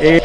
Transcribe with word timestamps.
e 0.00 0.22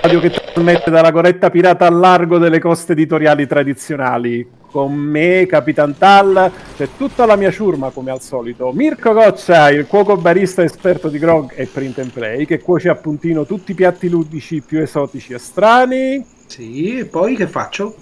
radio 0.00 0.20
che 0.20 0.30
trasmette 0.30 0.90
dalla 0.90 1.12
corretta 1.12 1.50
pirata 1.50 1.86
al 1.86 1.98
largo 1.98 2.38
delle 2.38 2.60
coste 2.60 2.92
editoriali 2.92 3.46
tradizionali. 3.46 4.48
Con 4.70 4.94
me, 4.94 5.46
Capitan 5.46 5.96
Tal, 5.98 6.50
c'è 6.76 6.88
tutta 6.96 7.26
la 7.26 7.36
mia 7.36 7.50
ciurma 7.50 7.90
come 7.90 8.10
al 8.10 8.22
solito. 8.22 8.72
Mirko 8.72 9.12
Goccia, 9.12 9.70
il 9.70 9.86
cuoco 9.86 10.16
barista 10.16 10.62
esperto 10.62 11.08
di 11.08 11.18
grog 11.18 11.52
e 11.54 11.66
print 11.66 11.98
and 11.98 12.10
play, 12.10 12.46
che 12.46 12.60
cuoce 12.60 12.88
a 12.88 12.94
puntino 12.94 13.44
tutti 13.44 13.72
i 13.72 13.74
piatti 13.74 14.08
ludici 14.08 14.62
più 14.62 14.80
esotici 14.80 15.34
e 15.34 15.38
strani. 15.38 16.24
Sì, 16.46 16.98
e 16.98 17.04
poi 17.04 17.36
che 17.36 17.46
faccio? 17.46 17.94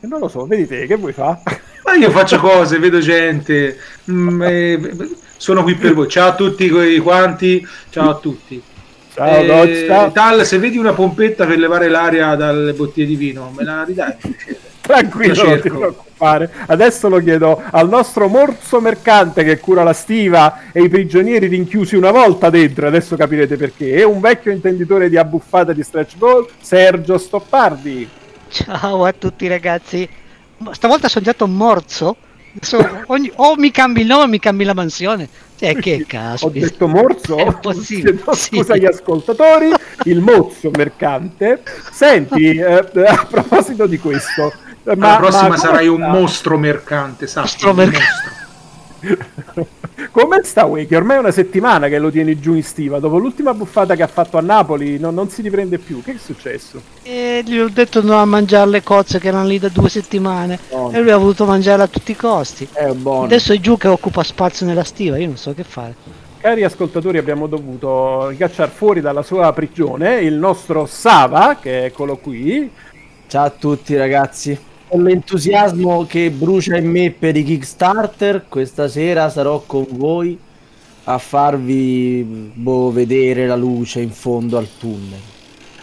E 0.00 0.06
non 0.06 0.20
lo 0.20 0.28
so, 0.28 0.46
vedi 0.46 0.66
te, 0.66 0.86
che 0.86 0.96
vuoi 0.96 1.12
fare? 1.12 1.40
Ma 1.84 1.94
io 1.94 2.10
faccio 2.10 2.38
cose, 2.38 2.78
vedo 2.78 2.98
gente, 3.00 3.76
mm, 4.10 4.42
eh, 4.42 5.08
sono 5.36 5.62
qui 5.62 5.74
per 5.74 5.94
voi. 5.94 6.08
Ciao 6.08 6.28
a 6.28 6.34
tutti 6.34 6.68
quanti, 7.00 7.66
ciao 7.90 8.10
a 8.10 8.14
tutti. 8.14 8.62
Ciao, 9.14 9.26
Eh, 9.26 9.46
Goccia. 9.46 10.10
Tal, 10.10 10.44
se 10.44 10.58
vedi 10.58 10.76
una 10.76 10.92
pompetta 10.92 11.46
per 11.46 11.58
levare 11.58 11.88
l'aria 11.88 12.34
dalle 12.34 12.72
bottiglie 12.72 13.06
di 13.06 13.14
vino, 13.16 13.52
me 13.56 13.62
la 13.64 13.84
ridai? 13.84 14.12
Tranquillo, 14.80 15.42
Lo 15.44 15.48
non 15.48 15.60
ti 15.60 15.70
preoccupare. 15.70 16.50
Adesso 16.66 17.08
lo 17.08 17.18
chiedo 17.18 17.62
al 17.70 17.88
nostro 17.88 18.28
morso 18.28 18.80
mercante 18.80 19.42
che 19.44 19.58
cura 19.58 19.82
la 19.82 19.92
stiva 19.94 20.64
e 20.72 20.82
i 20.82 20.88
prigionieri 20.88 21.46
rinchiusi 21.46 21.96
una 21.96 22.10
volta 22.10 22.50
dentro. 22.50 22.86
Adesso 22.86 23.16
capirete 23.16 23.56
perché. 23.56 23.94
È 23.94 24.02
un 24.04 24.20
vecchio 24.20 24.50
intenditore 24.50 25.08
di 25.08 25.16
abbuffata 25.16 25.72
di 25.72 25.82
stretch 25.82 26.18
goal, 26.18 26.46
Sergio 26.60 27.16
Stoppardi. 27.16 28.08
Ciao 28.48 29.04
a 29.04 29.12
tutti 29.12 29.46
ragazzi. 29.48 30.06
Stavolta 30.72 31.08
sono 31.08 31.24
già 31.24 31.34
un 31.44 31.56
morzo. 31.56 32.16
Adesso 32.56 33.04
ogni- 33.06 33.32
o 33.36 33.56
mi 33.56 33.70
cambi 33.70 34.02
il 34.02 34.06
nome 34.06 34.24
o 34.24 34.28
mi 34.28 34.38
cambi 34.38 34.64
la 34.64 34.74
mansione. 34.74 35.28
Cioè, 35.72 35.80
che 35.80 36.00
Ho 36.02 36.04
caspita. 36.06 36.66
detto 36.66 36.88
morso? 36.88 37.36
È 37.38 37.54
possibile, 37.60 38.14
Chiedo 38.14 38.34
sì. 38.34 38.56
Scusa 38.56 38.72
agli 38.74 38.86
ascoltatori, 38.86 39.72
il 40.04 40.20
mozzo 40.20 40.70
mercante. 40.70 41.62
Senti, 41.90 42.56
eh, 42.56 42.72
a 43.06 43.26
proposito 43.28 43.86
di 43.86 43.98
questo, 43.98 44.52
eh, 44.84 44.96
ma, 44.96 45.12
la 45.12 45.16
prossima 45.16 45.48
ma 45.48 45.56
sarai 45.56 45.88
un 45.88 46.00
mostro 46.02 46.58
mercante, 46.58 47.26
sappi, 47.26 47.48
Mostro 47.48 47.70
un 47.70 47.76
mercante. 47.76 48.42
Come 50.10 50.40
sta 50.42 50.64
Wake? 50.64 50.96
Ormai 50.96 51.16
è 51.16 51.20
una 51.20 51.30
settimana 51.30 51.88
che 51.88 51.98
lo 51.98 52.10
tieni 52.10 52.38
giù 52.38 52.54
in 52.54 52.62
stiva. 52.62 52.98
Dopo 52.98 53.18
l'ultima 53.18 53.54
buffata 53.54 53.94
che 53.94 54.02
ha 54.02 54.06
fatto 54.06 54.38
a 54.38 54.40
Napoli, 54.40 54.98
non, 54.98 55.14
non 55.14 55.28
si 55.28 55.42
riprende 55.42 55.78
più. 55.78 56.02
Che 56.02 56.12
è 56.12 56.18
successo? 56.18 56.80
E 57.02 57.42
gli 57.44 57.58
ho 57.58 57.68
detto 57.68 58.02
no 58.02 58.16
a 58.16 58.24
mangiare 58.24 58.68
le 58.70 58.82
cozze 58.82 59.18
che 59.18 59.28
erano 59.28 59.46
lì 59.46 59.58
da 59.58 59.68
due 59.68 59.88
settimane. 59.88 60.58
Buono. 60.68 60.96
E 60.96 61.00
lui 61.00 61.10
ha 61.10 61.16
voluto 61.16 61.44
mangiare 61.44 61.82
a 61.82 61.86
tutti 61.86 62.12
i 62.12 62.16
costi. 62.16 62.66
È 62.72 62.90
buono. 62.92 63.24
Adesso 63.24 63.52
è 63.52 63.60
giù 63.60 63.76
che 63.76 63.88
occupa 63.88 64.22
spazio 64.22 64.66
nella 64.66 64.84
stiva. 64.84 65.18
Io 65.18 65.26
non 65.26 65.36
so 65.36 65.54
che 65.54 65.64
fare. 65.64 65.94
Cari 66.38 66.62
ascoltatori, 66.62 67.16
abbiamo 67.16 67.46
dovuto 67.46 68.28
ricacciare 68.28 68.70
fuori 68.70 69.00
dalla 69.00 69.22
sua 69.22 69.50
prigione 69.52 70.20
il 70.20 70.34
nostro 70.34 70.84
Sava, 70.86 71.56
che 71.60 71.86
eccolo 71.86 72.18
qui. 72.18 72.70
Ciao 73.26 73.46
a 73.46 73.50
tutti 73.50 73.96
ragazzi. 73.96 74.72
Con 74.86 75.02
l'entusiasmo 75.02 76.06
che 76.06 76.30
brucia 76.30 76.76
in 76.76 76.88
me 76.88 77.10
per 77.10 77.36
i 77.36 77.42
Kickstarter, 77.42 78.44
questa 78.48 78.86
sera 78.86 79.28
sarò 79.28 79.62
con 79.66 79.86
voi 79.90 80.38
a 81.04 81.18
farvi 81.18 82.52
boh, 82.54 82.92
vedere 82.92 83.46
la 83.46 83.56
luce 83.56 84.00
in 84.00 84.10
fondo 84.10 84.56
al 84.56 84.68
tunnel. 84.78 85.18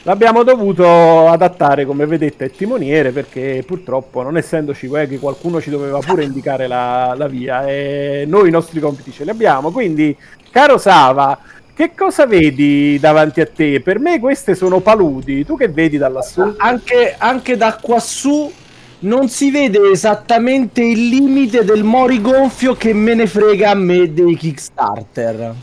L'abbiamo 0.04 0.44
dovuto 0.44 1.28
adattare, 1.28 1.86
come 1.86 2.06
vedete, 2.08 2.46
a 2.46 2.50
timoniere 2.50 3.12
perché 3.12 3.64
purtroppo, 3.66 4.24
non 4.24 4.38
essendoci 4.38 4.88
Weghi, 4.88 5.20
qualcuno 5.20 5.62
ci 5.62 5.70
doveva 5.70 6.00
pure 6.00 6.24
indicare 6.24 6.66
la, 6.66 7.14
la 7.16 7.28
via 7.28 7.68
e 7.68 8.26
noi 8.28 8.48
i 8.48 8.52
nostri 8.52 8.80
compiti 8.80 9.12
ce 9.12 9.26
li 9.26 9.30
abbiamo. 9.30 9.72
Quindi, 9.72 10.16
caro 10.50 10.80
Sava, 10.80 11.38
che 11.76 11.94
cosa 11.96 12.26
vedi 12.26 12.98
davanti 13.00 13.42
a 13.42 13.46
te? 13.46 13.82
Per 13.82 14.00
me 14.00 14.20
queste 14.20 14.56
sono 14.56 14.80
paludi. 14.80 15.46
Tu 15.46 15.56
che 15.56 15.68
vedi 15.68 15.98
da 15.98 16.08
lassù? 16.08 16.54
Anche, 16.58 17.14
anche 17.18 17.56
da 17.56 17.78
quassù 17.80 18.52
non 19.02 19.30
si 19.30 19.52
vede 19.52 19.90
esattamente 19.92 20.82
il 20.82 21.08
limite 21.10 21.64
del 21.64 21.84
mori 21.84 22.22
gonfio 22.22 22.76
che 22.76 22.94
me 22.94 23.14
ne 23.14 23.26
frega 23.28 23.72
a 23.72 23.76
me 23.76 24.14
dei 24.14 24.36
Kickstarter. 24.36 25.54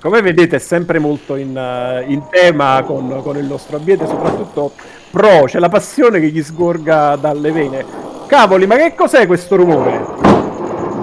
Come 0.00 0.20
vedete 0.22 0.56
è 0.56 0.58
sempre 0.58 0.98
molto 0.98 1.36
in, 1.36 1.56
eh, 1.56 2.04
in 2.08 2.22
tema 2.30 2.82
con, 2.84 3.20
con 3.22 3.36
il 3.36 3.44
nostro 3.46 3.76
ambiente, 3.78 4.06
soprattutto 4.06 4.72
pro, 5.10 5.44
c'è 5.46 5.58
la 5.58 5.68
passione 5.68 6.20
che 6.20 6.28
gli 6.28 6.42
sgorga 6.42 7.16
dalle 7.16 7.50
vene. 7.50 7.84
Cavoli, 8.26 8.66
ma 8.66 8.76
che 8.76 8.94
cos'è 8.94 9.26
questo 9.26 9.56
rumore? 9.56 10.04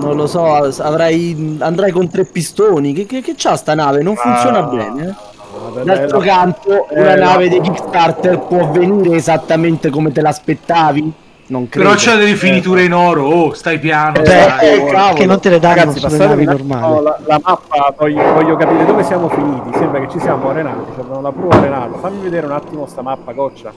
Non 0.01 0.15
lo 0.15 0.27
so, 0.27 0.43
avrai, 0.45 1.57
andrai 1.59 1.91
con 1.91 2.09
tre 2.09 2.25
pistoni. 2.25 2.93
Che, 2.93 3.05
che, 3.05 3.21
che 3.21 3.33
c'ha 3.38 3.55
sta 3.55 3.75
nave? 3.75 4.01
Non 4.03 4.15
funziona 4.15 4.59
Ah, 4.59 4.63
bene. 4.63 5.07
eh? 5.07 5.83
D'altro 5.83 6.19
canto, 6.19 6.89
eh, 6.89 6.99
una 7.01 7.15
la- 7.15 7.25
nave 7.25 7.49
dei 7.49 7.61
Kickstarter 7.61 8.39
può 8.39 8.69
venire 8.71 9.15
esattamente 9.15 9.89
come 9.89 10.11
te 10.11 10.21
l'aspettavi? 10.21 11.13
Non 11.51 11.67
credo. 11.67 11.89
Però 11.89 12.00
c'ha 12.01 12.16
delle 12.16 12.35
finiture 12.35 12.84
in 12.84 12.94
oro, 12.94 13.25
oh, 13.25 13.53
stai 13.53 13.78
piano. 13.78 14.22
Eh, 14.22 14.25
stai. 14.25 14.88
eh. 14.88 15.13
Che 15.16 15.25
non 15.25 15.41
te 15.41 15.50
le 15.50 15.59
danno 15.59 15.75
Ragazzi, 15.75 16.00
sulle 16.00 16.17
navi 16.25 16.45
normali. 16.45 17.03
la, 17.03 17.19
la 17.25 17.41
mappa, 17.44 17.94
voglio, 17.97 18.34
voglio 18.34 18.56
capire 18.56 18.85
dove 18.85 19.03
siamo 19.03 19.28
finiti. 19.28 19.78
Sembra 19.78 20.00
che 20.00 20.09
ci 20.09 20.19
siamo 20.22 20.50
arenati, 20.50 20.91
cioè 20.95 21.03
abbiamo 21.03 21.19
la 21.22 21.31
prua 21.34 21.53
arenata. 21.56 21.97
Fammi 21.97 22.22
vedere 22.22 22.45
un 22.45 22.53
attimo 22.53 22.88
sta 22.88 23.01
mappa, 23.01 23.34
goccia. 23.34 23.73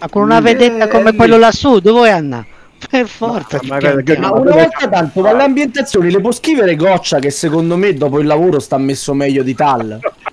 Ma 0.00 0.08
con 0.10 0.22
una 0.22 0.40
vedetta 0.40 0.86
come 0.88 1.14
quello 1.14 1.38
lassù, 1.38 1.78
dove 1.78 2.10
Anna? 2.10 2.44
Per 2.90 3.06
forza. 3.06 3.58
Ma- 3.62 3.78
che 3.78 4.18
ma-. 4.18 4.28
Ma 4.28 4.34
una 4.34 4.50
volta 4.52 4.86
tanto, 4.88 5.22
dalle 5.22 5.44
ambientazioni 5.44 6.10
le 6.10 6.20
può 6.20 6.30
scrivere 6.30 6.76
Goccia 6.76 7.20
che 7.20 7.30
secondo 7.30 7.78
me 7.78 7.94
dopo 7.94 8.18
il 8.20 8.26
lavoro 8.26 8.60
sta 8.60 8.76
messo 8.76 9.14
meglio 9.14 9.42
di 9.42 9.54
Tal. 9.54 9.98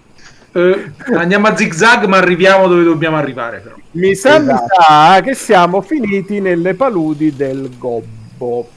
Eh, 0.52 0.92
andiamo 1.16 1.48
a 1.48 1.56
zigzag, 1.56 2.06
ma 2.06 2.18
arriviamo 2.18 2.68
dove 2.68 2.84
dobbiamo 2.84 3.18
arrivare. 3.18 3.60
Però. 3.60 3.76
Mi 3.92 4.16
sa, 4.16 4.40
mi 4.40 4.46
Esatto. 4.46 4.66
sa 4.82 5.22
che 5.22 5.36
siamo 5.36 5.82
finiti 5.82 6.40
nelle 6.40 6.74
paludi 6.74 7.36
del 7.36 7.70
gobbo. 7.78 8.68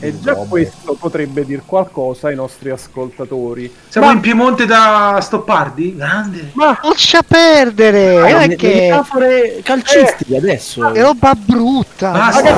E 0.00 0.20
già 0.20 0.32
Gobbo. 0.34 0.50
questo 0.50 0.94
potrebbe 0.94 1.44
dir 1.44 1.62
qualcosa 1.66 2.28
ai 2.28 2.36
nostri 2.36 2.70
ascoltatori. 2.70 3.72
Siamo 3.88 4.06
Ma- 4.06 4.12
in 4.12 4.20
Piemonte 4.20 4.64
da 4.64 5.18
Stoppardi? 5.20 5.96
Grande. 5.96 6.50
Ma 6.52 6.78
Lascia 6.82 7.22
perdere! 7.26 8.32
Ah, 8.32 8.46
le 8.46 8.54
che 8.54 8.86
metafore 8.90 9.60
calcistiche 9.64 10.36
adesso. 10.36 10.92
è 10.94 11.02
roba 11.02 11.32
brutta! 11.34 12.12
Ma 12.12 12.30
che 12.30 12.54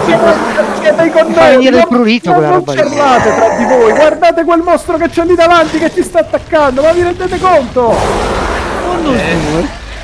siete, 0.83 1.11
con 1.11 1.33
noi? 1.33 1.71
Non- 1.71 1.87
prurito 1.89 2.31
non- 2.31 2.39
quella 2.39 2.53
non 2.55 2.65
parlate 2.65 3.35
tra 3.35 3.57
di 3.57 3.65
voi, 3.65 3.93
guardate 3.93 4.45
quel 4.45 4.61
mostro 4.63 4.99
che 4.99 5.09
c'è 5.09 5.25
lì 5.25 5.35
davanti 5.35 5.79
che 5.79 5.91
ci 5.95 6.03
sta 6.03 6.19
attaccando, 6.19 6.83
ma 6.83 6.93
vi 6.93 7.03
rendete 7.03 7.39
conto? 7.39 7.81
Oh, 7.81 9.01
non 9.01 9.15
Eh, 9.17 9.37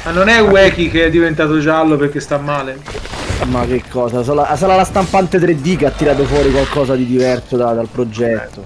ma 0.04 0.10
non 0.10 0.28
è 0.28 0.40
Weki 0.42 0.90
che 0.90 1.04
è 1.04 1.10
diventato 1.10 1.58
giallo 1.58 1.96
perché 1.96 2.18
sta 2.20 2.38
male? 2.38 2.78
Ma 3.44 3.64
che 3.66 3.82
cosa? 3.88 4.24
Sarà, 4.24 4.56
sarà 4.56 4.76
la 4.76 4.84
stampante 4.84 5.38
3D 5.38 5.76
che 5.76 5.86
ha 5.86 5.90
tirato 5.90 6.24
fuori 6.24 6.50
qualcosa 6.50 6.94
di 6.96 7.06
diverso 7.06 7.56
da- 7.56 7.72
dal 7.74 7.88
progetto. 7.88 8.64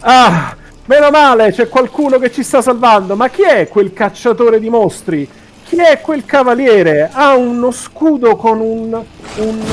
Ah, 0.00 0.54
meno 0.86 1.10
male, 1.10 1.50
c'è 1.52 1.68
qualcuno 1.68 2.18
che 2.18 2.30
ci 2.30 2.42
sta 2.42 2.60
salvando, 2.62 3.16
ma 3.16 3.28
chi 3.30 3.42
è 3.42 3.68
quel 3.68 3.92
cacciatore 3.92 4.60
di 4.60 4.68
mostri? 4.68 5.28
Chi 5.64 5.76
è 5.76 6.00
quel 6.00 6.24
cavaliere? 6.24 7.08
Ha 7.12 7.34
uno 7.36 7.70
scudo 7.70 8.36
con 8.36 8.60
un, 8.60 9.02
un- 9.36 9.64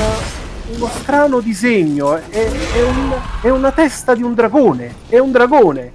uno 0.72 0.86
strano 0.88 1.40
disegno, 1.40 2.14
è, 2.16 2.22
è 2.30 2.82
un- 2.82 3.14
è 3.42 3.48
una 3.50 3.72
testa 3.72 4.14
di 4.14 4.22
un 4.22 4.34
dragone, 4.34 4.94
è 5.08 5.18
un 5.18 5.30
dragone. 5.32 5.92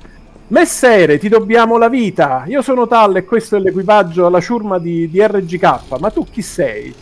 Messere, 0.47 1.17
ti 1.17 1.27
dobbiamo 1.29 1.77
la 1.77 1.89
vita. 1.89 2.43
Io 2.47 2.61
sono 2.61 2.87
Tal 2.87 3.15
e 3.17 3.25
questo 3.25 3.55
è 3.55 3.59
l'equipaggio 3.59 4.27
alla 4.27 4.39
ciurma 4.39 4.77
di, 4.77 5.09
di 5.09 5.19
RGK, 5.25 5.97
ma 5.99 6.11
tu 6.11 6.25
chi 6.29 6.41
sei? 6.43 6.93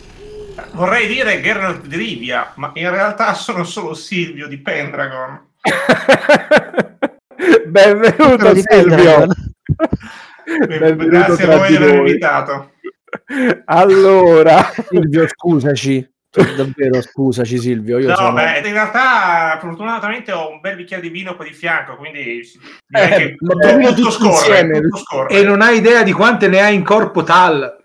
Vorrei 0.74 1.06
dire 1.06 1.40
Geralt 1.40 1.86
di 1.86 1.96
Rivia, 1.96 2.52
ma 2.56 2.72
in 2.74 2.90
realtà 2.90 3.32
sono 3.34 3.62
solo 3.64 3.94
Silvio 3.94 4.48
di 4.48 4.58
Pendragon. 4.58 5.52
Benvenuto 7.66 8.54
Silvio. 8.54 8.62
Pendragon. 8.66 9.28
Benvenuto 10.66 11.06
Grazie 11.08 11.44
a 11.44 11.46
tra 11.46 11.56
voi 11.58 11.68
di 11.68 11.76
avermi 11.76 11.96
noi. 11.96 12.06
invitato. 12.08 12.70
Allora, 13.66 14.72
Silvio, 14.88 15.28
scusaci. 15.28 16.10
Davvero, 16.56 17.00
scusaci 17.00 17.58
Silvio. 17.58 17.98
Io 18.00 18.08
No, 18.08 18.16
sono... 18.16 18.32
beh, 18.32 18.58
in 18.66 18.72
realtà 18.72 19.56
fortunatamente 19.60 20.32
ho 20.32 20.50
un 20.50 20.58
bel 20.60 20.74
bicchiere 20.74 21.00
di 21.02 21.08
vino 21.08 21.36
qua 21.36 21.44
di 21.44 21.52
fianco, 21.52 21.94
quindi 21.96 22.40
direi 22.88 23.12
Eh, 23.12 23.16
che 23.16 23.34
tutto 23.36 23.54
tutti 23.94 24.10
scorre, 24.10 24.28
insieme. 24.32 24.80
tutto 24.80 24.96
scorre. 24.98 25.38
E 25.38 25.44
non 25.44 25.60
hai 25.62 25.76
idea 25.76 26.02
di 26.02 26.10
quante 26.10 26.48
ne 26.48 26.60
hai 26.60 26.74
in 26.74 26.82
corpo 26.82 27.22
Tal. 27.22 27.82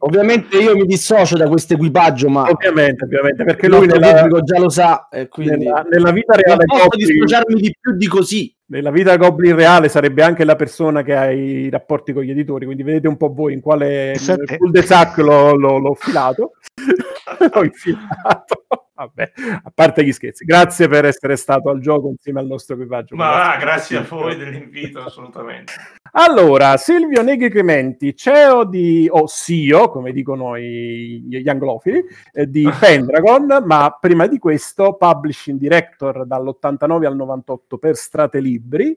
Ovviamente 0.00 0.56
io 0.58 0.74
mi 0.76 0.84
dissocio 0.86 1.36
da 1.36 1.48
questo 1.48 1.74
equipaggio, 1.74 2.28
ma 2.28 2.42
ovviamente, 2.48 3.04
ovviamente, 3.04 3.44
perché 3.44 3.68
lui 3.68 3.86
nella, 3.86 4.26
già 4.42 4.58
lo 4.58 4.68
sa. 4.68 5.08
E 5.10 5.28
quindi 5.28 5.64
nella, 5.64 5.84
nella 5.88 6.10
vita 6.12 6.34
non 6.34 6.42
reale 6.44 6.64
posso 6.64 6.82
Goblin, 6.88 7.06
dissociarmi 7.06 7.60
di 7.60 7.76
più 7.80 7.92
di 7.96 8.06
così. 8.06 8.54
nella 8.66 8.90
vita 8.90 9.16
Goblin 9.16 9.54
reale 9.56 9.88
sarebbe 9.88 10.22
anche 10.22 10.44
la 10.44 10.56
persona 10.56 11.02
che 11.02 11.14
ha 11.16 11.30
i 11.30 11.68
rapporti 11.70 12.12
con 12.12 12.22
gli 12.22 12.30
editori, 12.30 12.64
quindi 12.64 12.82
vedete 12.82 13.08
un 13.08 13.16
po' 13.16 13.32
voi 13.32 13.54
in 13.54 13.60
quale 13.60 14.12
Esatto. 14.12 14.56
de 14.70 14.82
sac 14.82 15.18
l'ho, 15.18 15.54
l'ho- 15.56 15.78
l'ho 15.78 15.94
filato. 15.94 16.52
l'ho 17.52 17.64
infilato. 17.64 18.66
Vabbè, 18.98 19.30
a 19.62 19.70
parte 19.72 20.04
gli 20.04 20.10
scherzi, 20.10 20.44
grazie 20.44 20.88
per 20.88 21.04
essere 21.04 21.36
stato 21.36 21.70
al 21.70 21.78
gioco 21.78 22.08
insieme 22.08 22.40
al 22.40 22.46
nostro 22.46 22.74
equipaggio. 22.74 23.14
Ma 23.14 23.30
va, 23.30 23.56
grazie 23.56 23.98
a 23.98 24.02
voi 24.02 24.36
dell'invito, 24.36 25.00
assolutamente. 25.00 25.72
Allora, 26.10 26.78
Silvio 26.78 27.20
Negri 27.20 27.50
Clementi, 27.50 28.16
CEO 28.16 28.64
di, 28.64 29.06
o 29.10 29.26
CEO, 29.28 29.90
come 29.90 30.10
dicono 30.10 30.56
i- 30.56 31.22
gli 31.28 31.48
anglofili, 31.48 32.02
eh, 32.32 32.48
di 32.48 32.66
Pendragon, 32.80 33.62
ma 33.66 33.94
prima 34.00 34.26
di 34.26 34.38
questo 34.38 34.94
publishing 34.94 35.58
director 35.58 36.26
dall'89 36.26 37.04
al 37.04 37.14
98 37.14 37.76
per 37.76 37.94
Strate 37.94 38.40
Libri, 38.40 38.96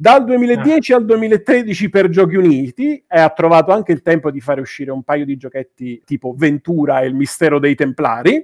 dal 0.00 0.24
2010 0.24 0.94
al 0.94 1.04
2013 1.04 1.90
per 1.90 2.08
Giochi 2.08 2.36
Uniti 2.36 3.04
e 3.06 3.20
ha 3.20 3.28
trovato 3.28 3.70
anche 3.70 3.92
il 3.92 4.00
tempo 4.00 4.30
di 4.30 4.40
fare 4.40 4.62
uscire 4.62 4.90
un 4.90 5.02
paio 5.02 5.26
di 5.26 5.36
giochetti 5.36 6.00
tipo 6.06 6.32
Ventura 6.34 7.02
e 7.02 7.06
il 7.06 7.14
mistero 7.14 7.58
dei 7.58 7.74
Templari 7.74 8.42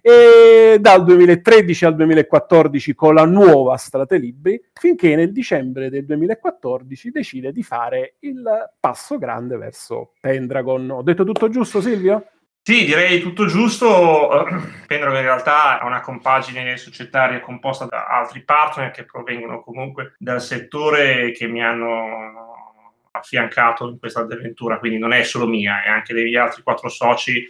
e 0.00 0.78
dal 0.80 1.04
2013 1.04 1.84
al 1.84 1.96
2014 1.96 2.94
con 2.94 3.12
la 3.12 3.26
nuova 3.26 3.76
Strate 3.76 4.16
Libri 4.16 4.58
finché 4.72 5.14
nel 5.14 5.30
dicembre 5.30 5.90
del 5.90 6.06
2014 6.06 7.10
decide 7.10 7.52
di 7.52 7.62
fare 7.62 8.14
il 8.20 8.42
passo 8.80 9.18
grande 9.18 9.58
verso 9.58 10.12
Pendragon. 10.18 10.88
Ho 10.88 11.02
detto 11.02 11.24
tutto 11.24 11.50
giusto 11.50 11.82
Silvio? 11.82 12.28
Sì, 12.66 12.86
direi 12.86 13.20
tutto 13.20 13.44
giusto. 13.44 14.46
Pendragon 14.88 15.18
in 15.18 15.22
realtà 15.22 15.80
è 15.80 15.84
una 15.84 16.00
compagine 16.00 16.78
societaria 16.78 17.40
composta 17.40 17.84
da 17.84 18.06
altri 18.06 18.42
partner 18.42 18.90
che 18.90 19.04
provengono 19.04 19.60
comunque 19.62 20.14
dal 20.18 20.40
settore 20.40 21.30
che 21.32 21.46
mi 21.46 21.62
hanno 21.62 23.02
affiancato 23.10 23.86
in 23.90 23.98
questa 23.98 24.20
avventura, 24.20 24.78
quindi 24.78 24.96
non 24.96 25.12
è 25.12 25.22
solo 25.24 25.46
mia, 25.46 25.82
è 25.82 25.90
anche 25.90 26.14
degli 26.14 26.36
altri 26.36 26.62
quattro 26.62 26.88
soci 26.88 27.46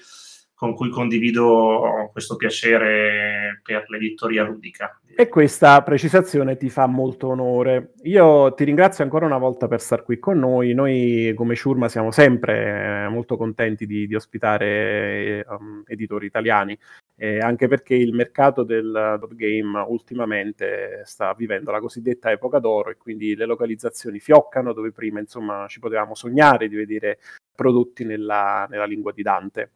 con 0.54 0.74
cui 0.74 0.88
condivido 0.88 2.10
questo 2.12 2.36
piacere 2.36 3.60
per 3.62 3.84
l'editoria 3.88 4.44
ludica. 4.44 4.98
E 5.16 5.28
questa 5.28 5.82
precisazione 5.82 6.56
ti 6.56 6.70
fa 6.70 6.86
molto 6.86 7.28
onore. 7.28 7.92
Io 8.02 8.52
ti 8.54 8.64
ringrazio 8.64 9.04
ancora 9.04 9.26
una 9.26 9.38
volta 9.38 9.68
per 9.68 9.80
star 9.80 10.02
qui 10.02 10.18
con 10.18 10.38
noi. 10.38 10.72
Noi 10.74 11.32
come 11.36 11.54
Ciurma 11.54 11.88
siamo 11.88 12.10
sempre 12.10 13.04
eh, 13.04 13.08
molto 13.08 13.36
contenti 13.36 13.86
di, 13.86 14.06
di 14.06 14.14
ospitare 14.14 15.44
um, 15.48 15.82
editori 15.86 16.26
italiani, 16.26 16.76
eh, 17.16 17.38
anche 17.38 17.68
perché 17.68 17.94
il 17.94 18.12
mercato 18.12 18.62
del 18.64 18.90
board 19.18 19.34
game 19.34 19.84
ultimamente 19.88 21.02
sta 21.04 21.34
vivendo 21.34 21.70
la 21.70 21.80
cosiddetta 21.80 22.30
epoca 22.30 22.58
d'oro 22.58 22.90
e 22.90 22.96
quindi 22.96 23.36
le 23.36 23.46
localizzazioni 23.46 24.18
fioccano 24.18 24.72
dove 24.72 24.92
prima 24.92 25.20
insomma 25.20 25.66
ci 25.68 25.78
potevamo 25.78 26.14
sognare 26.14 26.68
di 26.68 26.76
vedere 26.76 27.18
prodotti 27.54 28.04
nella, 28.04 28.66
nella 28.68 28.86
lingua 28.86 29.12
di 29.12 29.22
Dante. 29.22 29.70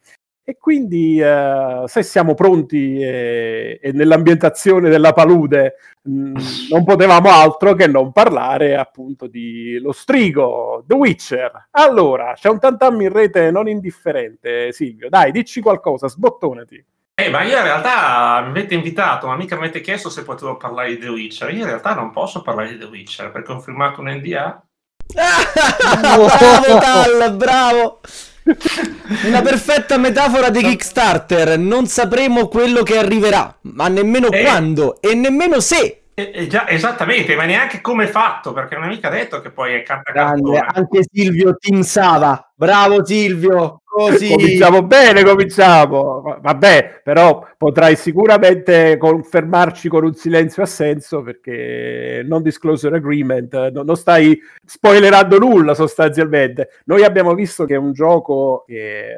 E 0.48 0.56
quindi 0.56 1.20
eh, 1.20 1.82
se 1.84 2.02
siamo 2.02 2.32
pronti 2.32 3.02
e, 3.02 3.78
e 3.82 3.92
nell'ambientazione 3.92 4.88
della 4.88 5.12
palude 5.12 5.74
mh, 6.04 6.40
non 6.72 6.84
potevamo 6.84 7.28
altro 7.28 7.74
che 7.74 7.86
non 7.86 8.12
parlare 8.12 8.74
appunto 8.74 9.26
di 9.26 9.78
Lo 9.78 9.92
Strigo, 9.92 10.82
The 10.86 10.94
Witcher. 10.94 11.68
Allora, 11.72 12.32
c'è 12.34 12.48
un 12.48 12.58
tantam 12.58 12.98
in 13.02 13.12
rete 13.12 13.50
non 13.50 13.68
indifferente, 13.68 14.72
Silvio. 14.72 15.10
Dai, 15.10 15.32
dici 15.32 15.60
qualcosa, 15.60 16.08
sbottonati. 16.08 16.82
Eh, 17.14 17.28
ma 17.28 17.42
io 17.42 17.58
in 17.58 17.64
realtà 17.64 18.40
mi 18.40 18.48
avete 18.48 18.72
invitato, 18.72 19.26
ma 19.26 19.36
mica 19.36 19.54
mi 19.54 19.64
avete 19.64 19.82
chiesto 19.82 20.08
se 20.08 20.22
potevo 20.22 20.56
parlare 20.56 20.94
di 20.94 20.98
The 20.98 21.08
Witcher. 21.08 21.50
Io 21.50 21.60
in 21.60 21.66
realtà 21.66 21.92
non 21.92 22.10
posso 22.10 22.40
parlare 22.40 22.70
di 22.70 22.78
The 22.78 22.86
Witcher 22.86 23.30
perché 23.30 23.52
ho 23.52 23.60
firmato 23.60 24.00
un 24.00 24.08
NDA. 24.12 24.62
bravo 25.12 26.26
Tal, 26.26 27.36
bravo. 27.36 28.00
Una 29.26 29.42
perfetta 29.42 29.98
metafora 29.98 30.48
di 30.50 30.62
Kickstarter. 30.62 31.58
Non 31.58 31.86
sapremo 31.86 32.48
quello 32.48 32.82
che 32.82 32.98
arriverà, 32.98 33.56
ma 33.62 33.88
nemmeno 33.88 34.28
Eh. 34.30 34.42
quando 34.42 35.00
e 35.00 35.14
nemmeno 35.14 35.60
se. 35.60 36.02
Eh, 36.18 36.32
eh, 36.34 36.46
già, 36.48 36.68
esattamente, 36.68 37.36
ma 37.36 37.44
neanche 37.44 37.80
come 37.80 38.02
è 38.02 38.08
fatto, 38.08 38.52
perché 38.52 38.74
non 38.74 38.86
è 38.86 38.88
mica 38.88 39.08
detto 39.08 39.40
che 39.40 39.50
poi 39.50 39.74
è 39.74 39.84
carta 39.84 40.10
Grande, 40.10 40.58
anche 40.58 41.02
Silvio 41.08 41.54
Team 41.56 41.82
Sava. 41.82 42.50
Bravo 42.56 43.04
Silvio. 43.04 43.82
Così. 43.84 44.30
Cominciamo 44.30 44.82
bene, 44.82 45.22
cominciamo. 45.22 46.38
Vabbè, 46.40 47.02
però 47.04 47.46
potrai 47.56 47.94
sicuramente 47.94 48.96
confermarci 48.96 49.88
con 49.88 50.04
un 50.04 50.14
silenzio 50.14 50.64
assenso 50.64 51.22
perché 51.22 52.24
non 52.26 52.42
disclosure 52.42 52.96
agreement, 52.96 53.70
no- 53.70 53.82
non 53.84 53.96
stai 53.96 54.36
spoilerando 54.64 55.38
nulla 55.38 55.74
sostanzialmente. 55.74 56.80
Noi 56.86 57.04
abbiamo 57.04 57.32
visto 57.34 57.64
che 57.64 57.74
è 57.74 57.78
un 57.78 57.92
gioco 57.92 58.64
che 58.66 59.10
eh, 59.10 59.16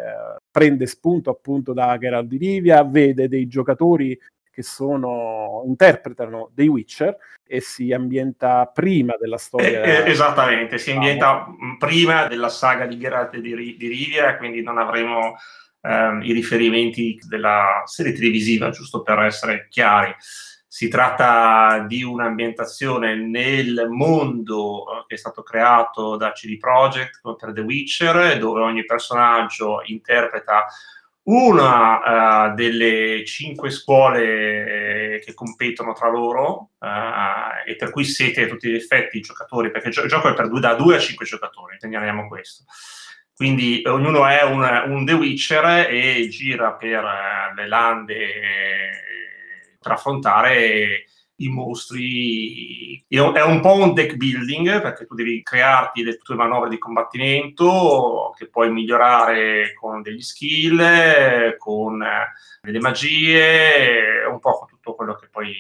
prende 0.51 0.85
spunto 0.87 1.31
appunto 1.31 1.73
da 1.73 1.97
Geralt 1.99 2.29
di 2.29 2.37
Rivia, 2.37 2.85
vede 2.85 3.27
dei 3.27 3.47
giocatori 3.47 4.19
che 4.51 4.63
sono 4.63 5.63
interpretano 5.67 6.51
dei 6.53 6.69
Witcher 6.69 7.17
e 7.47 7.61
si 7.61 7.93
ambienta 7.93 8.67
prima 8.67 9.15
della 9.19 9.39
storia. 9.39 9.83
Eh, 9.83 9.91
eh, 9.91 10.11
esattamente, 10.11 10.79
si 10.79 10.93
Diciamo. 10.93 10.99
ambienta 10.99 11.47
mh, 11.47 11.77
prima 11.79 12.27
della 12.27 12.49
saga 12.49 12.87
di 12.87 12.99
Geralt 12.99 13.35
e 13.35 13.41
di, 13.41 13.77
di 13.77 13.89
Rivia, 13.89 14.37
quindi 14.37 14.63
non 14.63 14.79
avremo 14.79 15.37
ehm, 15.83 16.23
i 16.23 16.33
riferimenti 16.33 17.19
della 17.27 17.83
serie 17.85 18.13
televisiva, 18.13 18.71
giusto 18.71 19.03
per 19.03 19.21
essere 19.21 19.67
chiari. 19.69 20.15
Si 20.73 20.87
tratta 20.87 21.85
di 21.89 22.05
un'ambientazione 22.05 23.17
nel 23.17 23.89
mondo 23.89 24.85
eh, 24.85 25.05
che 25.09 25.17
è 25.17 25.19
stato 25.19 25.43
creato 25.43 26.17
da 26.17 26.31
CD 26.31 26.57
Projekt 26.59 27.21
per 27.37 27.53
The 27.53 27.63
Witcher, 27.63 28.39
dove 28.39 28.61
ogni 28.61 28.85
personaggio 28.85 29.83
interpreta 29.87 30.67
una 31.31 32.51
eh, 32.51 32.55
delle 32.55 33.25
cinque 33.25 33.71
scuole 33.71 35.15
eh, 35.15 35.19
che 35.21 35.33
competono 35.33 35.93
tra 35.93 36.09
loro 36.09 36.71
eh, 36.81 37.71
e 37.71 37.77
per 37.77 37.91
cui 37.91 38.05
siete 38.05 38.45
a 38.45 38.49
tutti 38.49 38.69
gli 38.69 38.75
effetti 38.75 39.21
giocatori, 39.21 39.71
perché 39.71 39.89
il, 39.89 39.95
gio- 39.95 40.03
il 40.03 40.09
gioco 40.09 40.29
è 40.29 40.35
per 40.35 40.49
due, 40.49 40.61
da 40.61 40.75
2 40.75 40.97
a 40.97 40.99
5 40.99 41.25
giocatori, 41.25 41.77
segnaliamo 41.79 42.27
questo. 42.27 42.65
Quindi 43.35 43.83
ognuno 43.87 44.27
è 44.27 44.43
un, 44.43 44.61
un 44.87 45.07
The 45.07 45.13
Witcher 45.15 45.89
e 45.89 46.29
gira 46.29 46.73
per 46.73 47.05
le 47.55 47.67
lande 47.67 48.17
per 49.81 49.93
affrontare 49.93 51.05
i 51.41 51.49
mostri. 51.49 53.05
È 53.09 53.19
un, 53.19 53.61
po' 53.61 53.75
un 53.75 53.93
deck 53.93 54.17
building 54.17 54.81
perché 54.81 55.07
tu 55.07 55.15
devi 55.15 55.43
crearti 55.43 56.03
le 56.03 56.17
tue 56.19 56.35
manovre 56.35 56.69
di 56.69 56.79
combattimento 56.79 58.33
che 58.37 58.49
puoi 58.49 58.71
migliorare 58.71 59.75
con 59.75 60.03
degli 60.03 60.23
skill, 60.23 61.57
con 61.57 62.03
eh, 62.03 62.33
delle 62.63 62.81
magie, 62.81 64.25
un 64.31 64.39
po' 64.39 64.59
con 64.59 64.69
tutto 64.69 64.95
quello 64.95 65.15
che 65.15 65.29
poi 65.31 65.55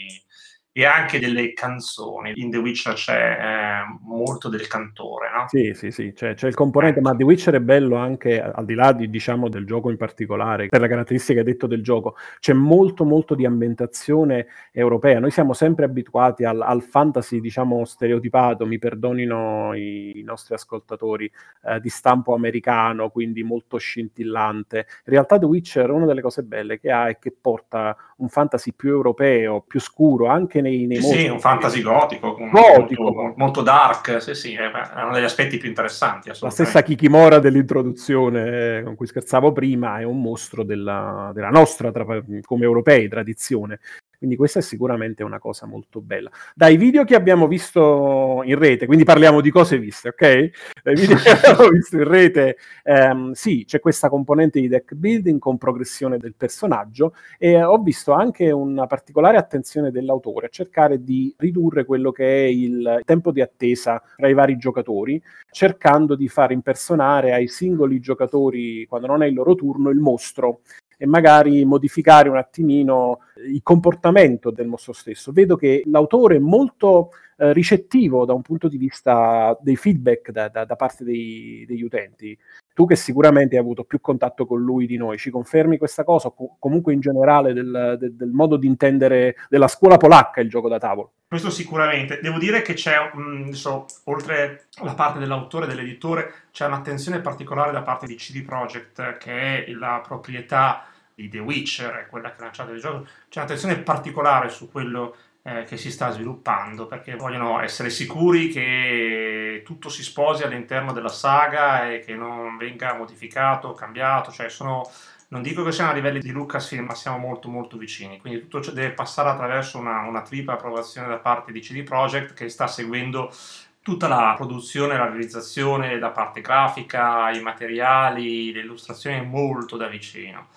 e 0.72 0.84
anche 0.84 1.18
delle 1.18 1.52
canzoni. 1.52 2.32
In 2.36 2.50
The 2.50 2.58
Witcher 2.58 2.94
c'è 2.94 3.38
eh, 3.40 3.98
molto 4.02 4.48
del 4.48 4.68
cantore, 4.68 5.30
no? 5.30 5.48
Sì, 5.48 5.72
sì, 5.74 5.90
sì, 5.90 6.12
c'è, 6.12 6.34
c'è 6.34 6.46
il 6.46 6.54
componente, 6.54 7.00
ma 7.00 7.14
The 7.14 7.24
Witcher 7.24 7.54
è 7.54 7.60
bello 7.60 7.96
anche 7.96 8.40
al 8.40 8.64
di 8.64 8.74
là 8.74 8.92
di, 8.92 9.10
diciamo, 9.10 9.48
del 9.48 9.66
gioco 9.66 9.90
in 9.90 9.96
particolare, 9.96 10.68
per 10.68 10.80
la 10.80 10.86
caratteristica 10.86 11.42
che 11.42 11.46
hai 11.46 11.52
detto 11.52 11.66
del 11.66 11.82
gioco, 11.82 12.16
c'è 12.38 12.52
molto, 12.52 13.04
molto 13.04 13.34
di 13.34 13.44
ambientazione 13.44 14.46
europea. 14.70 15.18
Noi 15.18 15.30
siamo 15.30 15.54
sempre 15.54 15.84
abituati 15.84 16.44
al, 16.44 16.60
al 16.60 16.82
fantasy, 16.82 17.40
diciamo, 17.40 17.84
stereotipato, 17.84 18.64
mi 18.64 18.78
perdonino 18.78 19.74
i, 19.74 20.18
i 20.18 20.22
nostri 20.22 20.54
ascoltatori, 20.54 21.30
eh, 21.64 21.80
di 21.80 21.88
stampo 21.88 22.32
americano, 22.32 23.10
quindi 23.10 23.42
molto 23.42 23.76
scintillante. 23.76 24.76
In 24.78 25.12
realtà 25.12 25.38
The 25.38 25.46
Witcher, 25.46 25.90
una 25.90 26.06
delle 26.06 26.22
cose 26.22 26.44
belle 26.44 26.78
che 26.78 26.92
ha 26.92 27.08
è 27.08 27.18
che 27.18 27.34
porta 27.38 27.96
un 28.20 28.28
fantasy 28.28 28.72
più 28.72 28.90
europeo, 28.90 29.62
più 29.66 29.80
scuro, 29.80 30.26
anche 30.26 30.60
nei, 30.60 30.86
nei 30.86 30.98
Sì, 30.98 31.02
mostri. 31.02 31.20
sì, 31.22 31.28
un 31.28 31.40
fantasy 31.40 31.82
gotico, 31.82 32.36
Gotico. 32.36 33.02
Molto, 33.02 33.34
molto 33.36 33.62
dark, 33.62 34.22
sì, 34.22 34.34
sì, 34.34 34.54
è 34.54 34.70
uno 35.02 35.12
degli 35.12 35.24
aspetti 35.24 35.56
più 35.56 35.68
interessanti. 35.68 36.30
La 36.40 36.50
stessa 36.50 36.82
Kikimora 36.82 37.38
dell'introduzione 37.38 38.78
eh, 38.78 38.82
con 38.82 38.94
cui 38.94 39.06
scherzavo 39.06 39.52
prima 39.52 39.98
è 39.98 40.04
un 40.04 40.20
mostro 40.20 40.62
della, 40.62 41.30
della 41.34 41.50
nostra, 41.50 41.90
tra- 41.90 42.04
come 42.42 42.64
europei, 42.64 43.08
tradizione. 43.08 43.80
Quindi 44.20 44.36
questa 44.36 44.58
è 44.58 44.62
sicuramente 44.62 45.22
una 45.22 45.38
cosa 45.38 45.64
molto 45.64 46.02
bella. 46.02 46.30
Dai 46.54 46.76
video 46.76 47.04
che 47.04 47.14
abbiamo 47.14 47.48
visto 47.48 48.42
in 48.44 48.58
rete, 48.58 48.84
quindi 48.84 49.02
parliamo 49.02 49.40
di 49.40 49.50
cose 49.50 49.78
viste, 49.78 50.10
ok? 50.10 50.50
Dai 50.82 50.94
video 50.94 51.16
che 51.16 51.30
abbiamo 51.32 51.70
visto 51.70 51.96
in 51.96 52.04
rete, 52.04 52.58
ehm, 52.82 53.32
sì, 53.32 53.64
c'è 53.66 53.80
questa 53.80 54.10
componente 54.10 54.60
di 54.60 54.68
deck 54.68 54.92
building 54.92 55.38
con 55.38 55.56
progressione 55.56 56.18
del 56.18 56.34
personaggio 56.36 57.14
e 57.38 57.62
ho 57.62 57.78
visto 57.78 58.12
anche 58.12 58.50
una 58.50 58.86
particolare 58.86 59.38
attenzione 59.38 59.90
dell'autore 59.90 60.48
a 60.48 60.50
cercare 60.50 61.02
di 61.02 61.34
ridurre 61.38 61.86
quello 61.86 62.12
che 62.12 62.44
è 62.44 62.46
il 62.46 63.00
tempo 63.06 63.32
di 63.32 63.40
attesa 63.40 64.02
tra 64.16 64.28
i 64.28 64.34
vari 64.34 64.58
giocatori, 64.58 65.18
cercando 65.50 66.14
di 66.14 66.28
far 66.28 66.52
impersonare 66.52 67.32
ai 67.32 67.48
singoli 67.48 68.00
giocatori, 68.00 68.84
quando 68.84 69.06
non 69.06 69.22
è 69.22 69.26
il 69.28 69.32
loro 69.32 69.54
turno, 69.54 69.88
il 69.88 69.98
mostro 69.98 70.60
e 71.02 71.06
magari 71.06 71.64
modificare 71.64 72.28
un 72.28 72.36
attimino 72.36 73.20
il 73.46 73.60
comportamento 73.62 74.50
del 74.50 74.66
mostro 74.66 74.92
stesso. 74.92 75.32
Vedo 75.32 75.56
che 75.56 75.82
l'autore 75.86 76.36
è 76.36 76.40
molto 76.40 77.10
eh, 77.40 77.54
ricettivo 77.54 78.26
da 78.26 78.34
un 78.34 78.42
punto 78.42 78.68
di 78.68 78.76
vista 78.76 79.56
dei 79.62 79.76
feedback 79.76 80.30
da, 80.30 80.48
da, 80.48 80.66
da 80.66 80.76
parte 80.76 81.04
dei, 81.04 81.64
degli 81.66 81.82
utenti. 81.82 82.36
Tu 82.74 82.86
che 82.86 82.96
sicuramente 82.96 83.56
hai 83.56 83.62
avuto 83.62 83.84
più 83.84 84.00
contatto 84.00 84.44
con 84.44 84.60
lui 84.60 84.86
di 84.86 84.98
noi, 84.98 85.16
ci 85.16 85.30
confermi 85.30 85.78
questa 85.78 86.04
cosa 86.04 86.28
o 86.28 86.56
comunque 86.58 86.92
in 86.92 87.00
generale 87.00 87.54
del, 87.54 87.96
del, 87.98 88.14
del, 88.14 88.30
modo 88.30 88.56
di 88.56 88.66
intendere 88.66 89.36
della 89.48 89.68
scuola 89.68 89.96
polacca 89.96 90.42
il 90.42 90.50
gioco 90.50 90.68
da 90.68 90.78
tavolo? 90.78 91.12
Questo 91.28 91.48
sicuramente. 91.48 92.20
Devo 92.20 92.38
dire 92.38 92.60
che 92.60 92.74
c'è, 92.74 93.10
mh, 93.12 93.52
so, 93.52 93.86
oltre 94.04 94.66
alla 94.80 94.94
parte 94.94 95.18
dell'autore 95.18 95.64
e 95.64 95.68
dell'editore, 95.68 96.32
c'è 96.52 96.66
un'attenzione 96.66 97.20
particolare 97.20 97.72
da 97.72 97.82
parte 97.82 98.06
di 98.06 98.16
CD 98.16 98.44
Projekt, 98.44 99.16
che 99.16 99.64
è 99.64 99.70
la 99.70 100.02
proprietà 100.06 100.84
di 101.14 101.28
The 101.28 101.38
Witcher, 101.38 102.06
quella 102.08 102.32
che 102.32 102.40
ha 102.40 102.44
lanciato 102.44 102.72
il 102.72 102.80
gioco. 102.80 103.06
C'è 103.28 103.40
un'attenzione 103.40 103.78
particolare 103.78 104.48
su 104.48 104.70
quello 104.70 105.16
eh, 105.42 105.64
che 105.64 105.76
si 105.76 105.90
sta 105.90 106.10
sviluppando 106.10 106.86
perché 106.86 107.16
vogliono 107.16 107.60
essere 107.60 107.90
sicuri 107.90 108.48
che 108.48 109.62
tutto 109.64 109.88
si 109.88 110.02
sposi 110.02 110.42
all'interno 110.42 110.92
della 110.92 111.08
saga 111.08 111.90
e 111.90 112.00
che 112.00 112.14
non 112.14 112.56
venga 112.56 112.94
modificato 112.94 113.72
cambiato, 113.72 114.30
cioè 114.30 114.48
sono 114.48 114.88
non 115.30 115.42
dico 115.42 115.62
che 115.62 115.70
siamo 115.70 115.90
a 115.92 115.94
livelli 115.94 116.18
di 116.18 116.30
Lucasfilm, 116.32 116.86
ma 116.86 116.94
siamo 116.94 117.18
molto 117.18 117.48
molto 117.48 117.76
vicini. 117.76 118.18
Quindi 118.18 118.40
tutto 118.40 118.60
ciò 118.60 118.72
deve 118.72 118.90
passare 118.90 119.28
attraverso 119.28 119.78
una, 119.78 120.00
una 120.00 120.22
tripla 120.22 120.54
approvazione 120.54 121.06
da 121.06 121.18
parte 121.18 121.52
di 121.52 121.60
CD 121.60 121.84
Projekt 121.84 122.34
che 122.34 122.48
sta 122.48 122.66
seguendo 122.66 123.32
tutta 123.80 124.08
la 124.08 124.34
produzione, 124.36 124.98
la 124.98 125.06
realizzazione, 125.06 125.98
la 126.00 126.10
parte 126.10 126.40
grafica, 126.40 127.30
i 127.30 127.40
materiali, 127.40 128.52
le 128.52 128.60
illustrazioni 128.60 129.24
molto 129.24 129.76
da 129.76 129.86
vicino. 129.86 130.48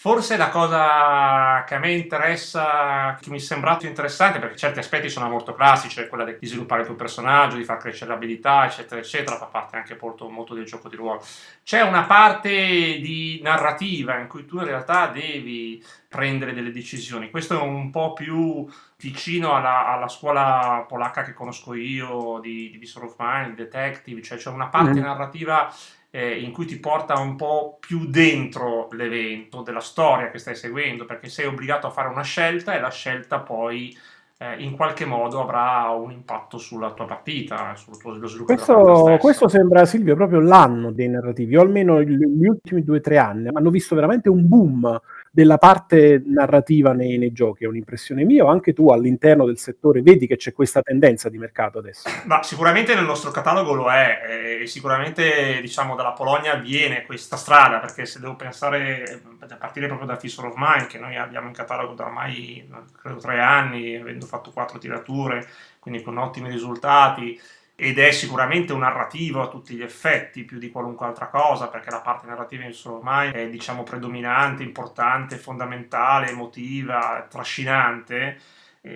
Forse 0.00 0.36
la 0.36 0.48
cosa 0.48 1.64
che 1.66 1.74
a 1.74 1.80
me 1.80 1.90
interessa, 1.90 3.18
che 3.20 3.30
mi 3.30 3.38
è 3.38 3.40
sembrato 3.40 3.84
interessante, 3.84 4.38
perché 4.38 4.56
certi 4.56 4.78
aspetti 4.78 5.10
sono 5.10 5.28
molto 5.28 5.54
classici, 5.54 5.96
cioè 5.96 6.06
quella 6.06 6.22
di 6.22 6.46
sviluppare 6.46 6.82
il 6.82 6.86
tuo 6.86 6.94
personaggio, 6.94 7.56
di 7.56 7.64
far 7.64 7.78
crescere 7.78 8.12
l'abilità, 8.12 8.64
eccetera, 8.64 9.00
eccetera, 9.00 9.36
fa 9.36 9.46
parte 9.46 9.74
anche 9.74 9.98
molto, 10.00 10.28
molto 10.28 10.54
del 10.54 10.66
gioco 10.66 10.88
di 10.88 10.94
ruolo. 10.94 11.20
C'è 11.64 11.80
una 11.80 12.04
parte 12.04 12.48
di 12.48 13.40
narrativa 13.42 14.16
in 14.20 14.28
cui 14.28 14.46
tu 14.46 14.58
in 14.58 14.66
realtà 14.66 15.08
devi 15.08 15.84
prendere 16.06 16.54
delle 16.54 16.70
decisioni. 16.70 17.28
Questo 17.28 17.58
è 17.58 17.60
un 17.60 17.90
po' 17.90 18.12
più 18.12 18.68
vicino 18.98 19.56
alla, 19.56 19.88
alla 19.88 20.08
scuola 20.08 20.84
polacca 20.86 21.24
che 21.24 21.32
conosco 21.32 21.74
io 21.74 22.38
di, 22.40 22.70
di 22.70 22.78
Visor 22.78 23.02
of 23.02 23.16
Mind, 23.18 23.56
Detective, 23.56 24.22
cioè 24.22 24.38
c'è 24.38 24.50
una 24.50 24.68
parte 24.68 25.00
mm. 25.00 25.02
narrativa 25.02 25.74
eh, 26.10 26.38
in 26.40 26.52
cui 26.52 26.64
ti 26.64 26.78
porta 26.78 27.18
un 27.18 27.36
po' 27.36 27.76
più 27.80 28.06
dentro 28.06 28.88
l'evento, 28.92 29.62
della 29.62 29.80
storia 29.80 30.30
che 30.30 30.38
stai 30.38 30.54
seguendo, 30.54 31.04
perché 31.04 31.28
sei 31.28 31.46
obbligato 31.46 31.86
a 31.86 31.90
fare 31.90 32.08
una 32.08 32.22
scelta 32.22 32.74
e 32.74 32.80
la 32.80 32.90
scelta 32.90 33.40
poi 33.40 33.96
eh, 34.38 34.62
in 34.62 34.76
qualche 34.76 35.04
modo 35.04 35.42
avrà 35.42 35.90
un 35.90 36.12
impatto 36.12 36.58
sulla 36.58 36.92
tua 36.92 37.06
partita, 37.06 37.74
sul 37.74 37.98
tuo 37.98 38.14
sviluppo. 38.14 38.54
Questo, 38.54 39.16
questo 39.20 39.48
sembra 39.48 39.84
Silvio 39.84 40.14
proprio 40.14 40.40
l'anno 40.40 40.92
dei 40.92 41.08
narrativi, 41.08 41.56
o 41.56 41.60
almeno 41.60 42.02
gli 42.02 42.46
ultimi 42.46 42.82
due 42.82 42.98
o 42.98 43.00
tre 43.00 43.18
anni, 43.18 43.48
hanno 43.52 43.70
visto 43.70 43.94
veramente 43.94 44.28
un 44.28 44.46
boom 44.46 45.00
della 45.30 45.58
parte 45.58 46.22
narrativa 46.24 46.92
nei, 46.92 47.18
nei, 47.18 47.32
giochi, 47.32 47.64
è 47.64 47.66
un'impressione 47.66 48.24
mia 48.24 48.44
o 48.44 48.48
anche 48.48 48.72
tu 48.72 48.88
all'interno 48.90 49.44
del 49.44 49.58
settore 49.58 50.02
vedi 50.02 50.26
che 50.26 50.36
c'è 50.36 50.52
questa 50.52 50.80
tendenza 50.82 51.28
di 51.28 51.38
mercato 51.38 51.78
adesso? 51.78 52.08
Ma 52.24 52.42
sicuramente 52.42 52.94
nel 52.94 53.04
nostro 53.04 53.30
catalogo 53.30 53.74
lo 53.74 53.90
è 53.90 54.60
e 54.62 54.66
sicuramente 54.66 55.60
diciamo 55.60 55.94
dalla 55.94 56.12
Polonia 56.12 56.54
viene 56.54 57.04
questa 57.04 57.36
strada 57.36 57.78
perché 57.78 58.06
se 58.06 58.20
devo 58.20 58.36
pensare 58.36 59.20
a 59.40 59.56
partire 59.56 59.86
proprio 59.86 60.06
da 60.08 60.16
Fissor 60.16 60.46
of 60.46 60.54
Mine 60.56 60.86
che 60.86 60.98
noi 60.98 61.16
abbiamo 61.16 61.48
in 61.48 61.54
catalogo 61.54 61.94
da 61.94 62.04
ormai 62.04 62.68
credo 63.00 63.18
tre 63.18 63.40
anni 63.40 63.96
avendo 63.96 64.26
fatto 64.26 64.50
quattro 64.50 64.78
tirature 64.78 65.46
quindi 65.78 66.02
con 66.02 66.18
ottimi 66.18 66.50
risultati 66.50 67.38
ed 67.80 68.00
è 68.00 68.10
sicuramente 68.10 68.72
un 68.72 68.80
narrativo 68.80 69.40
a 69.40 69.46
tutti 69.46 69.76
gli 69.76 69.82
effetti 69.82 70.42
più 70.42 70.58
di 70.58 70.68
qualunque 70.68 71.06
altra 71.06 71.28
cosa 71.28 71.68
perché 71.68 71.90
la 71.90 72.00
parte 72.00 72.26
narrativa 72.26 72.64
in 72.64 72.72
solo 72.72 72.96
ormai 72.96 73.30
è 73.30 73.48
diciamo 73.48 73.84
predominante, 73.84 74.64
importante, 74.64 75.36
fondamentale, 75.36 76.30
emotiva, 76.30 77.24
trascinante. 77.30 78.36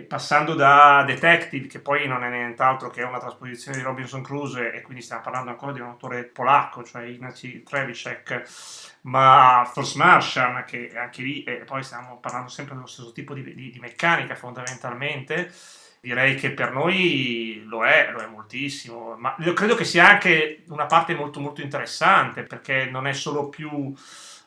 Passando 0.08 0.54
da 0.54 1.04
Detective 1.06 1.68
che 1.68 1.78
poi 1.78 2.08
non 2.08 2.24
è 2.24 2.28
nient'altro 2.28 2.90
che 2.90 3.02
una 3.02 3.20
trasposizione 3.20 3.76
di 3.76 3.84
Robinson 3.84 4.22
Crusoe 4.22 4.72
e 4.72 4.80
quindi 4.80 5.02
stiamo 5.02 5.22
parlando 5.22 5.50
ancora 5.50 5.70
di 5.70 5.80
un 5.80 5.86
autore 5.86 6.24
polacco 6.24 6.82
cioè 6.82 7.04
Ignacy 7.04 7.62
Trevicek 7.62 8.42
ma 9.02 9.68
Force 9.70 9.96
Martian 9.98 10.64
che 10.66 10.92
anche 10.96 11.22
lì 11.22 11.44
e 11.44 11.56
poi 11.64 11.84
stiamo 11.84 12.18
parlando 12.18 12.48
sempre 12.48 12.74
dello 12.74 12.86
stesso 12.86 13.12
tipo 13.12 13.34
di, 13.34 13.42
di, 13.42 13.70
di 13.70 13.78
meccanica 13.80 14.34
fondamentalmente 14.34 15.52
direi 16.02 16.34
che 16.34 16.50
per 16.50 16.72
noi 16.72 17.62
lo 17.64 17.86
è, 17.86 18.10
lo 18.10 18.18
è 18.18 18.26
moltissimo, 18.26 19.14
ma 19.16 19.36
credo 19.54 19.76
che 19.76 19.84
sia 19.84 20.08
anche 20.08 20.64
una 20.66 20.86
parte 20.86 21.14
molto 21.14 21.38
molto 21.38 21.62
interessante 21.62 22.42
perché 22.42 22.86
non 22.86 23.06
è 23.06 23.12
solo 23.12 23.48
più... 23.48 23.94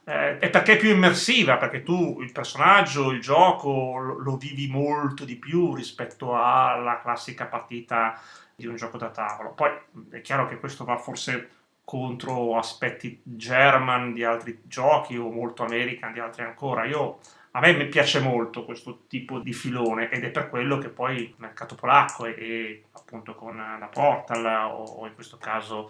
Eh, 0.07 0.37
è 0.37 0.49
perché 0.49 0.73
è 0.73 0.77
più 0.77 0.89
immersiva, 0.89 1.55
perché 1.57 1.81
tu 1.81 2.19
il 2.21 2.31
personaggio, 2.31 3.09
il 3.09 3.21
gioco 3.21 3.97
lo, 3.97 4.19
lo 4.19 4.35
vivi 4.35 4.67
molto 4.67 5.23
di 5.23 5.37
più 5.37 5.73
rispetto 5.73 6.35
alla 6.35 6.99
classica 7.01 7.45
partita 7.45 8.19
di 8.53 8.67
un 8.67 8.75
gioco 8.75 8.97
da 8.97 9.09
tavolo. 9.09 9.53
Poi 9.53 9.71
è 10.11 10.21
chiaro 10.21 10.47
che 10.47 10.59
questo 10.59 10.83
va 10.83 10.97
forse 10.97 11.49
contro 11.85 12.57
aspetti 12.57 13.21
German 13.23 14.11
di 14.11 14.25
altri 14.25 14.59
giochi 14.63 15.17
o 15.17 15.31
molto 15.31 15.63
American 15.63 16.11
di 16.11 16.19
altri 16.19 16.43
ancora. 16.43 16.83
Io 16.83 17.19
a 17.55 17.59
me 17.61 17.85
piace 17.85 18.19
molto 18.19 18.65
questo 18.65 19.03
tipo 19.07 19.39
di 19.39 19.53
filone 19.53 20.09
ed 20.09 20.25
è 20.25 20.29
per 20.29 20.49
quello 20.49 20.77
che 20.77 20.89
poi 20.89 21.15
il 21.15 21.33
mercato 21.37 21.75
polacco 21.75 22.25
e, 22.25 22.35
e 22.37 22.83
appunto 22.91 23.33
con 23.33 23.55
la 23.55 23.89
Portal 23.91 24.45
o, 24.45 24.83
o 24.83 25.07
in 25.07 25.15
questo 25.15 25.37
caso 25.37 25.89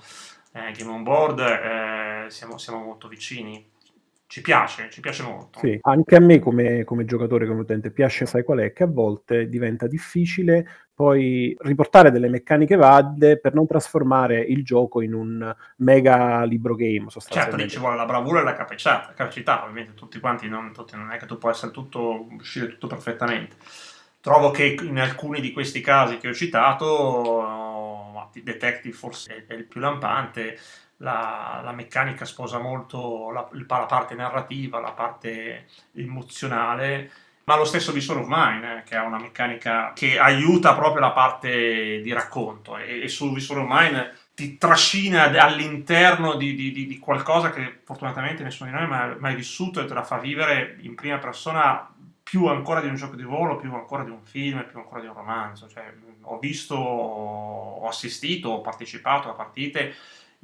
eh, 0.52 0.72
Game 0.72 0.92
on 0.92 1.02
Board 1.02 1.40
eh, 1.40 2.26
siamo, 2.30 2.60
siamo 2.60 2.84
molto 2.84 3.08
vicini 3.08 3.74
ci 4.28 4.42
piace, 4.42 4.90
ci 4.90 5.02
piace 5.02 5.24
molto. 5.24 5.60
Sì, 5.60 5.78
anche 5.82 6.16
a 6.16 6.20
me 6.20 6.40
come, 6.40 6.84
come, 6.84 7.06
giocatore, 7.06 7.46
come 7.46 7.62
utente, 7.62 7.92
piace, 7.92 8.26
sai 8.26 8.44
qual 8.44 8.60
è, 8.60 8.74
che 8.74 8.84
a 8.84 8.88
volte 8.88 9.48
diventa 9.48 9.88
difficile 9.88 10.86
poi 10.96 11.56
riportare 11.60 12.10
delle 12.10 12.30
meccaniche 12.30 12.78
valide 12.78 13.38
per 13.38 13.54
non 13.54 13.68
trasformare 13.68 14.40
il 14.40 14.64
gioco 14.64 15.02
in 15.02 15.14
un 15.14 15.56
mega 15.78 16.44
libro 16.46 16.74
game 16.74 17.08
Certo, 17.10 17.58
lì 17.58 17.70
ci 17.70 17.80
vuole 17.80 17.98
la 17.98 18.06
bravura 18.06 18.40
e 18.40 18.44
la 18.44 18.56
capacità, 18.56 19.12
capacità 19.14 19.62
ovviamente 19.62 19.94
tutti 19.94 20.20
quanti, 20.20 20.48
non, 20.48 20.72
tutti, 20.72 20.96
non 20.96 21.12
è 21.12 21.18
che 21.18 21.26
tu 21.26 21.38
puoi 21.38 21.52
essere 21.52 21.74
tutto, 21.74 22.28
uscire 22.32 22.68
tutto 22.68 22.88
perfettamente. 22.88 23.58
Trovo 24.22 24.52
che 24.52 24.78
in 24.82 24.98
alcuni 24.98 25.42
di 25.42 25.52
questi 25.52 25.82
casi 25.82 26.18
che 26.18 26.30
ho 26.30 26.34
citato, 26.34 27.84
Detective 28.42 28.96
forse 28.96 29.46
è 29.48 29.54
il 29.54 29.66
più 29.66 29.80
lampante, 29.80 30.58
la, 31.06 31.62
la, 31.64 31.72
meccanica 31.72 32.26
sposa 32.26 32.58
molto 32.58 33.30
la, 33.30 33.48
la, 33.52 33.86
parte 33.86 34.16
narrativa, 34.16 34.80
la 34.80 34.92
parte 34.92 35.68
emozionale, 35.94 37.12
ma 37.44 37.56
lo 37.56 37.64
stesso 37.64 37.92
Visor 37.92 38.18
of 38.18 38.28
Mine, 38.28 38.80
eh, 38.80 38.84
che 38.84 38.96
ha 38.96 39.04
una 39.04 39.20
meccanica 39.20 39.94
che 39.94 40.18
aiuta 40.18 40.74
proprio 40.74 41.02
la 41.02 41.12
parte 41.12 42.02
di 42.02 42.12
racconto 42.12 42.78
e, 42.78 43.04
e 43.04 43.08
su 43.08 43.32
Visor 43.32 43.60
of 43.60 43.68
Mine 43.70 44.14
ti 44.34 44.58
trascina 44.58 45.24
all'interno 45.24 46.36
di, 46.36 46.56
di, 46.56 46.72
di, 46.72 47.00
qualcosa 47.00 47.52
che 47.52 47.82
fortunatamente 47.86 48.44
nessuno 48.44 48.70
di 48.70 48.76
noi 48.76 48.86
ha 48.92 49.16
mai 49.18 49.36
vissuto 49.36 49.80
e 49.80 49.86
te 49.86 49.94
la 49.94 50.04
fa 50.04 50.18
vivere 50.18 50.78
in 50.82 50.96
prima 50.96 51.20
persona 51.20 51.90
più 52.22 52.48
ancora 52.48 52.82
di 52.82 52.88
un 52.88 52.96
gioco 52.96 53.16
di 53.16 53.22
ruolo, 53.22 53.56
più 53.56 53.74
ancora 53.74 54.04
di 54.04 54.10
un 54.10 54.24
film, 54.24 54.66
più 54.68 54.80
ancora 54.80 55.00
di 55.00 55.08
un 55.08 55.14
romanzo. 55.14 55.70
Cioè, 55.70 55.94
ho 56.22 56.40
visto, 56.40 56.76
ho 56.76 57.88
assistito, 57.88 58.50
ho 58.50 58.62
partecipato 58.62 59.30
a 59.30 59.34
partite 59.34 59.94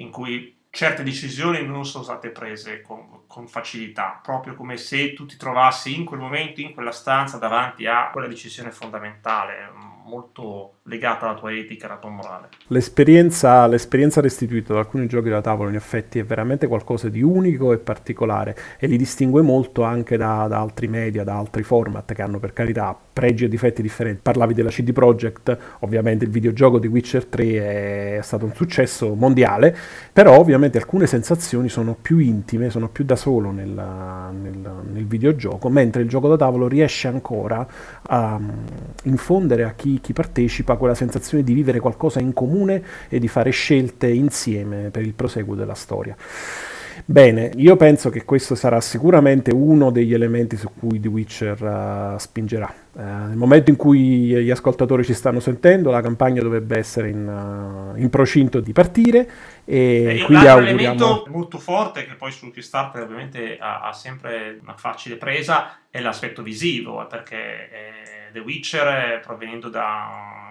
in 0.02 0.12
cui 0.12 0.60
certe 0.70 1.04
decisioni 1.04 1.66
non 1.66 1.86
sono 1.86 2.04
state 2.04 2.30
prese 2.30 2.82
con, 2.82 3.24
con, 3.28 3.48
facilità, 3.48 4.20
proprio 4.24 4.56
come 4.56 4.78
se 4.78 5.14
tu 5.14 5.26
ti 5.26 5.36
trovassi 5.36 5.96
in 5.96 6.06
quel 6.06 6.20
momento, 6.20 6.62
in 6.62 6.74
quella 6.74 6.92
stanza, 6.92 7.38
davanti 7.38 7.86
a 7.86 8.10
quella 8.10 8.28
decisione 8.28 8.72
fondamentale, 8.72 9.70
molto 10.04 10.80
legata 10.86 11.28
alla 11.28 11.38
tua 11.38 11.54
etica, 11.54 11.86
alla 11.86 11.98
tua 11.98 12.10
morale. 12.10 12.50
L'esperienza, 12.68 13.68
l'esperienza 13.68 14.20
restituita 14.20 14.74
da 14.74 14.80
alcuni 14.80 15.06
giochi 15.06 15.30
da 15.30 15.42
tavolo 15.42 15.70
in 15.70 15.76
effetti 15.76 16.18
è 16.18 16.24
veramente 16.24 16.66
qualcosa 16.66 17.08
di 17.08 17.22
unico 17.22 17.72
e 17.72 17.78
particolare 17.78 18.56
e 18.80 18.88
li 18.88 18.98
distingue 18.98 19.42
molto 19.42 19.84
anche 19.84 20.18
da, 20.18 20.48
da 20.48 20.60
altri 20.60 20.88
media, 20.88 21.24
da 21.24 21.38
altri 21.38 21.62
format 21.62 22.12
che 22.14 22.22
hanno 22.22 22.40
per 22.40 22.54
carità 22.54 22.98
pregi 23.14 23.46
e 23.46 23.48
difetti 23.48 23.84
differenti. 23.84 24.22
Parlavi 24.24 24.56
della 24.56 24.70
CD 24.70 24.92
Projekt, 24.92 25.56
ovviamente 25.80 26.26
il 26.26 26.32
videogioco 26.32 26.80
di 26.80 26.88
Witcher 26.88 27.26
3 27.26 28.18
è 28.18 28.20
stato 28.24 28.46
un 28.46 28.54
successo 28.56 29.14
mondiale, 29.14 29.76
però 30.12 30.40
ovviamente 30.40 30.80
alcune 30.80 31.06
sensazioni 31.06 31.70
sono 31.70 31.96
più 32.00 32.18
intime, 32.18 32.72
sono 32.72 32.90
più 32.90 33.04
da 33.04 33.16
solo 33.16 33.52
nel, 33.52 33.70
nel, 33.70 34.84
nel 34.92 35.06
videogioco, 35.06 35.70
mentre 35.70 36.02
il 36.02 36.10
gioco 36.10 36.28
da 36.28 36.38
tavolo 36.38 36.68
riesce 36.68 37.08
ancora 37.08 37.68
a 38.02 38.36
um, 38.36 38.64
infondere 39.04 39.64
a 39.64 39.74
chi, 39.74 40.00
chi 40.02 40.14
partecipa 40.14 40.71
quella 40.76 40.96
sensazione 40.96 41.44
di 41.44 41.54
vivere 41.54 41.80
qualcosa 41.80 42.20
in 42.20 42.34
comune 42.34 42.84
e 43.10 43.20
di 43.20 43.28
fare 43.28 43.52
scelte 43.52 44.08
insieme 44.08 44.90
per 44.90 45.04
il 45.04 45.14
proseguo 45.14 45.56
della 45.56 45.76
storia. 45.76 46.16
Bene, 47.06 47.52
io 47.56 47.78
penso 47.78 48.10
che 48.10 48.26
questo 48.26 48.54
sarà 48.54 48.80
sicuramente 48.82 49.52
uno 49.52 49.92
degli 49.92 50.14
elementi 50.14 50.58
su 50.58 50.70
cui 50.78 51.00
The 51.00 51.08
Witcher 51.08 51.62
uh, 52.16 52.18
spingerà. 52.18 52.72
Uh, 52.94 53.00
nel 53.02 53.38
momento 53.38 53.70
in 53.70 53.76
cui 53.78 54.00
gli 54.44 54.52
ascoltatori 54.52 55.04
ci 55.04 55.14
stanno 55.14 55.40
sentendo, 55.40 55.90
la 55.90 56.02
campagna 56.02 56.42
dovrebbe 56.42 56.78
essere 56.78 57.10
in, 57.10 57.26
uh, 57.26 57.98
in 57.98 58.10
procinto 58.10 58.60
di 58.60 58.72
partire 58.74 59.30
e 59.66 60.20
E 60.20 60.24
quindi 60.26 60.44
un 60.44 60.50
auguriamo... 60.50 60.80
elemento 60.80 61.26
molto 61.30 61.58
forte 61.58 62.06
che 62.06 62.16
poi 62.16 62.32
sul 62.32 62.52
Kickstarter 62.52 63.04
ovviamente 63.04 63.58
ha, 63.60 63.82
ha 63.82 63.94
sempre 63.94 64.60
una 64.62 64.76
facile 64.76 65.16
presa 65.16 65.80
è 65.90 66.02
l'aspetto 66.02 66.44
visivo, 66.44 67.06
perché 67.08 67.36
eh, 67.36 68.32
The 68.34 68.40
Witcher, 68.40 69.22
provenendo 69.26 69.70
da 69.70 70.51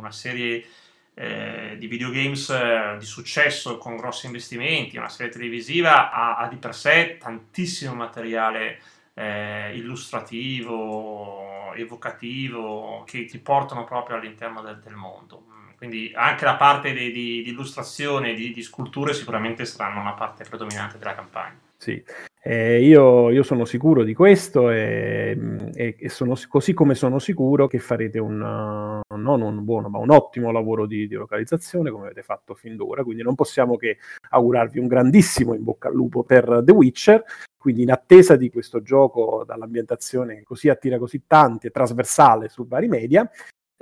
una 0.00 0.10
serie 0.10 0.66
eh, 1.14 1.76
di 1.78 1.86
videogames 1.86 2.50
eh, 2.50 2.96
di 2.98 3.04
successo 3.04 3.78
con 3.78 3.96
grossi 3.96 4.26
investimenti, 4.26 4.96
una 4.96 5.08
serie 5.08 5.30
televisiva, 5.30 6.10
ha, 6.10 6.36
ha 6.36 6.48
di 6.48 6.56
per 6.56 6.74
sé 6.74 7.18
tantissimo 7.18 7.94
materiale 7.94 8.80
eh, 9.14 9.76
illustrativo, 9.76 11.72
evocativo, 11.74 13.04
che 13.06 13.26
ti 13.26 13.38
portano 13.38 13.84
proprio 13.84 14.16
all'interno 14.16 14.62
del, 14.62 14.78
del 14.78 14.94
mondo. 14.94 15.44
Mm, 15.48 15.70
Quindi 15.76 16.12
anche 16.14 16.44
la 16.44 16.56
parte 16.56 16.92
di, 16.92 17.12
di- 17.12 17.42
di 17.42 17.50
illustrazione, 17.50 18.34
di, 18.34 18.52
di 18.52 18.62
sculture 18.62 19.12
sicuramente 19.12 19.64
saranno 19.66 20.00
una 20.00 20.12
parte 20.14 20.44
predominante 20.44 20.98
della 20.98 21.14
campagna. 21.14 21.69
Sì, 21.82 22.02
Eh, 22.42 22.82
io, 22.84 23.30
io 23.30 23.42
sono 23.42 23.64
sicuro 23.64 24.02
di 24.02 24.12
questo 24.14 24.70
e, 24.70 25.34
e- 25.74 25.96
e 25.98 26.08
sono, 26.10 26.34
così 26.48 26.72
come 26.74 26.94
sono 26.94 27.18
sicuro 27.18 27.66
che 27.66 27.78
farete 27.78 28.18
un, 28.18 28.40
uh, 28.40 29.16
non 29.16 29.40
un 29.42 29.64
buono, 29.64 29.88
ma 29.88 29.98
un 29.98 30.10
ottimo 30.10 30.50
lavoro 30.50 30.86
di, 30.86 31.06
di 31.08 31.14
localizzazione 31.14 31.90
come 31.90 32.06
avete 32.06 32.22
fatto 32.22 32.54
fin 32.54 32.76
d'ora, 32.76 33.02
quindi 33.02 33.22
non 33.22 33.34
possiamo 33.34 33.76
che 33.76 33.96
augurarvi 34.30 34.78
un 34.78 34.88
grandissimo 34.88 35.54
in 35.54 35.64
bocca 35.64 35.88
al 35.88 35.94
lupo 35.94 36.22
per 36.22 36.62
The 36.64 36.72
Witcher, 36.72 37.24
quindi 37.56 37.82
in 37.82 37.92
attesa 37.92 38.36
di 38.36 38.50
questo 38.50 38.82
gioco 38.82 39.44
dall'ambientazione 39.46 40.36
che 40.36 40.42
così 40.42 40.68
attira 40.68 40.98
così 40.98 41.22
tanti 41.26 41.66
e 41.66 41.70
trasversale 41.70 42.48
su 42.48 42.66
vari 42.66 42.88
media, 42.88 43.30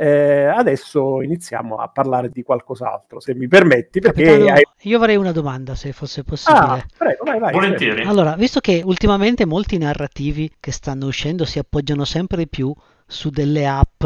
eh, 0.00 0.44
adesso 0.44 1.22
iniziamo 1.22 1.74
a 1.74 1.88
parlare 1.88 2.30
di 2.30 2.44
qualcos'altro, 2.44 3.18
se 3.18 3.34
mi 3.34 3.48
permetti, 3.48 3.98
perché 3.98 4.22
Capitano, 4.22 4.52
hai... 4.52 4.62
io 4.82 4.96
avrei 4.96 5.16
una 5.16 5.32
domanda 5.32 5.74
se 5.74 5.90
fosse 5.90 6.22
possibile. 6.22 6.64
Ah, 6.64 6.86
prego, 6.96 7.24
vai, 7.24 7.40
vai. 7.40 7.52
Volentieri. 7.52 8.02
Allora, 8.02 8.36
visto 8.36 8.60
che 8.60 8.80
ultimamente 8.84 9.44
molti 9.44 9.76
narrativi 9.76 10.52
che 10.60 10.70
stanno 10.70 11.06
uscendo 11.06 11.44
si 11.44 11.58
appoggiano 11.58 12.04
sempre 12.04 12.36
di 12.36 12.48
più 12.48 12.72
su 13.04 13.30
delle 13.30 13.66
app 13.66 14.04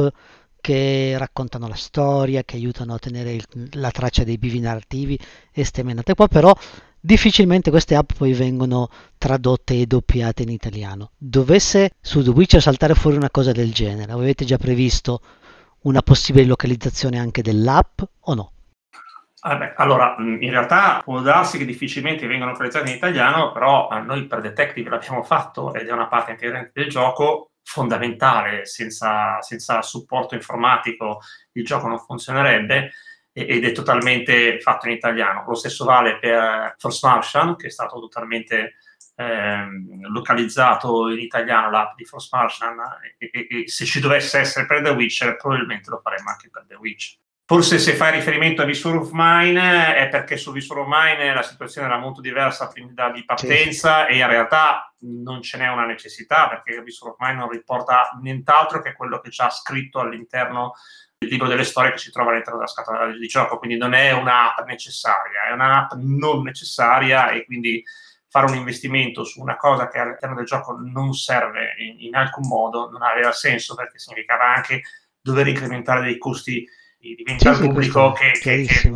che 0.63 1.15
raccontano 1.19 1.69
la 1.69 1.75
storia, 1.75 2.43
che 2.43 2.57
aiutano 2.57 2.95
a 2.95 2.99
tenere 2.99 3.33
il- 3.35 3.69
la 3.73 3.91
traccia 3.91 4.25
dei 4.25 4.39
bivi 4.39 4.61
narrativi 4.61 5.19
e 5.53 5.63
ste 5.63 5.83
menate 5.83 6.15
qua, 6.15 6.27
però 6.27 6.55
difficilmente 6.99 7.69
queste 7.69 7.97
app 7.97 8.13
poi 8.17 8.33
vengono 8.33 8.89
tradotte 9.19 9.75
e 9.79 9.85
doppiate 9.85 10.43
in 10.43 10.49
italiano. 10.49 11.11
Dovesse 11.19 11.91
su 12.01 12.23
The 12.23 12.31
Witcher 12.31 12.63
saltare 12.63 12.95
fuori 12.95 13.19
una 13.19 13.31
cosa 13.31 13.53
del 13.53 13.75
genere, 13.75 14.11
avete 14.13 14.47
già 14.47 14.57
previsto 14.57 15.21
una 15.83 16.03
possibile 16.03 16.47
localizzazione 16.47 17.19
anche 17.19 17.43
dell'app 17.43 18.03
o 18.21 18.35
no? 18.35 18.53
Ah, 19.45 19.73
allora, 19.77 20.15
mh, 20.19 20.43
in 20.43 20.51
realtà 20.51 21.01
può 21.03 21.21
darsi 21.21 21.59
che 21.59 21.65
difficilmente 21.65 22.27
vengano 22.27 22.53
localizzati 22.53 22.91
in 22.91 22.97
italiano, 22.97 23.51
però 23.51 23.89
eh, 23.91 24.01
noi 24.01 24.27
per 24.27 24.41
Detective 24.41 24.89
l'abbiamo 24.89 25.23
fatto 25.25 25.75
ed 25.75 25.89
è 25.89 25.93
una 25.93 26.07
parte 26.07 26.33
integrante 26.33 26.71
del 26.75 26.89
gioco 26.89 27.51
fondamentale, 27.65 28.67
senza, 28.67 29.41
senza 29.41 29.83
supporto 29.83 30.35
informatico 30.35 31.21
il 31.53 31.65
gioco 31.65 31.89
non 31.89 31.99
funzionerebbe 31.99 32.93
ed 33.33 33.65
è 33.65 33.73
totalmente 33.73 34.61
fatto 34.61 34.87
in 34.87 34.93
italiano. 34.93 35.45
Lo 35.47 35.55
stesso 35.55 35.85
vale 35.85 36.19
per 36.19 36.75
Force 36.79 37.07
Martian, 37.07 37.57
che 37.57 37.69
è 37.69 37.71
stato 37.71 37.99
totalmente 37.99 38.75
ehm, 39.15 40.11
localizzato 40.11 41.09
in 41.11 41.19
italiano 41.19 41.71
l'app 41.71 41.97
di 41.97 42.05
Force 42.05 42.29
Martian 42.33 42.77
e, 43.19 43.31
e- 43.33 43.47
e 43.51 43.69
se 43.69 43.85
ci 43.85 44.01
dovesse 44.01 44.39
essere 44.39 44.67
per 44.67 44.83
The 44.83 44.91
Witcher 44.91 45.37
probabilmente 45.37 45.91
lo 45.91 46.01
faremo 46.03 46.31
anche 46.31 46.49
per 46.51 46.65
The 46.67 46.75
Witcher. 46.77 47.21
Forse 47.45 47.79
se 47.79 47.95
fai 47.95 48.13
riferimento 48.13 48.63
a 48.63 48.65
Visor 48.65 48.97
of 48.97 49.11
Mine 49.13 49.97
è 49.97 50.09
perché 50.09 50.39
su 50.39 50.53
Visor 50.53 50.79
of 50.79 50.87
Mine 50.89 51.35
la 51.35 51.43
situazione 51.43 51.87
era 51.87 51.99
molto 51.99 52.23
diversa 52.23 52.71
di 52.73 53.25
partenza 53.27 54.07
e 54.07 54.17
in 54.17 54.27
realtà 54.27 54.95
non 55.01 55.43
ce 55.43 55.59
n'è 55.59 55.69
una 55.69 55.85
necessità 55.85 56.49
perché 56.49 56.81
Visor 56.83 57.11
of 57.11 57.17
Mine 57.19 57.35
non 57.35 57.51
riporta 57.51 58.17
nient'altro 58.23 58.81
che 58.81 58.95
quello 58.95 59.21
che 59.21 59.29
c'ha 59.31 59.51
scritto 59.51 59.99
all'interno 59.99 60.73
del 61.19 61.29
libro 61.29 61.47
delle 61.47 61.65
storie 61.65 61.91
che 61.91 61.99
si 61.99 62.11
trova 62.11 62.31
all'interno 62.31 62.59
della 62.59 62.71
scatola 62.71 63.07
di 63.09 63.27
gioco, 63.27 63.59
quindi 63.59 63.77
non 63.77 63.93
è 63.93 64.13
un'app 64.13 64.61
necessaria, 64.67 65.49
è 65.51 65.53
un'app 65.53 65.93
non 65.97 66.43
necessaria 66.43 67.33
e 67.33 67.45
quindi 67.45 67.85
fare 68.33 68.51
un 68.51 68.57
investimento 68.57 69.25
su 69.25 69.43
una 69.43 69.57
cosa 69.57 69.89
che 69.89 69.99
all'interno 69.99 70.35
del 70.37 70.47
gioco 70.47 70.73
non 70.81 71.13
serve 71.13 71.75
in, 71.77 72.01
in 72.01 72.15
alcun 72.15 72.49
modo 72.49 72.89
non 72.91 73.03
aveva 73.03 73.31
senso 73.31 73.75
perché 73.75 73.99
significava 73.99 74.55
anche 74.55 74.81
dover 75.21 75.49
incrementare 75.49 76.01
dei 76.03 76.17
costi 76.17 76.67
di, 76.99 77.15
di 77.15 77.23
vendita 77.23 77.53
Sì, 77.53 77.61
pubblico 77.67 78.13
che, 78.13 78.31
che- 78.41 78.65
che 78.65 78.89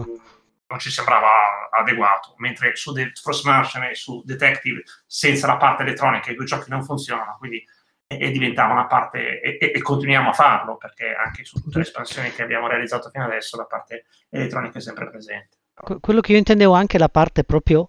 non 0.68 0.78
ci 0.78 0.90
sembrava 0.90 1.68
adeguato, 1.70 2.34
mentre 2.38 2.74
su 2.76 2.92
The 2.92 3.12
Frost 3.14 3.44
Martian 3.44 3.84
e 3.84 3.94
su 3.94 4.22
Detective 4.24 4.82
senza 5.06 5.46
la 5.46 5.58
parte 5.58 5.82
elettronica 5.82 6.30
i 6.30 6.34
due 6.34 6.46
giochi 6.46 6.70
non 6.70 6.82
funzionano, 6.82 7.36
quindi 7.38 7.62
e, 8.08 8.18
e 8.20 8.30
diventava 8.30 8.72
una 8.72 8.86
parte 8.86 9.40
e, 9.42 9.58
e- 9.60 9.72
e 9.74 9.82
continuiamo 9.82 10.30
a 10.30 10.32
farlo 10.32 10.76
perché 10.78 11.14
anche 11.14 11.44
su 11.44 11.60
tutte 11.60 11.78
le 11.78 11.84
espansioni 11.84 12.32
che 12.32 12.42
abbiamo 12.42 12.68
realizzato 12.68 13.10
fino 13.10 13.24
adesso 13.24 13.56
la 13.58 13.66
parte 13.66 14.06
elettronica 14.30 14.78
è 14.78 14.82
sempre 14.82 15.08
presente. 15.10 15.58
Que- 15.74 16.00
quello 16.00 16.20
che 16.20 16.32
io 16.32 16.38
intendevo 16.38 16.72
anche 16.72 16.96
è 16.96 17.00
la 17.00 17.08
parte 17.10 17.44
proprio 17.44 17.86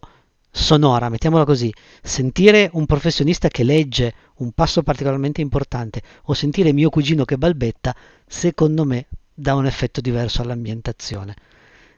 sonora, 0.57 1.09
mettiamola 1.09 1.45
così, 1.45 1.73
sentire 2.01 2.69
un 2.73 2.85
professionista 2.85 3.47
che 3.47 3.63
legge 3.63 4.13
un 4.37 4.51
passo 4.53 4.83
particolarmente 4.83 5.41
importante 5.41 6.01
o 6.25 6.33
sentire 6.33 6.73
mio 6.73 6.89
cugino 6.89 7.25
che 7.25 7.37
balbetta, 7.37 7.95
secondo 8.25 8.83
me 8.85 9.07
dà 9.33 9.55
un 9.55 9.65
effetto 9.65 10.01
diverso 10.01 10.41
all'ambientazione. 10.41 11.35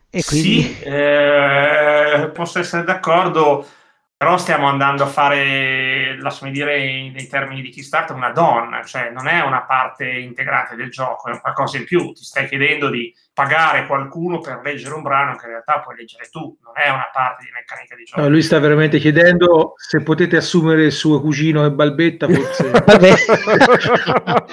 E 0.09 0.23
quindi 0.23 0.61
Sì, 0.61 0.79
eh, 0.79 2.31
posso 2.33 2.59
essere 2.59 2.83
d'accordo, 2.83 3.67
però 4.15 4.37
stiamo 4.37 4.67
andando 4.67 5.03
a 5.03 5.07
fare, 5.07 6.17
lasciami 6.19 6.51
dire 6.51 6.77
nei 7.11 7.27
termini 7.27 7.61
di 7.61 7.69
Kickstarter, 7.69 8.15
una 8.15 8.31
donna, 8.31 8.83
cioè 8.83 9.09
non 9.11 9.27
è 9.27 9.41
una 9.41 9.63
parte 9.65 10.09
integrante 10.09 10.75
del 10.75 10.89
gioco, 10.91 11.29
è 11.29 11.39
qualcosa 11.39 11.77
in 11.77 11.85
più. 11.85 12.11
Ti 12.13 12.23
stai 12.23 12.47
chiedendo 12.47 12.89
di 12.89 13.13
pagare 13.39 13.85
qualcuno 13.85 14.39
per 14.39 14.59
leggere 14.61 14.95
un 14.95 15.01
brano 15.01 15.37
che 15.37 15.45
in 15.45 15.51
realtà 15.51 15.79
puoi 15.79 15.95
leggere 15.95 16.27
tu, 16.29 16.57
non 16.61 16.73
è 16.75 16.89
una 16.89 17.09
parte 17.13 17.45
di 17.45 17.51
meccanica 17.53 17.95
di 17.95 18.03
gioco. 18.03 18.19
No, 18.19 18.27
lui 18.27 18.41
sta 18.41 18.59
veramente 18.59 18.99
chiedendo 18.99 19.75
se 19.77 20.03
potete 20.03 20.35
assumere 20.35 20.83
il 20.83 20.91
suo 20.91 21.21
cugino 21.21 21.63
e 21.63 21.71
Balbetta, 21.71 22.27
forse. 22.27 22.69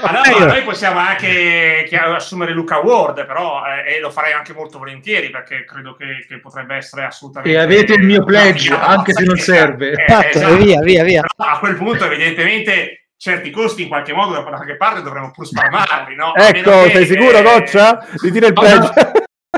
Ma 0.00 0.46
noi 0.46 0.62
possiamo 0.62 1.00
anche 1.00 1.88
assumere 2.14 2.52
Luca 2.52 2.78
Ward, 2.78 3.26
però 3.26 3.64
eh, 3.66 3.96
e 3.96 4.00
lo 4.00 4.12
farei 4.12 4.34
anche 4.34 4.52
molto 4.52 4.78
volentieri 4.78 5.30
perché 5.30 5.64
credo 5.64 5.96
che, 5.96 6.24
che 6.28 6.38
potrebbe 6.38 6.76
essere 6.76 7.06
assolutamente. 7.06 7.58
E 7.58 7.60
avete 7.60 7.94
il 7.94 8.04
mio 8.04 8.22
pledge, 8.22 8.72
anche 8.72 9.12
se 9.12 9.24
non 9.24 9.36
serve. 9.36 9.90
Eh, 9.90 10.04
Esatto, 10.06 10.38
esatto. 10.38 10.56
via, 10.58 10.80
via, 10.80 11.02
via. 11.02 11.22
Però 11.36 11.50
a 11.50 11.58
quel 11.58 11.74
punto, 11.74 12.04
evidentemente, 12.04 13.05
certi 13.16 13.50
costi 13.50 13.82
in 13.82 13.88
qualche 13.88 14.12
modo 14.12 14.32
da 14.32 14.42
qualche 14.42 14.76
parte 14.76 15.02
dovremmo 15.02 15.30
pur 15.30 15.46
spalmarli, 15.46 16.14
no? 16.14 16.34
Ecco, 16.34 16.82
che- 16.84 16.90
sei 16.92 17.06
sicuro, 17.06 17.38
eh, 17.38 17.42
Goccia? 17.42 18.06
Di 18.20 18.30
dire 18.30 18.46
il 18.48 18.52
No, 18.52 18.60
peggio? 18.60 18.92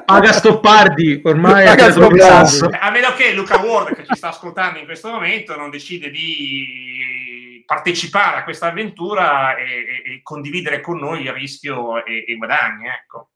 Paga 0.05 0.33
Stoppardi, 0.33 1.21
ormai 1.25 1.65
Paga 1.67 1.91
Stoppardi. 1.91 2.21
sasso. 2.21 2.69
A 2.81 2.91
meno 2.91 3.13
che 3.15 3.33
Luca 3.33 3.59
Ward, 3.59 3.95
che 3.95 4.07
ci 4.07 4.15
sta 4.15 4.29
ascoltando 4.29 4.79
in 4.79 4.85
questo 4.85 5.11
momento, 5.11 5.57
non 5.57 5.71
decide 5.71 6.11
di 6.11 7.63
partecipare 7.67 8.39
a 8.39 8.45
questa 8.45 8.69
avventura 8.69 9.57
e, 9.57 9.65
e- 9.65 10.13
e 10.15 10.21
condividere 10.23 10.81
con 10.81 10.99
noi 10.99 11.23
il 11.25 11.33
rischio 11.33 12.03
e, 12.05 12.25
e 12.27 12.33
i 12.33 12.37
guadagni, 12.37 12.87
ecco. 12.87 13.31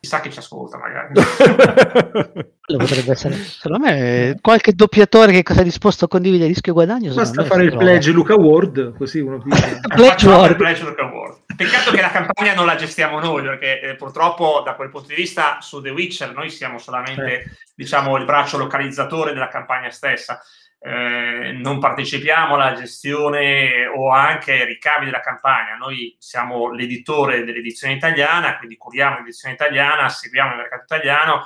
Chissà 0.00 0.20
che 0.20 0.30
ci 0.30 0.38
ascolta, 0.38 0.78
magari. 0.78 1.12
Potrebbe 2.66 3.10
essere, 3.10 3.34
secondo 3.34 3.86
me, 3.86 4.38
qualche 4.40 4.72
doppiatore 4.72 5.42
che 5.42 5.52
sia 5.52 5.62
disposto 5.62 6.06
a 6.06 6.08
condividere 6.08 6.48
rischio 6.48 6.72
e 6.72 6.74
guadagno. 6.74 7.12
Basta 7.12 7.44
fare 7.44 7.64
il 7.64 7.76
pledge 7.76 8.10
Luca 8.10 8.34
Ward, 8.34 8.96
così 8.96 9.20
uno 9.20 9.38
dice. 9.38 9.80
Pledge 9.94 10.26
Ward. 10.26 10.50
il 10.50 10.56
Pledge 10.56 10.82
Luca 10.82 11.04
Ward. 11.04 11.40
Peccato 11.54 11.90
che 11.90 12.00
la 12.00 12.10
campagna 12.10 12.54
non 12.54 12.64
la 12.64 12.76
gestiamo 12.76 13.20
noi, 13.20 13.42
perché 13.42 13.80
eh, 13.80 13.94
purtroppo 13.96 14.62
da 14.64 14.74
quel 14.74 14.88
punto 14.88 15.08
di 15.08 15.14
vista 15.14 15.58
su 15.60 15.82
The 15.82 15.90
Witcher 15.90 16.32
noi 16.32 16.48
siamo 16.48 16.78
solamente 16.78 17.58
diciamo, 17.74 18.16
il 18.16 18.24
braccio 18.24 18.56
localizzatore 18.56 19.34
della 19.34 19.48
campagna 19.48 19.90
stessa. 19.90 20.40
Eh, 20.88 21.50
non 21.50 21.80
partecipiamo 21.80 22.54
alla 22.54 22.72
gestione 22.72 23.86
o 23.86 24.12
anche 24.12 24.52
ai 24.52 24.64
ricavi 24.66 25.06
della 25.06 25.18
campagna. 25.18 25.74
Noi 25.74 26.14
siamo 26.20 26.70
l'editore 26.70 27.42
dell'edizione 27.42 27.94
italiana, 27.94 28.56
quindi 28.56 28.76
curiamo 28.76 29.18
l'edizione 29.18 29.54
italiana, 29.54 30.08
seguiamo 30.08 30.52
il 30.52 30.58
mercato 30.58 30.84
italiano. 30.84 31.44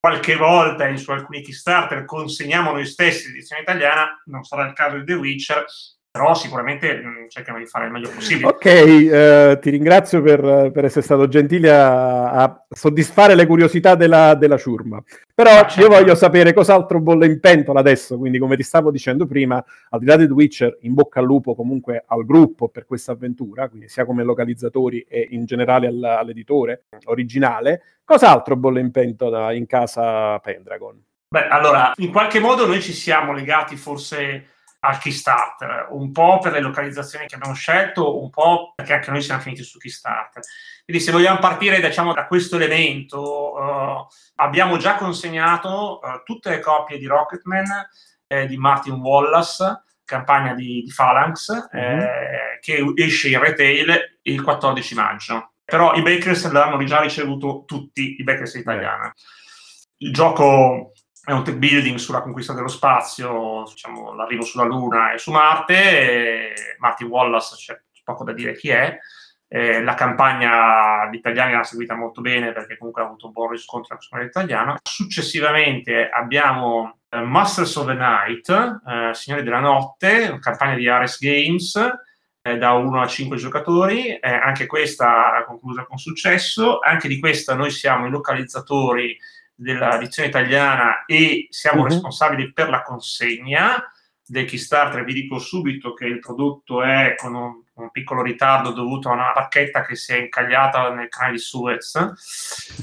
Qualche 0.00 0.36
volta 0.36 0.96
su 0.96 1.10
alcuni 1.10 1.42
Kickstarter 1.42 2.06
consegniamo 2.06 2.72
noi 2.72 2.86
stessi 2.86 3.26
l'edizione 3.26 3.60
italiana, 3.60 4.22
non 4.26 4.42
sarà 4.44 4.66
il 4.66 4.72
caso 4.72 4.96
di 4.96 5.04
The 5.04 5.14
Witcher, 5.14 5.66
però 6.10 6.34
sicuramente 6.34 6.94
mh, 6.94 7.28
cercano 7.28 7.58
di 7.58 7.66
fare 7.66 7.86
il 7.86 7.92
meglio 7.92 8.10
possibile. 8.10 8.46
Ok, 8.46 8.64
eh, 8.64 9.58
ti 9.60 9.70
ringrazio 9.70 10.22
per, 10.22 10.70
per, 10.72 10.84
essere 10.84 11.04
stato 11.04 11.28
gentile 11.28 11.70
a, 11.70 12.32
a 12.32 12.64
soddisfare 12.68 13.34
le 13.34 13.46
curiosità 13.46 13.94
della, 13.94 14.34
della 14.34 14.56
ciurma. 14.56 15.02
Però 15.34 15.50
ah, 15.50 15.66
certo. 15.66 15.80
io 15.80 15.88
voglio 15.88 16.14
sapere 16.14 16.52
cos'altro 16.52 17.00
bolle 17.00 17.26
in 17.26 17.38
pentola 17.40 17.80
adesso, 17.80 18.16
quindi 18.18 18.38
come 18.38 18.56
ti 18.56 18.62
stavo 18.62 18.90
dicendo 18.90 19.26
prima, 19.26 19.62
al 19.90 20.00
di 20.00 20.06
là 20.06 20.16
di 20.16 20.26
The 20.26 20.32
Witcher, 20.32 20.78
in 20.80 20.94
bocca 20.94 21.20
al 21.20 21.26
lupo 21.26 21.54
comunque 21.54 22.04
al 22.06 22.24
gruppo 22.24 22.68
per 22.68 22.86
questa 22.86 23.12
avventura, 23.12 23.68
quindi 23.68 23.88
sia 23.88 24.04
come 24.04 24.24
localizzatori 24.24 25.06
e 25.08 25.28
in 25.30 25.44
generale 25.44 25.86
all, 25.86 26.02
all'editore 26.02 26.84
originale. 27.04 27.82
Cos'altro 28.04 28.56
bolle 28.56 28.80
in 28.80 28.90
pentola 28.90 29.52
in 29.52 29.66
casa 29.66 30.38
Pendragon? 30.38 31.00
Beh, 31.28 31.46
allora, 31.48 31.92
in 31.96 32.10
qualche 32.10 32.40
modo 32.40 32.66
noi 32.66 32.80
ci 32.80 32.94
siamo 32.94 33.34
legati 33.34 33.76
forse 33.76 34.46
al 34.80 34.98
Kickstarter, 34.98 35.88
un 35.90 36.12
po' 36.12 36.38
per 36.38 36.52
le 36.52 36.60
localizzazioni 36.60 37.26
che 37.26 37.34
abbiamo 37.34 37.54
scelto, 37.54 38.22
un 38.22 38.30
po' 38.30 38.72
perché 38.76 38.94
anche 38.94 39.10
noi 39.10 39.22
siamo 39.22 39.40
finiti 39.40 39.62
su 39.62 39.78
Kickstarter. 39.78 40.42
Quindi 40.84 41.02
se 41.02 41.12
vogliamo 41.12 41.38
partire 41.38 41.80
diciamo, 41.80 42.14
da 42.14 42.26
questo 42.26 42.56
elemento, 42.56 43.54
uh, 43.54 44.06
abbiamo 44.36 44.76
già 44.76 44.94
consegnato 44.94 46.00
uh, 46.02 46.22
tutte 46.24 46.50
le 46.50 46.60
copie 46.60 46.98
di 46.98 47.06
Rocketman 47.06 47.66
eh, 48.28 48.46
di 48.46 48.56
Martin 48.56 48.94
Wallace, 48.94 49.82
campagna 50.04 50.54
di, 50.54 50.82
di 50.82 50.92
Phalanx, 50.94 51.50
mm-hmm. 51.74 52.00
eh, 52.00 52.58
che 52.60 52.92
esce 52.96 53.28
in 53.28 53.40
retail 53.40 54.18
il 54.22 54.42
14 54.42 54.94
maggio. 54.94 55.52
Però 55.64 55.94
i 55.94 56.02
Bakers 56.02 56.50
l'hanno 56.50 56.82
già 56.84 57.00
ricevuto 57.00 57.64
tutti, 57.66 58.16
i 58.18 58.22
Bakers 58.22 58.54
italiani. 58.54 59.10
Il 59.98 60.12
gioco 60.12 60.92
è 61.28 61.32
un 61.32 61.44
tech 61.44 61.56
building 61.56 61.98
sulla 61.98 62.22
conquista 62.22 62.54
dello 62.54 62.68
spazio, 62.68 63.64
diciamo, 63.68 64.14
l'arrivo 64.14 64.42
sulla 64.42 64.64
Luna 64.64 65.12
e 65.12 65.18
su 65.18 65.30
Marte. 65.30 66.54
Martin 66.78 67.06
Wallace, 67.08 67.54
c'è 67.56 67.78
poco 68.02 68.24
da 68.24 68.32
dire 68.32 68.54
chi 68.54 68.70
è. 68.70 68.96
Eh, 69.46 69.82
la 69.82 69.92
campagna 69.92 71.06
gli 71.10 71.16
italiani 71.16 71.52
l'ha 71.52 71.64
seguita 71.64 71.94
molto 71.94 72.22
bene 72.22 72.52
perché 72.52 72.78
comunque 72.78 73.02
ha 73.02 73.06
avuto 73.06 73.26
un 73.26 73.32
buon 73.32 73.50
riscontro 73.50 73.92
anche 73.92 74.06
sulla 74.06 74.22
italiana. 74.22 74.78
Successivamente 74.82 76.08
abbiamo 76.08 77.00
eh, 77.10 77.20
Masters 77.20 77.76
of 77.76 77.86
the 77.86 77.94
Night, 77.94 78.48
eh, 78.48 79.10
Signori 79.12 79.42
della 79.42 79.60
Notte, 79.60 80.38
campagna 80.40 80.76
di 80.76 80.88
Ares 80.88 81.18
Games 81.18 81.78
eh, 82.40 82.56
da 82.56 82.72
1 82.72 83.02
a 83.02 83.06
5 83.06 83.36
giocatori. 83.36 84.16
Eh, 84.16 84.30
anche 84.30 84.64
questa 84.64 85.44
conclusa 85.46 85.84
con 85.84 85.98
successo. 85.98 86.78
Anche 86.78 87.06
di 87.06 87.18
questa 87.18 87.54
noi 87.54 87.70
siamo 87.70 88.06
i 88.06 88.10
localizzatori 88.10 89.14
dell'edizione 89.60 90.28
italiana 90.28 91.04
e 91.04 91.48
siamo 91.50 91.82
uh-huh. 91.82 91.88
responsabili 91.88 92.52
per 92.52 92.68
la 92.68 92.82
consegna 92.82 93.82
del 94.24 94.44
Kickstarter. 94.44 95.02
Vi 95.02 95.12
dico 95.12 95.38
subito 95.38 95.94
che 95.94 96.04
il 96.04 96.20
prodotto 96.20 96.82
è 96.82 97.14
con 97.16 97.34
un, 97.34 97.62
un, 97.74 97.90
piccolo 97.90 98.22
ritardo 98.22 98.70
dovuto 98.70 99.08
a 99.08 99.14
una 99.14 99.32
pacchetta 99.32 99.84
che 99.84 99.96
si 99.96 100.12
è 100.12 100.18
incagliata 100.18 100.90
nel 100.90 101.08
canale 101.08 101.32
di 101.32 101.38
Suez. 101.38 102.14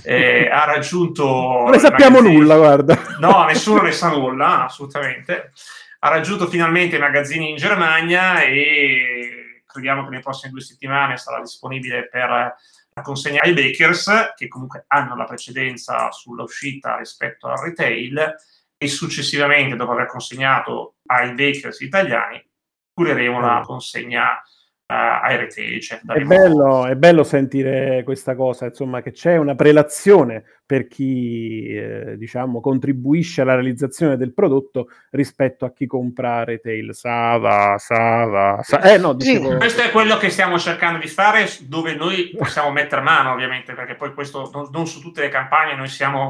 Eh, 0.03 0.49
ha 0.51 0.65
raggiunto. 0.65 1.23
Non 1.23 1.69
ne 1.69 1.79
sappiamo 1.79 2.17
magazzini... 2.17 2.37
nulla, 2.37 2.57
guarda. 2.57 3.01
No, 3.19 3.45
nessuno 3.45 3.81
ne 3.81 3.91
sa 3.91 4.09
nulla, 4.09 4.65
assolutamente. 4.65 5.53
Ha 5.99 6.09
raggiunto 6.09 6.47
finalmente 6.47 6.97
i 6.97 6.99
magazzini 6.99 7.51
in 7.51 7.55
Germania 7.55 8.41
e 8.41 9.61
crediamo 9.65 10.03
che 10.03 10.09
nelle 10.09 10.21
prossime 10.21 10.51
due 10.51 10.61
settimane 10.61 11.17
sarà 11.17 11.39
disponibile 11.39 12.07
per 12.09 12.55
a 12.97 13.01
consegnare 13.01 13.49
ai 13.49 13.53
Bakers, 13.53 14.33
che 14.35 14.47
comunque 14.47 14.85
hanno 14.87 15.15
la 15.15 15.25
precedenza 15.25 16.11
sulla 16.11 16.43
uscita 16.43 16.97
rispetto 16.97 17.47
al 17.47 17.57
retail, 17.57 18.35
e 18.77 18.87
successivamente, 18.87 19.75
dopo 19.75 19.91
aver 19.91 20.07
consegnato 20.07 20.95
ai 21.07 21.33
Bakers 21.33 21.81
italiani, 21.81 22.41
cureremo 22.93 23.41
la 23.41 23.61
consegna 23.65 24.33
uh, 24.33 24.54
ai. 24.87 25.81
Cioè 25.81 26.01
è, 26.05 26.21
bello, 26.21 26.85
è, 26.85 26.95
bello, 26.95 27.23
sentire 27.23 28.03
questa 28.03 28.35
cosa, 28.35 28.65
insomma, 28.65 29.01
che 29.01 29.11
c'è 29.11 29.37
una 29.37 29.55
prelazione 29.55 30.43
per 30.65 30.87
chi 30.87 31.67
eh, 31.67 32.17
diciamo 32.17 32.59
contribuisce 32.59 33.41
alla 33.41 33.53
realizzazione 33.53 34.17
del 34.17 34.33
prodotto 34.33 34.89
rispetto 35.11 35.65
a 35.65 35.73
chi 35.73 35.87
compra 35.87 36.43
retail. 36.43 36.93
Sava, 36.93 37.77
Sava, 37.77 38.59
sa- 38.61 38.81
eh, 38.81 38.97
no, 38.97 39.13
dicevo... 39.13 39.51
sì, 39.51 39.57
questo 39.57 39.81
è 39.81 39.91
quello 39.91 40.17
che 40.17 40.29
stiamo 40.29 40.59
cercando 40.59 40.99
di 40.99 41.07
fare, 41.07 41.47
dove 41.61 41.95
noi 41.95 42.33
possiamo 42.37 42.71
mettere 42.71 43.01
mano, 43.01 43.31
ovviamente, 43.31 43.73
perché 43.73 43.95
poi 43.95 44.13
questo 44.13 44.49
non, 44.53 44.69
non 44.71 44.87
su 44.87 45.01
tutte 45.01 45.21
le 45.21 45.29
campagne 45.29 45.75
noi 45.75 45.87
siamo 45.87 46.27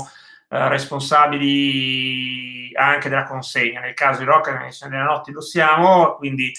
eh, 0.50 0.70
responsabili 0.70 2.72
anche 2.74 3.10
della 3.10 3.24
consegna. 3.24 3.82
Nel 3.82 3.94
caso 3.94 4.20
di 4.20 4.26
Rocket 4.26 4.88
della 4.88 5.04
Notte 5.04 5.32
lo 5.32 5.42
siamo, 5.42 6.16
quindi 6.16 6.54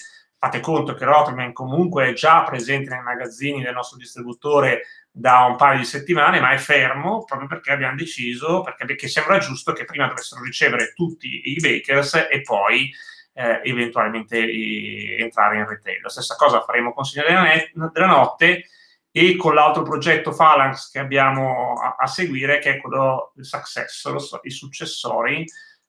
fate 0.46 0.60
conto 0.60 0.94
che 0.94 1.04
Rotterdam 1.04 1.52
comunque 1.52 2.08
è 2.08 2.12
già 2.12 2.42
presente 2.42 2.90
nei 2.90 3.02
magazzini 3.02 3.62
del 3.62 3.74
nostro 3.74 3.98
distributore 3.98 4.82
da 5.10 5.44
un 5.44 5.56
paio 5.56 5.78
di 5.78 5.84
settimane, 5.84 6.40
ma 6.40 6.50
è 6.50 6.58
fermo 6.58 7.24
proprio 7.24 7.48
perché 7.48 7.72
abbiamo 7.72 7.96
deciso, 7.96 8.62
perché, 8.62 8.84
perché 8.84 9.08
sembra 9.08 9.38
giusto 9.38 9.72
che 9.72 9.84
prima 9.84 10.06
dovessero 10.06 10.42
ricevere 10.42 10.92
tutti 10.94 11.50
i 11.50 11.56
bakers 11.56 12.28
e 12.30 12.42
poi 12.42 12.92
eh, 13.32 13.60
eventualmente 13.64 14.38
i, 14.38 15.16
entrare 15.18 15.58
in 15.58 15.66
retail. 15.66 16.02
La 16.02 16.10
stessa 16.10 16.36
cosa 16.36 16.62
faremo 16.62 16.92
con 16.92 17.04
Signore 17.04 17.72
della, 17.72 18.06
Notte 18.06 18.66
e 19.10 19.36
con 19.36 19.54
l'altro 19.54 19.82
progetto 19.82 20.34
Phalanx 20.34 20.90
che 20.90 20.98
abbiamo 20.98 21.74
a, 21.74 21.96
a 21.98 22.06
seguire, 22.06 22.58
che 22.58 22.74
è 22.74 22.80
quello 22.80 23.32
del 23.34 23.46
Successor, 23.46 24.40
i 24.42 24.50
successori, 24.50 25.44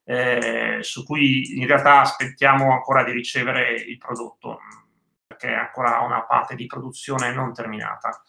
eh, 0.09 0.77
su 0.81 1.03
cui 1.03 1.59
in 1.59 1.67
realtà 1.67 1.99
aspettiamo 1.99 2.71
ancora 2.71 3.03
di 3.03 3.11
ricevere 3.11 3.73
il 3.73 3.97
prodotto, 3.97 4.59
perché 5.27 5.49
è 5.49 5.53
ancora 5.53 5.99
una 5.99 6.23
parte 6.23 6.55
di 6.55 6.65
produzione 6.65 7.33
non 7.33 7.53
terminata. 7.53 8.23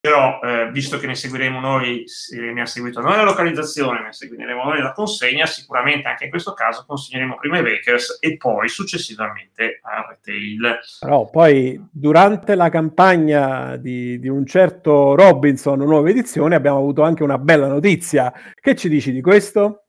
Però, 0.00 0.40
eh, 0.42 0.68
visto 0.72 0.98
che 0.98 1.06
ne 1.06 1.14
seguiremo 1.14 1.60
noi, 1.60 2.04
ne 2.52 2.60
ha 2.60 2.66
seguito 2.66 3.00
noi 3.00 3.14
la 3.14 3.22
localizzazione, 3.22 4.02
ne 4.02 4.12
seguiremo 4.12 4.64
noi 4.64 4.82
la 4.82 4.90
consegna, 4.90 5.46
sicuramente 5.46 6.08
anche 6.08 6.24
in 6.24 6.30
questo 6.30 6.54
caso 6.54 6.84
consegneremo 6.84 7.36
prima 7.36 7.58
i 7.58 7.62
Bakers 7.62 8.18
e 8.20 8.36
poi 8.36 8.68
successivamente 8.68 9.78
a 9.80 10.04
retail. 10.08 10.80
Però 10.98 11.30
poi 11.30 11.80
durante 11.92 12.56
la 12.56 12.68
campagna 12.68 13.76
di, 13.76 14.18
di 14.18 14.26
un 14.26 14.44
certo 14.44 15.14
Robinson, 15.14 15.78
nuova 15.78 16.10
edizione, 16.10 16.56
abbiamo 16.56 16.78
avuto 16.78 17.02
anche 17.02 17.22
una 17.22 17.38
bella 17.38 17.68
notizia. 17.68 18.32
Che 18.60 18.74
ci 18.74 18.88
dici 18.88 19.12
di 19.12 19.20
questo? 19.20 19.81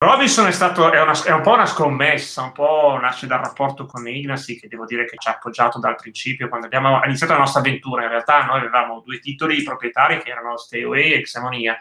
Robinson 0.00 0.46
è, 0.46 0.52
stato, 0.52 0.92
è, 0.92 1.00
una, 1.02 1.24
è, 1.24 1.32
un 1.32 1.40
po' 1.40 1.54
una 1.54 1.66
scommessa, 1.66 2.42
un 2.42 2.52
po' 2.52 2.96
nasce 3.00 3.26
dal 3.26 3.40
rapporto 3.40 3.84
con 3.84 4.06
Ignasi, 4.06 4.60
che 4.60 4.68
devo 4.68 4.84
dire 4.84 5.04
che 5.04 5.16
ci 5.18 5.26
ha 5.26 5.32
appoggiato 5.32 5.80
dal 5.80 5.96
principio 5.96 6.48
quando 6.48 6.66
abbiamo 6.66 7.00
iniziato 7.04 7.32
la 7.32 7.40
nostra 7.40 7.58
avventura. 7.58 8.04
In 8.04 8.10
realtà 8.10 8.44
noi 8.44 8.60
avevamo 8.60 9.02
due 9.04 9.18
titoli 9.18 9.60
proprietari 9.64 10.22
che 10.22 10.30
erano 10.30 10.56
Stay 10.56 10.84
Away 10.84 11.14
e 11.14 11.22
Xemonia. 11.22 11.76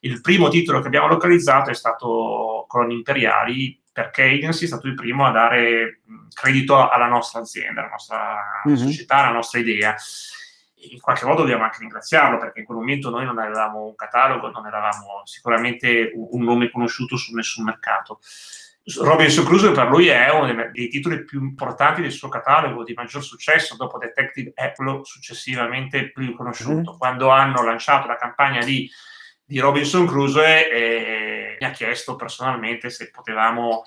Il 0.00 0.20
primo 0.20 0.48
titolo 0.48 0.80
che 0.80 0.88
abbiamo 0.88 1.06
localizzato 1.06 1.70
è 1.70 1.74
stato 1.74 2.66
Coloni 2.68 2.92
Imperiali, 2.92 3.80
perché 3.90 4.24
Ignasi 4.24 4.64
è 4.64 4.68
stato 4.68 4.86
il 4.86 4.94
primo 4.94 5.24
a 5.24 5.30
dare 5.30 6.02
credito 6.34 6.90
alla 6.90 7.06
nostra 7.06 7.40
azienda, 7.40 7.80
alla 7.80 7.90
nostra 7.90 8.36
mm-hmm. 8.68 8.76
società, 8.76 9.16
alla 9.16 9.32
nostra 9.32 9.60
idea 9.60 9.96
in 10.90 11.00
qualche 11.00 11.24
modo 11.24 11.40
dobbiamo 11.40 11.64
anche 11.64 11.78
ringraziarlo 11.80 12.38
perché 12.38 12.60
in 12.60 12.64
quel 12.64 12.78
momento 12.78 13.10
noi 13.10 13.24
non 13.24 13.38
avevamo 13.38 13.84
un 13.84 13.94
catalogo, 13.94 14.50
non 14.50 14.66
eravamo 14.66 15.22
sicuramente 15.24 16.12
un 16.14 16.42
nome 16.42 16.70
conosciuto 16.70 17.16
su 17.16 17.34
nessun 17.34 17.64
mercato. 17.64 18.20
Robinson 19.00 19.44
Crusoe 19.44 19.70
per 19.70 19.88
lui 19.88 20.08
è 20.08 20.28
uno 20.30 20.52
dei, 20.72 20.88
titoli 20.88 21.24
più 21.24 21.40
importanti 21.40 22.02
del 22.02 22.10
suo 22.10 22.28
catalogo, 22.28 22.82
di 22.82 22.94
maggior 22.94 23.22
successo, 23.22 23.76
dopo 23.76 23.96
Detective 23.96 24.52
quello 24.74 25.04
successivamente 25.04 26.10
più 26.10 26.34
conosciuto. 26.34 26.90
Mm-hmm. 26.90 26.98
Quando 26.98 27.28
hanno 27.28 27.62
lanciato 27.62 28.08
la 28.08 28.16
campagna 28.16 28.64
di, 28.64 28.90
di 29.44 29.60
Robinson 29.60 30.04
Crusoe 30.06 30.68
eh, 30.68 31.56
mi 31.60 31.66
ha 31.66 31.70
chiesto 31.70 32.16
personalmente 32.16 32.90
se 32.90 33.10
potevamo 33.10 33.82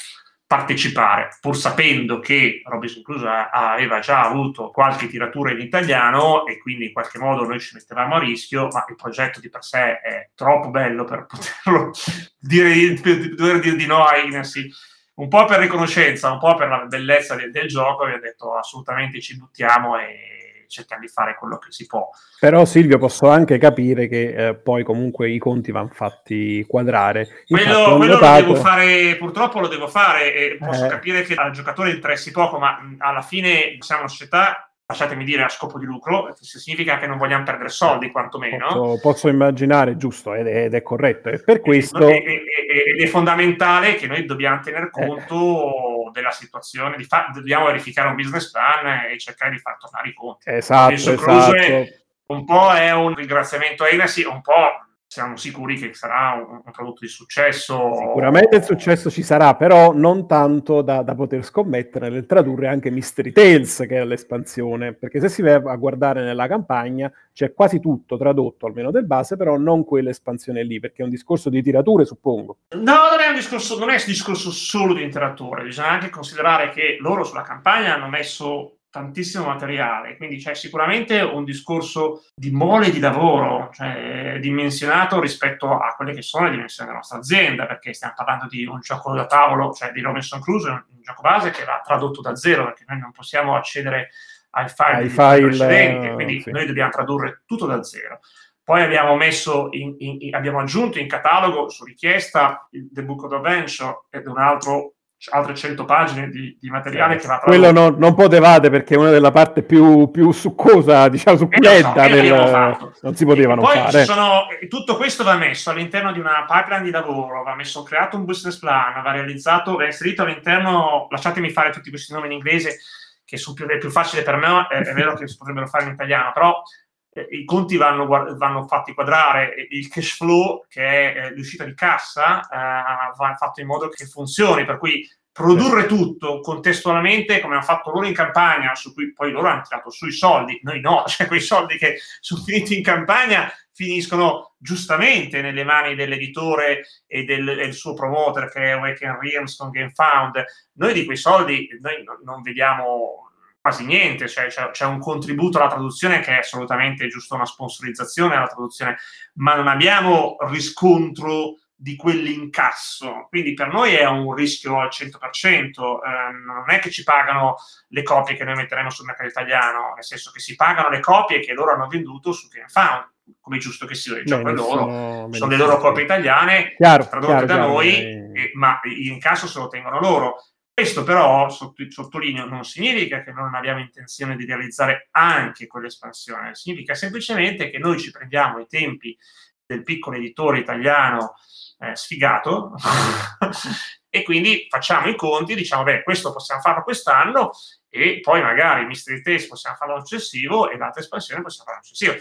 partecipare, 0.56 1.36
pur 1.42 1.58
sapendo 1.58 2.20
che 2.20 2.62
Robinson 2.64 3.04
Crusoe 3.04 3.50
aveva 3.52 4.00
già 4.00 4.24
avuto 4.24 4.72
qualche 4.72 5.08
tiratura 5.08 5.52
in 5.52 5.60
italiano 5.60 6.46
e 6.46 6.60
quindi 6.60 6.86
in 6.86 6.94
qualche 6.94 7.20
modo 7.20 7.46
noi 7.46 7.60
ci 7.60 7.76
mettevamo 7.76 8.16
a 8.16 8.20
rischio, 8.20 8.68
ma 8.72 8.86
il 8.88 8.96
progetto 8.96 9.42
di 9.42 9.50
per 9.50 9.64
sé 9.64 10.00
è 10.00 10.30
troppo 10.34 10.70
bello 10.70 11.04
per 11.04 11.26
poterlo 11.28 11.92
dire, 12.40 12.94
dover 13.36 13.60
dire 13.60 13.76
di 13.76 13.86
no 13.86 14.06
a 14.06 14.18
Ignasi. 14.18 14.70
Un 15.16 15.28
po' 15.28 15.46
per 15.46 15.60
riconoscenza, 15.60 16.32
un 16.32 16.40
po' 16.40 16.56
per 16.56 16.68
la 16.68 16.86
bellezza 16.86 17.36
del, 17.36 17.52
del 17.52 17.68
gioco, 17.68 18.04
abbiamo 18.04 18.22
detto 18.22 18.54
assolutamente 18.54 19.22
ci 19.22 19.38
buttiamo 19.38 19.98
e 19.98 20.45
cercare 20.68 21.02
di 21.02 21.08
fare 21.08 21.36
quello 21.38 21.58
che 21.58 21.72
si 21.72 21.86
può. 21.86 22.10
Però 22.40 22.66
Silvio 22.66 22.98
posso 22.98 23.28
anche 23.30 23.58
capire 23.58 24.08
che 24.08 24.48
eh, 24.48 24.56
poi 24.56 24.84
comunque 24.84 25.30
i 25.30 25.38
conti 25.38 25.72
vanno 25.72 25.92
fatti 25.92 26.66
quadrare. 26.68 27.44
quello, 27.48 27.98
quello 27.98 28.14
notato... 28.14 28.42
lo 28.42 28.48
devo 28.48 28.56
fare, 28.56 29.16
purtroppo 29.18 29.60
lo 29.60 29.68
devo 29.68 29.88
fare 29.88 30.34
e 30.34 30.58
posso 30.58 30.86
eh. 30.86 30.90
capire 30.90 31.24
che 31.24 31.34
al 31.36 31.52
giocatore 31.52 31.92
interessi 31.92 32.32
poco, 32.32 32.58
ma 32.58 32.78
alla 32.98 33.22
fine 33.22 33.78
siamo 33.80 34.02
una 34.02 34.10
società 34.10 34.70
lasciatemi 34.88 35.24
dire, 35.24 35.44
a 35.44 35.50
scopo 35.50 35.80
di 35.80 35.86
lucro, 35.86 36.34
significa 36.40 37.00
che 37.00 37.08
non 37.08 37.18
vogliamo 37.18 37.44
perdere 37.44 37.70
soldi, 37.70 38.12
quantomeno. 38.12 38.68
Posso, 38.68 39.00
posso 39.02 39.28
immaginare, 39.30 39.98
giusto, 39.98 40.34
ed 40.34 40.48
è, 40.48 40.66
ed 40.66 40.74
è 40.76 40.82
corretto. 40.82 41.30
E 41.30 41.42
per 41.44 41.60
questo... 41.62 42.08
Ed 42.08 42.24
è, 42.24 43.04
è, 43.04 43.08
fondamentale 43.08 43.96
che 43.96 44.06
noi 44.06 44.26
dobbiamo 44.26 44.60
tener 44.60 44.90
conto 44.92 46.08
eh. 46.08 46.12
della 46.14 46.32
situazione, 46.32 47.02
fa- 47.04 47.30
dobbiamo 47.34 47.66
verificare 47.66 48.10
un 48.10 48.16
business 48.16 48.52
plan 48.52 49.06
e 49.12 49.18
cercare 49.18 49.52
di 49.52 49.58
far 49.58 49.78
tornare 49.78 50.10
i 50.10 50.14
conti. 50.14 50.50
Esatto, 50.50 50.94
esatto. 50.94 51.86
Un 52.28 52.44
po' 52.44 52.72
è 52.72 52.92
un 52.92 53.14
ringraziamento 53.14 53.84
a 53.84 53.90
Inesi, 53.90 54.24
un 54.24 54.42
po' 54.42 54.86
siamo 55.08 55.38
sicuri 55.38 55.78
che 55.78 55.94
sarà 55.94 56.34
un, 56.34 56.62
un, 56.66 56.72
prodotto 56.72 57.00
di 57.02 57.08
successo. 57.08 57.94
Sicuramente 57.96 58.58
il 58.58 58.64
successo 58.64 59.10
ci 59.10 59.24
sarà, 59.24 59.56
però 59.56 59.94
non 59.94 60.28
tanto 60.28 60.82
da, 60.82 61.04
da, 61.04 61.16
poter 61.16 61.44
scommettere 61.44 62.10
nel 62.10 62.26
tradurre 62.26 62.68
anche 62.68 62.90
Mystery 62.90 63.32
Tales, 63.32 63.86
che 63.88 64.00
è 64.00 64.06
l'espansione, 64.06 64.94
perché 64.94 65.20
se 65.20 65.30
si 65.30 65.42
va 65.42 65.56
a 65.56 65.76
guardare 65.76 66.24
nella 66.24 66.48
campagna 66.48 67.12
c'è 67.32 67.54
quasi 67.54 67.80
tutto 67.80 68.18
tradotto, 68.18 68.66
almeno 68.66 68.92
del 68.92 69.06
base, 69.06 69.38
però 69.38 69.58
non 69.58 69.86
quell'espansione 69.86 70.64
lì, 70.64 70.80
perché 70.80 71.02
è 71.02 71.06
un 71.06 71.12
discorso 71.12 71.50
di 71.50 71.62
tirature, 71.62 72.06
suppongo. 72.06 72.58
No, 72.70 73.10
non 73.12 73.20
è 73.24 73.28
un 73.28 73.36
discorso, 73.36 73.78
non 73.78 73.90
è 73.90 73.96
un 73.96 74.04
discorso 74.06 74.52
solo 74.52 74.94
di 74.94 75.08
tirature, 75.10 75.64
bisogna 75.64 75.90
anche 75.90 76.10
considerare 76.10 76.70
che 76.70 76.98
loro 77.00 77.24
sulla 77.24 77.44
campagna 77.44 77.94
hanno 77.94 78.08
messo 78.08 78.78
tantissimo 78.96 79.44
materiale, 79.44 80.16
quindi 80.16 80.38
c'è 80.38 80.56
sicuramente 80.56 81.20
un 81.20 81.44
discorso 81.44 82.24
di 82.34 82.50
mole 82.50 82.92
di 82.92 83.00
lavoro, 83.00 83.70
cioè 83.74 84.38
dimensionato 84.40 85.20
rispetto 85.20 85.70
a 85.78 85.94
quelle 85.98 86.14
che 86.14 86.22
sono 86.22 86.46
le 86.46 86.52
dimensioni 86.52 86.88
della 86.88 87.02
nostra 87.02 87.18
azienda, 87.18 87.66
perché 87.66 87.92
stiamo 87.92 88.14
parlando 88.16 88.48
di 88.48 88.66
un 88.66 88.80
gioco 88.80 89.14
da 89.14 89.26
tavolo, 89.26 89.74
cioè 89.74 89.92
di 89.92 90.00
Robinson 90.00 90.40
Crusoe, 90.40 90.72
un 90.72 91.02
gioco 91.02 91.22
base 91.22 91.52
che 91.52 91.66
va 91.66 91.82
tradotto 91.84 92.22
da 92.22 92.38
zero, 92.38 92.64
perché 92.64 92.86
noi 92.88 93.00
non 93.00 93.12
possiamo 93.12 93.58
accedere 93.58 94.12
ai 94.52 94.70
file, 94.70 94.96
ai 94.96 95.10
file 95.10 95.48
precedenti, 95.48 96.14
quindi 96.14 96.42
sì. 96.42 96.52
noi 96.52 96.66
dobbiamo 96.66 96.92
tradurre 96.92 97.42
tutto 97.46 97.66
da 97.66 97.84
zero. 97.84 98.20
Poi 98.64 98.82
abbiamo, 98.82 99.18
messo 99.18 99.68
in, 99.72 99.94
in, 99.98 100.34
abbiamo 100.34 100.62
aggiunto 100.62 101.00
in 101.00 101.10
catalogo 101.10 101.68
su 101.70 101.84
richiesta 101.84 102.66
il 102.72 102.90
The 102.94 103.04
Book 103.04 103.24
of 103.24 103.34
Adventure 103.34 104.06
ed 104.10 104.26
un 104.26 104.40
altro 104.40 104.95
altre 105.32 105.56
100 105.56 105.86
pagine 105.86 106.30
di, 106.30 106.58
di 106.60 106.70
materiale 106.70 107.16
eh, 107.16 107.18
che 107.18 107.28
va 107.28 107.40
tradotto. 107.40 107.50
Quello 107.50 107.72
non, 107.72 107.96
non, 107.98 108.14
potevate 108.14 108.70
perché 108.70 108.96
è 108.96 108.98
una 108.98 109.10
delle 109.10 109.32
parti 109.32 109.64
più, 109.64 110.10
più 110.12 110.32
succosa, 110.32 111.08
diciamo, 111.08 111.38
succulenta. 111.38 112.06
Eh, 112.06 112.28
so, 112.28 112.92
non 113.02 113.16
si 113.16 113.26
potevano 113.26 113.62
poi 113.62 113.78
fare. 113.78 114.06
Sono, 114.06 114.48
tutto 114.70 114.96
questo 114.98 115.24
va 115.24 115.36
messo 115.36 115.70
all'interno 115.70 116.12
di 116.12 116.20
una 116.20 116.46
pipeline 116.48 116.84
di 116.84 116.92
lavoro, 116.92 117.44
va 117.44 117.56
messo, 117.56 117.84
creato 117.84 118.18
un 118.18 118.26
business 118.26 118.58
plan, 118.58 119.02
va 119.02 119.12
realizzato, 119.12 119.76
va 119.76 119.86
inserito 119.86 120.24
all'interno, 120.24 121.08
lasciatemi 121.10 121.50
fare 121.50 121.72
tutti 121.72 121.90
questi 121.90 122.14
nomi 122.14 122.28
in 122.28 122.34
inglese, 122.34 122.80
che 123.26 123.38
sono 123.38 123.56
più, 123.56 123.66
è 123.66 123.78
più 123.78 123.90
facile 123.90 124.22
per 124.22 124.36
me, 124.36 124.68
è, 124.70 124.78
è 124.78 124.94
vero 124.94 125.16
che 125.16 125.28
si 125.28 125.38
potrebbero 125.38 125.68
fare 125.68 125.86
in 125.86 125.92
italiano, 125.92 126.32
però 126.34 126.52
eh, 126.52 126.85
i 127.30 127.46
conti 127.46 127.78
vanno, 127.78 128.06
vanno, 128.08 128.68
fatti 128.68 128.94
quadrare, 128.94 129.68
il 129.70 129.88
cash 129.88 130.16
flow, 130.18 130.66
che 130.68 130.84
è 130.84 131.26
eh, 131.26 131.36
l'uscita 131.36 131.64
di 131.64 131.74
cassa, 131.74 132.42
eh, 132.42 133.14
va 133.16 133.36
fatto 133.38 133.62
in 133.62 133.68
modo 133.68 133.88
che 133.90 134.06
funzioni, 134.06 134.66
per 134.66 134.78
cui 134.78 135.08
produrre 135.32 135.86
tutto 135.86 136.40
contestualmente 136.40 137.42
come 137.42 137.56
hanno 137.56 137.64
fatto 137.64 137.92
loro 137.92 138.06
in 138.06 138.14
campagna, 138.14 138.74
su 138.74 138.94
cui 138.94 139.12
poi 139.12 139.32
loro 139.32 139.50
hanno 139.50 139.64
tirato 139.64 139.90
sui 139.90 140.12
soldi, 140.12 140.60
noi 140.64 140.80
no, 140.80 141.04
cioè 141.08 141.28
quei 141.28 141.42
soldi 141.42 141.78
che 141.78 141.98
sono 142.20 142.42
finiti 142.42 142.78
in 142.78 142.84
campagna 142.84 143.52
finiscono 143.74 144.56
giustamente 144.58 145.42
nelle 145.42 145.66
mani 145.66 145.96
dell'editore 145.96 146.86
e 147.06 147.26
del, 147.26 147.44
del 147.44 147.74
suo 147.74 147.94
promoter 147.94 148.50
che 148.50 148.62
è 148.62 148.70
Awaken 148.70 149.20
Realms 149.20 149.58
con 149.58 149.72
GameFound. 149.72 150.46
Noi 150.76 150.94
di 150.94 151.04
quei 151.04 151.18
soldi 151.18 151.68
noi 151.82 152.02
non 152.24 152.42
vediamo 152.42 153.25
quasi 153.66 153.84
niente, 153.84 154.28
cioè 154.28 154.46
c'è, 154.46 154.70
c'è, 154.70 154.86
un 154.86 155.00
contributo 155.00 155.58
alla 155.58 155.70
traduzione 155.70 156.20
che 156.20 156.36
è 156.36 156.38
assolutamente 156.38 157.08
giusto 157.08 157.34
una 157.34 157.48
sponsorizzazione 157.48 158.36
alla 158.36 158.46
traduzione, 158.46 158.98
ma 159.38 159.56
non 159.56 159.68
abbiamo 159.68 160.36
riscontro 160.42 161.56
di 161.74 161.96
quell'incasso. 161.96 163.26
Quindi 163.28 163.56
per 163.56 163.70
noi 163.70 163.96
è 163.96 164.06
un 164.06 164.36
rischio 164.36 164.80
al 164.80 164.90
100%, 164.90 165.08
eh, 165.10 166.32
non 166.46 166.66
è 166.68 166.78
che 166.78 166.92
ci 166.92 167.02
pagano 167.02 167.56
le 167.88 168.04
copie 168.04 168.36
che 168.36 168.44
noi 168.44 168.54
metteremo 168.54 168.92
sul 168.92 169.08
mercato 169.08 169.30
italiano, 169.30 169.94
nel 169.96 170.04
senso 170.04 170.30
che 170.30 170.40
si 170.40 170.54
pagano 170.54 170.90
le 170.90 171.00
copie 171.00 171.40
che 171.40 171.54
loro 171.54 171.74
hanno 171.74 171.88
venduto 171.88 172.34
su 172.34 172.48
GameFound, 172.48 173.14
come 173.42 173.58
è 173.58 173.60
giusto 173.60 173.88
che 173.88 173.96
sia, 173.96 174.16
è 174.16 174.22
loro, 174.26 175.28
sono 175.32 175.50
le 175.50 175.58
loro 175.58 175.80
copie 175.80 176.04
italiane 176.04 176.76
chiaro, 176.78 177.08
tradotte 177.08 177.32
chiaro, 177.32 177.46
da 177.48 177.56
chiaro, 177.56 177.70
noi, 177.70 177.96
eh, 178.32 178.52
ma 178.54 178.80
l'incasso 178.84 179.48
se 179.48 179.58
lo 179.58 179.70
tengono 179.70 180.00
loro 180.00 180.36
questo 180.76 181.04
però, 181.04 181.48
sottolineo, 181.50 182.44
non 182.48 182.66
significa 182.66 183.24
che 183.24 183.32
non 183.32 183.56
abbiamo 183.56 183.80
intenzione 183.80 184.36
di 184.36 184.46
realizzare 184.46 185.08
anche 185.12 185.68
quell'espansione, 185.68 186.54
significa 186.54 186.94
semplicemente 186.94 187.70
che 187.70 187.78
noi 187.78 187.98
ci 187.98 188.12
prendiamo 188.12 188.60
i 188.60 188.68
tempi 188.68 189.18
del 189.66 189.84
piccolo 189.84 190.18
editore 190.18 190.60
italiano 190.60 191.36
eh, 191.80 191.96
sfigato 191.96 192.74
e 194.10 194.24
quindi 194.24 194.68
facciamo 194.70 195.08
i 195.08 195.16
conti, 195.16 195.56
diciamo, 195.56 195.84
beh, 195.84 196.04
questo 196.04 196.34
possiamo 196.34 196.60
farlo 196.60 196.84
quest'anno 196.84 197.52
e 197.88 198.20
poi 198.20 198.42
magari 198.42 198.82
il 198.82 198.88
Mystery 198.88 199.22
Test 199.22 199.48
possiamo 199.48 199.78
farlo 199.78 200.06
successivo 200.06 200.70
e 200.70 200.78
l'altra 200.78 201.00
espansione 201.00 201.42
possiamo 201.42 201.70
farlo 201.70 201.86
successivo 201.86 202.18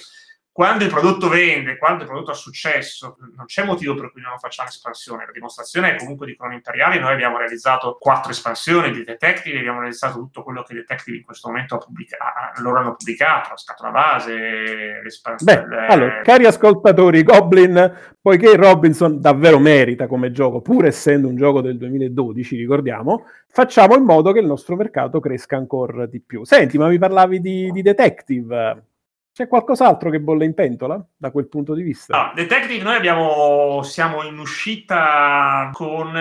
quando 0.55 0.85
il 0.85 0.91
prodotto 0.91 1.29
vende, 1.29 1.77
quando 1.79 2.05
il 2.05 2.09
prodotto 2.09 2.31
ha 2.31 2.35
successo, 2.35 3.17
non 3.35 3.45
c'è 3.47 3.65
motivo 3.65 3.97
per 3.97 4.13
cui 4.13 4.21
non 4.21 4.39
facciamo 4.39 4.69
espansione. 4.69 5.27
La 5.27 5.33
dimostrazione 5.33 5.93
è 5.93 5.97
comunque 5.97 6.27
di 6.27 6.37
Crono 6.37 6.53
Imperiali. 6.53 7.01
Noi 7.01 7.13
abbiamo 7.13 7.39
realizzato 7.39 7.97
quattro 7.99 8.31
espansioni 8.31 8.93
di 8.93 9.03
Detective, 9.03 9.59
abbiamo 9.59 9.81
realizzato 9.81 10.21
tutto 10.21 10.45
quello 10.45 10.63
che 10.63 10.75
Detective 10.75 11.17
in 11.17 11.25
questo 11.25 11.49
momento 11.49 11.75
ha 11.75 11.79
pubblicato, 11.79 12.63
loro 12.63 12.79
hanno 12.79 12.95
pubblicato, 12.95 13.49
la 13.49 13.57
scatola 13.57 13.91
base, 13.91 15.01
l'espansione. 15.03 15.67
Beh, 15.67 15.87
allora, 15.89 16.21
cari 16.23 16.47
ascoltatori, 16.47 17.25
Goblin, 17.25 18.15
poiché 18.23 18.55
Robinson 18.55 19.21
davvero 19.21 19.59
merita 19.59 20.07
come 20.07 20.31
gioco, 20.31 20.61
pur 20.61 20.85
essendo 20.85 21.27
un 21.27 21.35
gioco 21.35 21.63
del 21.63 21.79
2012, 21.79 22.57
ricordiamo, 22.57 23.25
facciamo 23.49 23.97
in 23.97 24.05
modo 24.05 24.31
che 24.31 24.39
il 24.39 24.47
nostro 24.47 24.77
mercato 24.77 25.19
cresca 25.19 25.57
ancora 25.57 26.07
di 26.07 26.21
più. 26.21 26.45
Senti, 26.45 26.79
ma 26.79 26.87
mi 26.87 26.99
parlavi 26.99 27.41
di, 27.41 27.73
di 27.73 27.83
Detective. 27.83 28.94
C'è 29.35 29.49
qualcos'altro 29.49 30.11
che 30.11 30.21
bolle 30.21 30.45
in 30.45 30.55
pentola 30.55 31.05
da 31.17 31.33
quel 31.33 31.49
punto 31.49 31.75
di 31.75 31.83
vista? 31.83 32.17
No, 32.17 32.33
Detective 32.37 32.85
noi 32.85 32.95
abbiamo, 32.95 33.83
siamo 33.83 34.23
in 34.23 34.39
uscita 34.39 35.71
con 35.73 36.17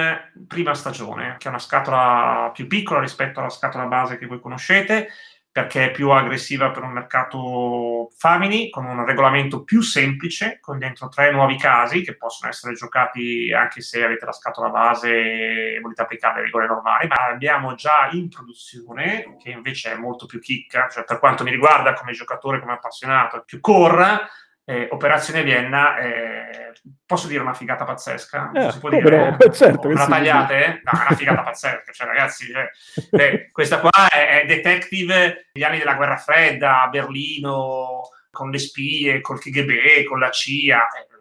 prima 0.47 0.73
stagione, 0.73 1.35
che 1.37 1.45
è 1.45 1.49
una 1.49 1.59
scatola 1.59 2.49
più 2.51 2.65
piccola 2.65 3.01
rispetto 3.01 3.39
alla 3.39 3.49
scatola 3.49 3.85
base 3.85 4.17
che 4.17 4.25
voi 4.25 4.39
conoscete 4.39 5.09
perché 5.53 5.85
è 5.85 5.91
più 5.91 6.09
aggressiva 6.09 6.71
per 6.71 6.81
un 6.81 6.93
mercato 6.93 8.09
family, 8.17 8.71
con 8.71 8.85
un 8.85 9.05
regolamento 9.05 9.63
più 9.63 9.81
semplice, 9.81 10.57
con 10.59 10.79
dentro 10.79 11.09
tre 11.09 11.31
nuovi 11.31 11.57
casi 11.57 12.01
che 12.01 12.15
possono 12.15 12.49
essere 12.49 12.73
giocati 12.73 13.53
anche 13.53 13.81
se 13.81 14.03
avete 14.03 14.25
la 14.25 14.31
scatola 14.31 14.69
base 14.69 15.75
e 15.75 15.79
volete 15.79 16.01
applicare 16.01 16.39
le 16.39 16.45
regole 16.45 16.65
normali, 16.65 17.07
ma 17.07 17.27
abbiamo 17.27 17.75
già 17.75 18.09
in 18.13 18.29
produzione, 18.29 19.35
che 19.39 19.51
invece 19.51 19.91
è 19.91 19.95
molto 19.95 20.25
più 20.25 20.39
chicca, 20.39 20.89
cioè 20.89 21.03
per 21.03 21.19
quanto 21.19 21.43
mi 21.43 21.51
riguarda 21.51 21.93
come 21.93 22.13
giocatore, 22.13 22.59
come 22.59 22.73
appassionato, 22.73 23.43
più 23.45 23.59
corra, 23.59 24.27
eh, 24.65 24.87
Operazione 24.91 25.43
Vienna, 25.43 25.97
eh, 25.97 26.73
posso 27.05 27.27
dire 27.27 27.41
una 27.41 27.53
figata 27.53 27.83
pazzesca? 27.83 28.51
Eh, 28.53 28.71
si 28.71 28.79
può 28.79 28.89
dire? 28.89 29.03
Però, 29.03 29.37
eh, 29.37 29.51
certo 29.51 29.87
una 29.87 30.07
tagliate? 30.07 30.81
No, 30.83 30.99
una 31.05 31.15
figata 31.15 31.43
pazzesca, 31.43 31.91
cioè 31.91 32.07
ragazzi, 32.07 32.51
eh, 33.11 33.49
questa 33.51 33.79
qua 33.79 34.07
è, 34.09 34.41
è, 34.41 34.45
detective 34.45 35.49
degli 35.51 35.63
anni 35.63 35.79
della 35.79 35.95
guerra 35.95 36.17
fredda, 36.17 36.83
a 36.83 36.87
Berlino, 36.87 38.01
con 38.31 38.49
le 38.49 38.59
spie, 38.59 39.21
col 39.21 39.39
KGB, 39.39 40.05
con 40.05 40.19
la 40.19 40.29
CIA, 40.29 40.87
eh, 40.87 41.12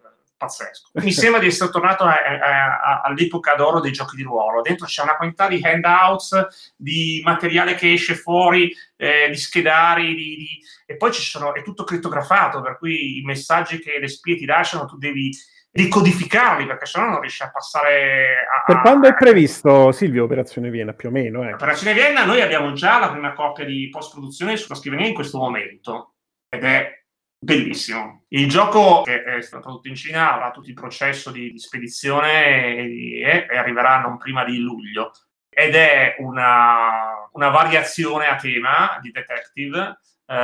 pazzesco. 0.43 0.91
Mi 0.95 1.13
sembra 1.13 1.41
di 1.41 1.47
essere 1.47 1.71
tornato 1.71 2.03
a, 2.05 2.15
a, 2.15 2.81
a, 2.81 3.01
all'epoca 3.05 3.55
d'oro 3.55 3.81
dei 3.81 3.93
giochi 3.93 4.17
di 4.17 4.23
ruolo. 4.23 4.61
Dentro 4.61 4.87
c'è 4.87 5.03
una 5.03 5.17
quantità 5.17 5.47
di 5.47 5.61
handouts, 5.63 6.75
di 6.77 7.21
materiale 7.25 7.75
che 7.75 7.93
esce 7.93 8.15
fuori, 8.15 8.75
eh, 8.97 9.29
di 9.31 9.37
schedari, 9.37 10.15
di, 10.15 10.37
di... 10.37 10.61
e 10.87 10.97
poi 10.97 11.13
ci 11.13 11.23
sono, 11.23 11.55
è 11.55 11.63
tutto 11.63 11.85
crittografato, 11.85 12.61
per 12.61 12.79
cui 12.79 13.19
i 13.19 13.23
messaggi 13.23 13.79
che 13.79 13.99
le 14.01 14.09
spie 14.09 14.37
ti 14.37 14.45
lasciano 14.45 14.87
tu 14.87 14.99
devi 14.99 15.31
ricodificarli 15.75 16.67
perché 16.67 16.85
sennò 16.85 17.09
non 17.09 17.21
riesci 17.21 17.43
a 17.43 17.51
passare 17.51 18.45
a... 18.45 18.63
Per 18.67 18.81
quando 18.83 19.09
è 19.09 19.15
previsto, 19.15 19.91
Silvio, 19.91 20.25
Operazione 20.25 20.69
Vienna, 20.69 20.93
più 20.93 21.09
o 21.09 21.13
meno? 21.13 21.49
Eh. 21.49 21.55
Operazione 21.55 21.95
Vienna, 21.95 22.25
noi 22.25 22.43
abbiamo 22.43 22.73
già 22.73 22.99
la 22.99 23.11
prima 23.11 23.33
coppia 23.33 23.65
di 23.65 23.89
post-produzione 23.91 24.57
sulla 24.57 24.77
scrivania 24.77 25.07
in 25.07 25.15
questo 25.15 25.39
momento 25.39 26.15
ed 26.51 26.65
è 26.65 27.02
bellissimo. 27.43 28.25
Il 28.29 28.49
gioco 28.49 29.03
che 29.03 29.25
è 29.25 29.41
stato 29.43 29.65
prodotto 29.65 29.89
in 29.89 29.97
Cina 29.97 30.33
avrà 30.33 30.53
tutto 30.53 30.69
il 30.69 30.75
processo 30.75 31.33
di, 31.33 31.51
di 31.51 31.59
spedizione 31.59 32.77
e, 32.77 33.47
e, 33.51 33.57
arriverà 33.57 34.01
non 34.01 34.17
prima 34.17 34.45
di 34.45 34.59
luglio. 34.59 35.11
Ed 35.49 35.75
è 35.75 36.17
una, 36.21 37.29
una 37.33 37.49
variazione 37.49 38.29
a 38.29 38.37
tema 38.37 38.99
di 39.03 39.11
Detective, 39.11 39.99
eh, 40.27 40.35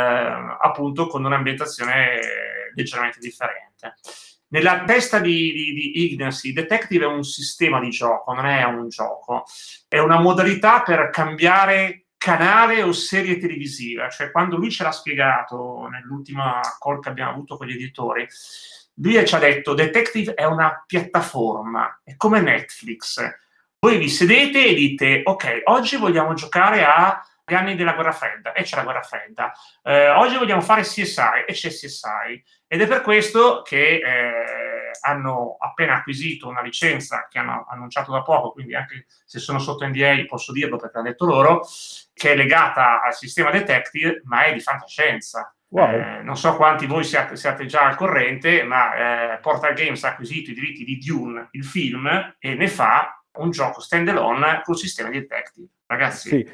appunto 0.60 1.06
con 1.06 1.24
un'ambientazione 1.24 2.18
leggermente 2.74 3.18
differente. 3.20 3.94
Nella 4.48 4.82
testa 4.84 5.20
di, 5.20 5.52
di, 5.52 5.72
di 5.72 6.12
Ignacy, 6.12 6.52
Detective 6.52 7.04
è 7.04 7.08
un 7.08 7.22
sistema 7.22 7.78
di 7.80 7.90
gioco, 7.90 8.32
non 8.32 8.46
è 8.46 8.64
un 8.64 8.88
gioco, 8.88 9.44
è 9.86 9.98
una 9.98 10.18
modalità 10.18 10.82
per 10.82 11.10
cambiare 11.10 12.07
canale 12.18 12.82
o 12.82 12.92
serie 12.92 13.38
televisiva, 13.38 14.10
cioè 14.10 14.30
quando 14.32 14.56
lui 14.56 14.70
ce 14.70 14.82
l'ha 14.82 14.92
spiegato 14.92 15.86
nell'ultima 15.88 16.60
call 16.78 17.00
che 17.00 17.08
abbiamo 17.08 17.30
avuto 17.30 17.56
con 17.56 17.66
gli 17.66 17.74
editori, 17.74 18.28
lui 19.00 19.24
ci 19.24 19.34
ha 19.34 19.38
detto 19.38 19.74
Detective 19.74 20.34
è 20.34 20.44
una 20.44 20.82
piattaforma, 20.84 22.00
è 22.04 22.16
come 22.16 22.40
Netflix. 22.40 23.24
Voi 23.78 23.96
vi 23.96 24.08
sedete 24.08 24.66
e 24.66 24.74
dite, 24.74 25.20
ok, 25.24 25.62
oggi 25.66 25.96
vogliamo 25.96 26.34
giocare 26.34 26.84
agli 26.84 27.54
anni 27.54 27.76
della 27.76 27.92
guerra 27.92 28.10
fredda, 28.10 28.52
e 28.52 28.64
c'è 28.64 28.74
la 28.74 28.82
guerra 28.82 29.02
fredda. 29.02 29.52
Eh, 29.84 30.08
oggi 30.10 30.36
vogliamo 30.36 30.60
fare 30.60 30.82
CSI, 30.82 31.44
e 31.46 31.52
c'è 31.52 31.68
CSI. 31.68 32.44
Ed 32.66 32.80
è 32.80 32.88
per 32.88 33.02
questo 33.02 33.62
che 33.62 34.00
eh, 34.04 34.77
hanno 35.00 35.56
appena 35.58 35.96
acquisito 35.96 36.48
una 36.48 36.62
licenza 36.62 37.26
che 37.28 37.38
hanno 37.38 37.66
annunciato 37.68 38.12
da 38.12 38.22
poco, 38.22 38.52
quindi 38.52 38.74
anche 38.74 39.06
se 39.24 39.38
sono 39.38 39.58
sotto 39.58 39.86
NDA 39.86 40.24
posso 40.26 40.52
dirlo 40.52 40.76
perché 40.76 40.98
hanno 40.98 41.08
detto 41.08 41.24
loro, 41.24 41.66
che 42.12 42.32
è 42.32 42.36
legata 42.36 43.02
al 43.02 43.14
sistema 43.14 43.50
Detective, 43.50 44.22
ma 44.24 44.44
è 44.44 44.52
di 44.52 44.60
fantascienza. 44.60 45.52
Wow. 45.70 45.90
Eh, 45.90 46.22
non 46.22 46.36
so 46.36 46.56
quanti 46.56 46.86
voi 46.86 47.04
siate, 47.04 47.36
siate, 47.36 47.66
già 47.66 47.86
al 47.86 47.96
corrente, 47.96 48.62
ma 48.62 49.34
eh, 49.34 49.38
Portal 49.38 49.74
Games 49.74 50.02
ha 50.04 50.10
acquisito 50.10 50.50
i 50.50 50.54
diritti 50.54 50.84
di 50.84 50.98
Dune, 50.98 51.48
il 51.52 51.64
film, 51.64 52.36
e 52.38 52.54
ne 52.54 52.68
fa 52.68 53.22
un 53.32 53.50
gioco 53.50 53.80
standalone 53.80 54.62
col 54.64 54.76
sistema 54.76 55.10
Detective. 55.10 55.68
Ragazzi, 55.90 56.28
sì. 56.28 56.46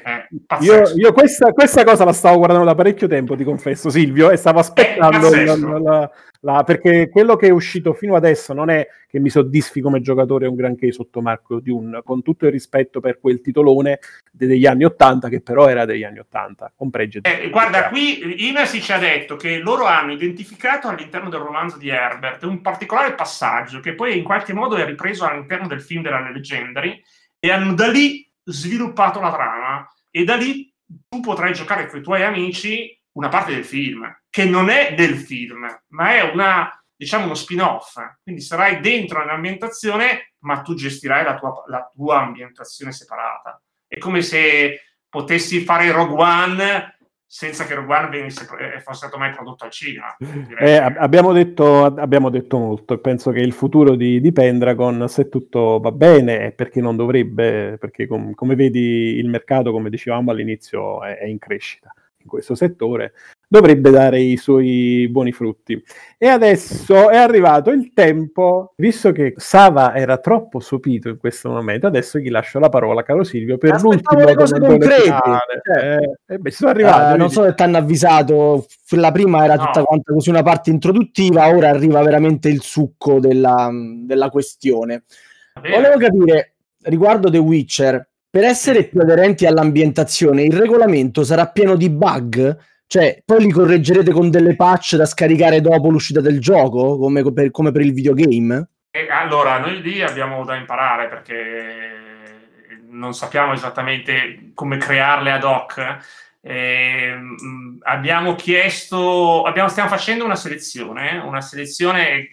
io, 0.61 0.83
io 0.95 1.11
questa, 1.11 1.51
questa, 1.51 1.83
cosa 1.83 2.05
la 2.05 2.13
stavo 2.13 2.37
guardando 2.37 2.63
da 2.63 2.73
parecchio 2.73 3.05
tempo, 3.05 3.35
ti 3.35 3.43
confesso, 3.43 3.89
Silvio, 3.89 4.31
e 4.31 4.37
stavo 4.37 4.59
aspettando 4.59 5.29
la, 5.29 5.77
la, 5.77 6.11
la, 6.39 6.63
perché 6.63 7.09
quello 7.09 7.35
che 7.35 7.47
è 7.47 7.49
uscito 7.49 7.91
fino 7.91 8.15
adesso 8.15 8.53
non 8.53 8.69
è 8.69 8.87
che 9.05 9.19
mi 9.19 9.29
soddisfi 9.29 9.81
come 9.81 9.99
giocatore 9.99 10.47
un 10.47 10.55
granché 10.55 10.93
sotto 10.93 11.19
Marco 11.19 11.59
Dune, 11.59 12.01
con 12.01 12.21
tutto 12.21 12.45
il 12.45 12.53
rispetto 12.53 13.01
per 13.01 13.19
quel 13.19 13.41
titolone 13.41 13.99
degli 14.31 14.65
anni 14.65 14.85
80, 14.85 15.27
che 15.27 15.41
però 15.41 15.67
era 15.67 15.83
degli 15.83 16.05
anni 16.05 16.19
80, 16.19 16.71
con 16.73 16.89
pregi. 16.89 17.19
Eh, 17.23 17.49
guarda, 17.49 17.89
qui 17.89 18.47
Inesi 18.47 18.79
ci 18.79 18.93
ha 18.93 18.99
detto 18.99 19.35
che 19.35 19.57
loro 19.57 19.83
hanno 19.83 20.13
identificato 20.13 20.87
all'interno 20.87 21.27
del 21.27 21.41
romanzo 21.41 21.77
di 21.77 21.89
Herbert 21.89 22.43
un 22.43 22.61
particolare 22.61 23.15
passaggio 23.15 23.81
che 23.81 23.95
poi 23.95 24.17
in 24.17 24.23
qualche 24.23 24.53
modo 24.53 24.77
è 24.77 24.85
ripreso 24.85 25.25
all'interno 25.25 25.67
del 25.67 25.81
film 25.81 26.03
della 26.03 26.21
Legendary 26.29 27.03
e 27.37 27.51
hanno 27.51 27.73
da 27.73 27.87
lì 27.87 28.25
sviluppato 28.45 29.19
la 29.19 29.31
trama 29.31 29.91
e 30.09 30.23
da 30.23 30.35
lì 30.35 30.71
tu 31.09 31.19
potrai 31.19 31.53
giocare 31.53 31.87
con 31.87 31.99
i 31.99 32.03
tuoi 32.03 32.23
amici 32.23 32.97
una 33.13 33.29
parte 33.29 33.53
del 33.53 33.65
film, 33.65 34.05
che 34.29 34.45
non 34.45 34.69
è 34.69 34.93
del 34.93 35.17
film, 35.17 35.65
ma 35.89 36.13
è 36.13 36.21
una, 36.31 36.69
diciamo, 36.95 37.25
uno 37.25 37.33
spin-off. 37.33 37.97
Quindi 38.21 38.41
sarai 38.41 38.81
dentro 38.81 39.21
un'ambientazione, 39.23 40.33
ma 40.39 40.61
tu 40.61 40.75
gestirai 40.75 41.23
la 41.23 41.35
tua, 41.35 41.63
la 41.67 41.89
tua 41.93 42.19
ambientazione 42.19 42.91
separata. 42.91 43.61
È 43.87 43.97
come 43.97 44.21
se 44.21 44.81
potessi 45.07 45.63
fare 45.63 45.91
Rogue 45.91 46.21
One 46.21 46.94
senza 47.27 47.65
che 47.65 47.73
Rogue 47.73 48.07
venisse, 48.09 48.47
eh, 48.59 48.79
fosse 48.81 48.97
stato 48.97 49.17
mai 49.17 49.31
prodotto 49.33 49.65
al 49.65 49.71
cinema. 49.71 50.15
Eh, 50.59 50.75
abbiamo, 50.75 51.33
detto, 51.33 51.85
abbiamo, 51.85 52.29
detto, 52.29 52.57
molto 52.57 52.93
e 52.93 52.99
penso 52.99 53.31
che 53.31 53.39
il 53.39 53.53
futuro 53.53 53.95
di, 53.95 54.21
di, 54.21 54.31
Pendragon, 54.31 55.07
se 55.09 55.29
tutto 55.29 55.79
va 55.79 55.91
bene, 55.91 56.51
perché 56.51 56.81
non 56.81 56.95
dovrebbe, 56.95 57.77
perché 57.79 58.07
com, 58.07 58.33
come 58.33 58.55
vedi 58.55 59.17
il 59.17 59.27
mercato, 59.27 59.71
come 59.71 59.89
dicevamo 59.89 60.31
all'inizio, 60.31 61.03
è, 61.03 61.17
è 61.17 61.25
in 61.25 61.39
crescita 61.39 61.93
in 62.19 62.27
questo 62.27 62.55
settore 62.55 63.13
dovrebbe 63.47 63.89
dare 63.89 64.19
i 64.19 64.37
suoi 64.37 65.07
buoni 65.09 65.31
frutti. 65.31 65.81
E 66.17 66.27
adesso 66.27 67.09
è 67.09 67.17
arrivato 67.17 67.71
il 67.71 67.91
tempo, 67.93 68.73
visto 68.77 69.11
che 69.11 69.33
Sava 69.37 69.95
era 69.95 70.17
troppo 70.17 70.59
sopito 70.59 71.09
in 71.09 71.17
questo 71.17 71.49
momento, 71.49 71.87
adesso 71.87 72.19
gli 72.19 72.29
lascio 72.29 72.59
la 72.59 72.69
parola, 72.69 73.03
caro 73.03 73.23
Silvio, 73.23 73.57
per 73.57 73.73
Aspettavo 73.73 73.93
l'ultimo 73.93 74.33
cose 74.33 74.59
concrete. 74.59 75.17
Eh, 75.81 76.33
eh, 76.33 76.37
beh, 76.37 76.51
sono 76.51 76.71
arrivato. 76.71 77.13
Uh, 77.13 77.17
non 77.17 77.29
so 77.29 77.43
se 77.43 77.53
ti 77.53 77.63
hanno 77.63 77.77
avvisato, 77.77 78.65
la 78.91 79.11
prima 79.11 79.43
era 79.43 79.57
tutta 79.57 79.79
no. 79.79 79.85
quanta 79.85 80.13
così 80.13 80.29
una 80.29 80.43
parte 80.43 80.69
introduttiva, 80.69 81.53
ora 81.53 81.69
arriva 81.69 82.01
veramente 82.01 82.49
il 82.49 82.61
succo 82.61 83.19
della, 83.19 83.69
della 83.71 84.29
questione. 84.29 85.03
Volevo 85.61 85.97
capire, 85.97 86.55
riguardo 86.83 87.29
The 87.29 87.37
Witcher, 87.37 88.09
per 88.35 88.43
essere 88.43 88.83
più 88.83 88.99
aderenti 88.99 89.45
all'ambientazione, 89.45 90.43
il 90.43 90.51
regolamento 90.51 91.23
sarà 91.23 91.47
pieno 91.47 91.77
di 91.77 91.89
bug? 91.89 92.57
Cioè, 92.87 93.21
poi 93.25 93.43
li 93.43 93.51
correggerete 93.51 94.11
con 94.11 94.29
delle 94.29 94.55
patch 94.55 94.95
da 94.95 95.05
scaricare 95.05 95.61
dopo 95.61 95.89
l'uscita 95.89 96.21
del 96.21 96.39
gioco, 96.39 96.97
come 96.97 97.23
per, 97.33 97.51
come 97.51 97.71
per 97.71 97.81
il 97.81 97.93
videogame? 97.93 98.69
E 98.91 99.07
allora, 99.09 99.57
noi 99.59 99.81
lì 99.81 100.01
abbiamo 100.01 100.45
da 100.45 100.55
imparare 100.55 101.09
perché 101.09 102.05
non 102.89 103.13
sappiamo 103.13 103.53
esattamente 103.53 104.51
come 104.53 104.77
crearle 104.77 105.31
ad 105.31 105.43
hoc. 105.43 105.97
Eh, 106.41 107.13
abbiamo 107.81 108.35
chiesto, 108.35 109.43
abbiamo, 109.43 109.67
stiamo 109.67 109.89
facendo 109.89 110.23
una 110.23 110.35
selezione, 110.35 111.17
una 111.17 111.41
selezione 111.41 112.29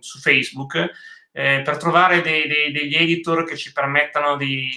su 0.00 0.18
Facebook 0.18 0.90
eh, 1.32 1.62
per 1.64 1.78
trovare 1.78 2.20
dei, 2.20 2.46
dei, 2.46 2.72
degli 2.72 2.94
editor 2.94 3.44
che 3.44 3.56
ci 3.56 3.72
permettano 3.72 4.36
di, 4.36 4.68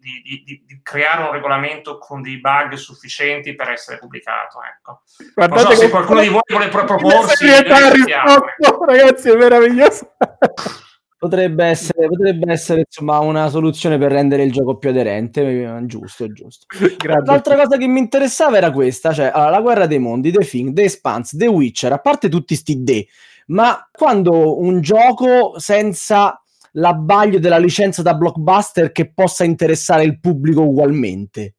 di, 0.00 0.42
di, 0.44 0.64
di, 0.66 0.80
creare 0.82 1.22
un 1.22 1.32
regolamento 1.32 1.98
con 1.98 2.20
dei 2.20 2.40
bug 2.40 2.74
sufficienti 2.74 3.54
per 3.54 3.70
essere 3.70 3.98
pubblicato. 3.98 4.58
Ecco. 4.62 5.02
Guardate 5.34 5.62
non 5.62 5.72
so 5.72 5.80
se 5.80 5.90
qualcuno 5.90 6.20
di 6.20 6.28
voi 6.28 6.40
vuole 6.48 6.68
proporsi. 6.68 7.46
Ragazzi, 8.86 9.30
è 9.30 9.36
meraviglioso. 9.36 10.14
Potrebbe 11.18 11.64
essere, 11.64 12.06
potrebbe 12.06 12.52
essere 12.52 12.84
insomma 12.86 13.18
una 13.18 13.48
soluzione 13.48 13.98
per 13.98 14.12
rendere 14.12 14.44
il 14.44 14.52
gioco 14.52 14.78
più 14.78 14.90
aderente. 14.90 15.82
Giusto, 15.86 16.32
giusto. 16.32 16.66
L'altra 17.24 17.56
cosa 17.56 17.76
che 17.76 17.88
mi 17.88 17.98
interessava 17.98 18.56
era 18.56 18.70
questa: 18.70 19.12
cioè 19.12 19.30
allora, 19.32 19.50
la 19.50 19.60
guerra 19.60 19.86
dei 19.86 19.98
mondi, 19.98 20.30
The 20.30 20.44
Thing, 20.44 20.72
The 20.72 20.84
Expanse, 20.84 21.36
The 21.36 21.48
Witcher, 21.48 21.92
a 21.92 21.98
parte 21.98 22.28
tutti 22.28 22.54
sti 22.54 22.82
D, 22.84 23.06
ma 23.48 23.88
quando 23.90 24.60
un 24.60 24.80
gioco 24.80 25.58
senza 25.58 26.42
l'abbaglio 26.72 27.38
della 27.38 27.58
licenza 27.58 28.02
da 28.02 28.14
blockbuster 28.14 28.92
che 28.92 29.12
possa 29.12 29.44
interessare 29.44 30.04
il 30.04 30.20
pubblico 30.20 30.62
ugualmente. 30.62 31.54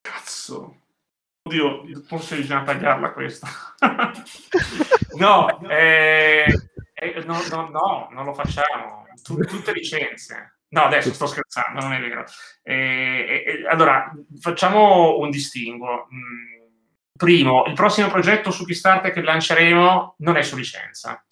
Cazzo. 0.00 0.80
Oddio, 1.46 1.82
forse 2.06 2.36
bisogna 2.36 2.62
tagliarla 2.62 3.12
questa. 3.12 3.48
no, 5.18 5.60
eh, 5.68 6.46
eh, 6.94 7.24
no, 7.26 7.38
no, 7.50 7.68
no, 7.68 8.08
non 8.12 8.24
lo 8.24 8.32
facciamo. 8.32 9.06
T- 9.22 9.46
tutte 9.46 9.72
licenze. 9.72 10.56
No, 10.68 10.84
adesso 10.84 11.12
sto 11.12 11.26
scherzando, 11.26 11.80
non 11.80 11.92
è 11.92 12.00
vero. 12.00 12.24
Eh, 12.62 13.44
eh, 13.46 13.68
allora, 13.68 14.10
facciamo 14.40 15.18
un 15.18 15.30
distinguo. 15.30 16.08
Mm, 16.12 16.53
primo, 17.16 17.64
il 17.66 17.74
prossimo 17.74 18.08
progetto 18.08 18.50
su 18.50 18.64
Kickstarter 18.64 19.12
che 19.12 19.22
lanceremo 19.22 20.16
non 20.18 20.36
è 20.36 20.42
su 20.42 20.56
licenza 20.56 21.24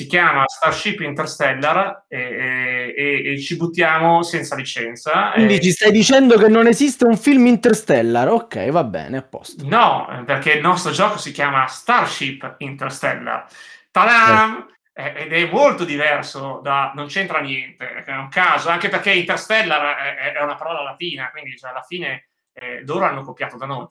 si 0.00 0.06
chiama 0.06 0.44
Starship 0.46 1.00
Interstellar 1.00 2.04
e, 2.06 2.94
e, 2.96 3.32
e, 3.32 3.38
ci 3.40 3.56
buttiamo 3.56 4.22
senza 4.22 4.54
licenza. 4.54 5.32
Quindi 5.32 5.56
e... 5.56 5.60
ci 5.60 5.72
stai 5.72 5.90
dicendo 5.90 6.38
che 6.38 6.48
non 6.48 6.68
esiste 6.68 7.04
un 7.04 7.18
film 7.18 7.46
Interstellar? 7.46 8.28
Ok, 8.28 8.70
va 8.70 8.84
bene, 8.84 9.16
a 9.16 9.22
posto. 9.22 9.66
No, 9.66 10.22
perché 10.24 10.52
il 10.52 10.62
nostro 10.62 10.92
gioco 10.92 11.18
si 11.18 11.32
chiama 11.32 11.66
Starship 11.66 12.54
Interstellar. 12.58 13.46
Tadam! 13.90 14.68
Eh. 14.92 15.12
Ed 15.24 15.32
è 15.32 15.50
molto 15.50 15.84
diverso 15.84 16.60
da... 16.62 16.92
non 16.94 17.08
c'entra 17.08 17.40
niente, 17.40 18.04
è 18.04 18.12
un 18.12 18.28
caso, 18.28 18.68
anche 18.68 18.88
perché 18.88 19.12
Interstellar 19.12 19.96
è, 19.96 20.32
è 20.34 20.42
una 20.42 20.54
parola 20.54 20.82
latina, 20.82 21.30
quindi 21.30 21.58
cioè, 21.58 21.70
alla 21.70 21.84
fine 21.86 22.28
eh, 22.52 22.84
loro 22.86 23.06
hanno 23.06 23.22
copiato 23.22 23.56
da 23.56 23.66
noi. 23.66 23.86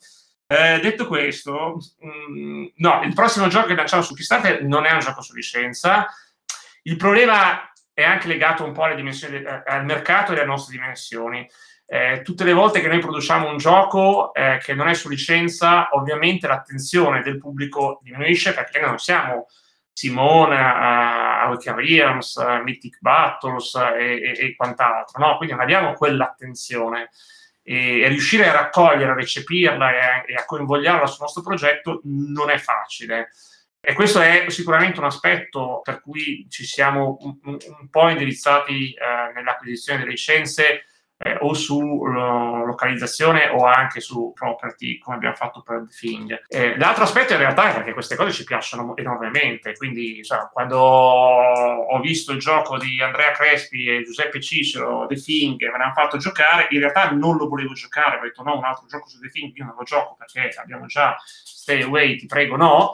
Eh, 0.51 0.79
detto 0.79 1.05
questo, 1.05 1.77
mh, 1.99 2.39
mm, 2.39 2.65
no, 2.77 3.01
il 3.03 3.13
prossimo 3.13 3.47
gioco 3.49 3.67
che 3.67 3.75
lanciamo 3.75 4.01
su 4.01 4.15
Kickstarter 4.15 4.63
non 4.63 4.85
è 4.85 4.91
un 4.91 4.99
gioco 4.99 5.21
su 5.21 5.35
licenza. 5.35 6.07
Il 6.81 6.95
problema 6.95 7.71
è 7.93 8.03
anche 8.03 8.27
legato 8.27 8.63
un 8.63 8.71
po' 8.71 8.81
alle 8.81 8.95
dimensioni, 8.95 9.35
eh, 9.35 9.63
al 9.63 9.85
mercato 9.85 10.31
e 10.31 10.37
alle 10.37 10.45
nostre 10.45 10.75
dimensioni. 10.75 11.47
Eh, 11.85 12.21
tutte 12.23 12.43
le 12.45 12.53
volte 12.53 12.81
che 12.81 12.87
noi 12.87 12.97
produciamo 12.97 13.47
un 13.47 13.57
gioco 13.57 14.33
eh, 14.33 14.57
che 14.63 14.73
non 14.73 14.87
è 14.87 14.95
su 14.95 15.07
licenza, 15.07 15.89
ovviamente 15.91 16.47
l'attenzione 16.47 17.21
del 17.21 17.37
pubblico 17.37 17.99
diminuisce 18.01 18.55
perché 18.55 18.79
noi 18.79 18.89
non 18.89 18.97
siamo 18.97 19.45
Simone, 19.93 20.55
uh, 20.55 21.45
Awaken 21.45 21.75
Realms, 21.75 22.35
uh, 22.35 22.63
Mythic 22.63 22.97
Battles 23.01 23.73
uh, 23.73 23.95
e, 23.99 24.21
e, 24.21 24.45
e, 24.45 24.55
quant'altro, 24.55 25.23
no? 25.23 25.37
Quindi 25.37 25.53
non 25.53 25.63
abbiamo 25.63 25.93
quell'attenzione 25.93 27.09
e, 27.69 28.07
riuscire 28.07 28.49
a 28.49 28.51
raccogliere, 28.51 29.11
a 29.11 29.13
recepirla 29.13 30.23
e 30.25 30.33
a, 30.33 30.45
coinvolgerla 30.45 31.05
sul 31.05 31.21
nostro 31.21 31.43
progetto 31.43 32.01
non 32.05 32.49
è 32.49 32.57
facile. 32.57 33.29
E 33.79 33.93
questo 33.93 34.19
è 34.19 34.45
sicuramente 34.47 34.99
un 34.99 35.05
aspetto 35.05 35.81
per 35.83 36.01
cui 36.01 36.47
ci 36.49 36.65
siamo 36.65 37.17
un, 37.21 37.37
un 37.43 37.89
po' 37.91 38.09
indirizzati 38.09 38.91
eh, 38.93 39.33
nell'acquisizione 39.35 39.99
delle 39.99 40.11
licenze 40.11 40.85
eh, 41.21 41.37
o 41.41 41.53
su 41.53 42.05
lo, 42.05 42.63
localizzazione 42.65 43.49
o 43.49 43.65
anche 43.65 43.99
su 43.99 44.31
property, 44.33 44.97
come 44.99 45.17
abbiamo 45.17 45.35
fatto 45.35 45.61
per 45.61 45.85
The 45.85 45.95
Thing. 45.99 46.43
Eh, 46.47 46.77
l'altro 46.77 47.03
aspetto 47.03 47.33
in 47.33 47.39
realtà 47.39 47.75
è 47.75 47.83
che 47.83 47.93
queste 47.93 48.15
cose 48.15 48.31
ci 48.31 48.45
piacciono 48.45 48.95
enormemente, 48.95 49.73
quindi 49.75 50.23
cioè, 50.23 50.47
quando 50.51 50.77
ho 50.79 51.99
visto 51.99 52.31
il 52.31 52.39
gioco 52.39 52.77
di 52.77 53.01
Andrea 53.01 53.31
Crespi 53.31 53.85
e 53.85 54.03
Giuseppe 54.03 54.39
Cicero, 54.39 55.05
The 55.07 55.15
Thing, 55.15 55.61
me 55.61 55.77
l'hanno 55.77 55.93
fatto 55.93 56.17
giocare, 56.17 56.67
in 56.69 56.79
realtà 56.79 57.11
non 57.11 57.35
lo 57.35 57.49
volevo 57.49 57.73
giocare, 57.73 58.17
ho 58.17 58.21
detto 58.21 58.41
no, 58.41 58.57
un 58.57 58.63
altro 58.63 58.85
gioco 58.87 59.09
su 59.09 59.19
The 59.19 59.29
Thing, 59.29 59.51
io 59.55 59.65
non 59.65 59.75
lo 59.77 59.83
gioco 59.83 60.15
perché 60.17 60.57
abbiamo 60.57 60.85
già 60.85 61.17
Stay 61.25 61.81
Away, 61.81 62.15
ti 62.15 62.27
prego 62.27 62.55
no, 62.55 62.93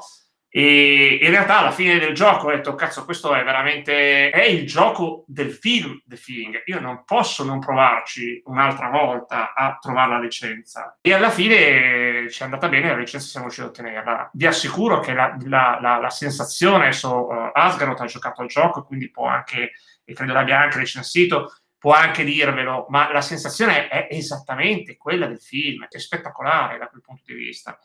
e 0.57 1.19
in 1.21 1.31
realtà 1.31 1.57
alla 1.57 1.71
fine 1.71 1.99
del 1.99 2.13
gioco 2.13 2.47
ho 2.47 2.51
detto, 2.51 2.75
cazzo, 2.75 3.03
questo 3.03 3.35
è 3.35 3.43
veramente 3.43 4.29
è 4.29 4.43
il 4.43 4.65
gioco 4.65 5.25
del 5.27 5.51
film 5.51 6.01
The 6.05 6.15
Thing. 6.15 6.61
Io 6.67 6.79
non 6.79 7.03
posso 7.03 7.43
non 7.43 7.59
provarci 7.59 8.41
un'altra 8.45 8.87
volta 8.87 9.53
a 9.53 9.77
trovare 9.81 10.11
la 10.11 10.19
licenza. 10.21 10.97
E 11.01 11.11
alla 11.11 11.29
fine 11.29 12.29
ci 12.29 12.41
è 12.41 12.45
andata 12.45 12.69
bene, 12.69 12.87
la 12.87 12.95
licenza 12.95 13.27
siamo 13.27 13.47
riusciti 13.47 13.67
a 13.67 13.69
ottenerla. 13.69 14.29
Vi 14.31 14.45
assicuro 14.45 15.01
che 15.01 15.11
la, 15.13 15.35
la, 15.41 15.77
la, 15.81 15.97
la 15.99 16.09
sensazione, 16.09 16.93
so, 16.93 17.27
uh, 17.27 17.49
Asgaroth 17.51 17.99
ha 17.99 18.05
giocato 18.05 18.41
al 18.41 18.47
gioco, 18.47 18.85
quindi 18.85 19.11
può 19.11 19.27
anche, 19.27 19.73
e 20.05 20.13
credo 20.13 20.31
l'abbia 20.31 20.61
anche 20.61 20.77
recensito, 20.77 21.53
può 21.77 21.91
anche 21.91 22.23
dirvelo, 22.23 22.85
ma 22.87 23.11
la 23.11 23.19
sensazione 23.19 23.89
è 23.89 24.07
esattamente 24.09 24.95
quella 24.95 25.27
del 25.27 25.41
film, 25.41 25.85
è 25.89 25.97
spettacolare 25.97 26.77
da 26.77 26.87
quel 26.87 27.01
punto 27.01 27.23
di 27.25 27.33
vista 27.33 27.77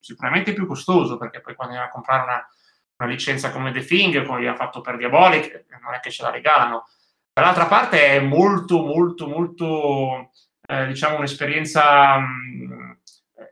sicuramente 0.00 0.52
più 0.52 0.66
costoso 0.66 1.16
perché 1.16 1.40
poi 1.40 1.54
quando 1.54 1.74
andiamo 1.74 1.92
a 1.92 1.94
comprare 1.94 2.22
una, 2.22 2.48
una 2.96 3.08
licenza 3.10 3.50
come 3.50 3.70
The 3.70 3.84
Thing, 3.84 4.24
come 4.24 4.38
abbiamo 4.38 4.56
fatto 4.56 4.80
per 4.80 4.96
Diabolic, 4.96 5.66
non 5.82 5.94
è 5.94 6.00
che 6.00 6.10
ce 6.10 6.22
la 6.22 6.30
regalano. 6.30 6.86
Dall'altra 7.32 7.66
parte 7.66 8.06
è 8.06 8.20
molto, 8.20 8.82
molto, 8.82 9.28
molto, 9.28 10.30
eh, 10.66 10.86
diciamo, 10.86 11.16
un'esperienza 11.16 12.18
mh, 12.18 12.89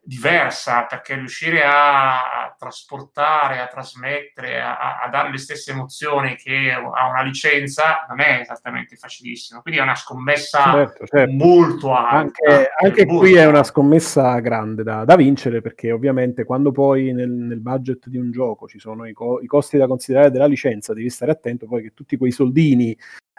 diversa 0.08 0.86
perché 0.86 1.16
riuscire 1.16 1.62
a, 1.62 2.44
a 2.46 2.56
trasportare, 2.58 3.60
a 3.60 3.66
trasmettere, 3.66 4.58
a, 4.58 5.02
a, 5.02 5.08
dare 5.10 5.30
le 5.30 5.36
stesse 5.36 5.72
emozioni 5.72 6.34
che 6.34 6.72
a 6.72 7.10
una 7.10 7.20
licenza 7.20 8.06
non 8.08 8.20
è 8.20 8.38
esattamente 8.40 8.96
facilissimo. 8.96 9.60
Quindi 9.60 9.80
è 9.80 9.82
una 9.82 9.94
scommessa 9.94 10.72
certo, 10.72 11.06
certo. 11.06 11.34
molto 11.34 11.94
alta. 11.94 12.16
Anche, 12.16 12.70
anche 12.82 13.04
qui 13.04 13.34
è 13.34 13.44
una 13.44 13.62
scommessa 13.62 14.38
grande 14.40 14.82
da, 14.82 15.04
da, 15.04 15.14
vincere 15.14 15.60
perché 15.60 15.92
ovviamente 15.92 16.44
quando 16.44 16.72
poi 16.72 17.12
nel, 17.12 17.28
nel 17.28 17.60
budget 17.60 18.08
di 18.08 18.16
un 18.16 18.30
gioco 18.30 18.66
ci 18.66 18.78
sono 18.78 19.06
i, 19.06 19.12
co- 19.12 19.42
i 19.42 19.46
costi 19.46 19.76
da 19.76 19.86
considerare 19.86 20.30
della 20.30 20.46
licenza, 20.46 20.94
devi 20.94 21.10
stare 21.10 21.32
attento 21.32 21.66
poi 21.66 21.82
che 21.82 21.92
tutti 21.92 22.16
quei 22.16 22.30
soldini 22.30 22.96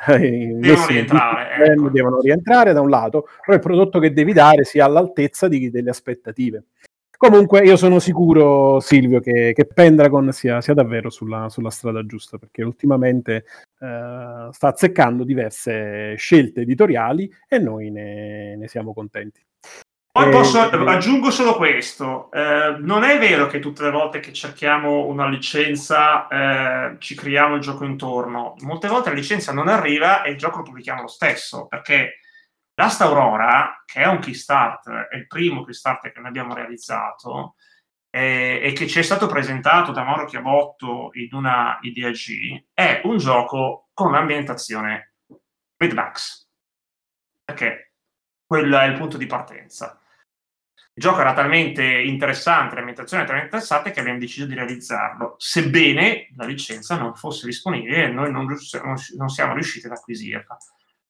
devono 0.08 0.88
rientrare, 0.88 1.66
ecco. 1.66 1.90
devono 1.90 2.20
rientrare 2.22 2.74
da 2.74 2.82
un 2.82 2.90
lato, 2.90 3.28
però 3.46 3.56
il 3.56 3.64
prodotto 3.64 4.00
che 4.00 4.14
devi 4.14 4.34
dare 4.34 4.64
sia 4.64 4.86
all'altezza 4.86 5.48
di, 5.48 5.70
delle 5.70 5.90
aspettative. 5.90 6.66
Comunque 7.18 7.66
io 7.66 7.76
sono 7.76 8.00
sicuro, 8.00 8.80
Silvio, 8.80 9.20
che, 9.20 9.52
che 9.54 9.66
Pendragon 9.66 10.32
sia, 10.32 10.62
sia 10.62 10.74
davvero 10.74 11.10
sulla, 11.10 11.50
sulla, 11.50 11.70
strada 11.70 12.06
giusta, 12.06 12.38
perché 12.38 12.64
ultimamente 12.64 13.44
eh, 13.78 14.48
sta 14.52 14.68
azzeccando 14.70 15.26
diverse 15.26 16.16
scelte 16.16 16.62
editoriali 16.62 17.30
e 17.46 17.60
noi 17.60 17.92
ne, 17.92 18.56
ne 18.56 18.68
siamo 18.70 18.94
contenti. 18.94 19.42
Poi 20.12 20.28
eh, 20.28 20.32
posso, 20.32 20.60
aggiungo 20.60 21.30
solo 21.30 21.56
questo, 21.56 22.32
eh, 22.32 22.78
non 22.80 23.04
è 23.04 23.20
vero 23.20 23.46
che 23.46 23.60
tutte 23.60 23.84
le 23.84 23.92
volte 23.92 24.20
che 24.20 24.34
cerchiamo 24.34 25.06
una 25.06 25.28
licenza 25.28 26.28
eh, 26.28 26.96
ci 26.98 27.14
creiamo 27.14 27.56
il 27.56 27.62
gioco 27.62 27.86
intorno, 27.86 28.56
molte 28.62 28.88
volte 28.88 29.10
la 29.10 29.16
licenza 29.16 29.54
non 29.54 29.68
arriva 29.68 30.24
e 30.24 30.32
il 30.32 30.38
gioco 30.38 30.58
lo 30.58 30.64
pubblichiamo 30.64 31.04
lo 31.04 31.08
stesso, 31.08 31.68
perché 31.68 32.22
Last 32.74 33.02
Aurora, 33.02 33.84
che 33.86 34.02
è 34.02 34.08
un 34.08 34.20
Kickstarter, 34.20 35.10
è 35.10 35.16
il 35.16 35.28
primo 35.28 35.64
Kickstarter 35.64 36.12
che 36.12 36.20
noi 36.20 36.30
abbiamo 36.30 36.56
realizzato 36.56 37.56
eh, 38.10 38.62
e 38.64 38.72
che 38.74 38.88
ci 38.88 39.00
è 39.00 39.04
stato 39.04 39.28
presentato 39.28 39.92
da 39.92 40.04
Mauro 40.04 40.26
Chiabotto 40.26 41.12
in 41.14 41.30
una 41.34 41.78
IDAG, 41.82 42.66
è 42.74 43.02
un 43.04 43.18
gioco 43.18 43.90
con 43.94 44.12
l'ambientazione 44.12 45.14
Redux, 45.78 46.48
perché 47.44 47.89
quello 48.50 48.80
è 48.80 48.86
il 48.86 48.98
punto 48.98 49.18
di 49.18 49.28
partenza. 49.28 50.02
Il 50.96 51.04
gioco 51.04 51.20
era 51.20 51.34
talmente 51.34 51.84
interessante, 51.84 52.74
l'ambientazione 52.74 53.22
era 53.22 53.32
talmente 53.32 53.56
interessante 53.56 53.92
che 53.92 54.00
abbiamo 54.00 54.18
deciso 54.18 54.48
di 54.48 54.56
realizzarlo, 54.56 55.36
sebbene 55.38 56.30
la 56.36 56.46
licenza 56.46 56.98
non 56.98 57.14
fosse 57.14 57.46
disponibile 57.46 58.06
e 58.06 58.08
noi 58.08 58.32
non, 58.32 58.48
non 59.18 59.30
siamo 59.30 59.54
riusciti 59.54 59.86
ad 59.86 59.92
acquisirla. 59.92 60.58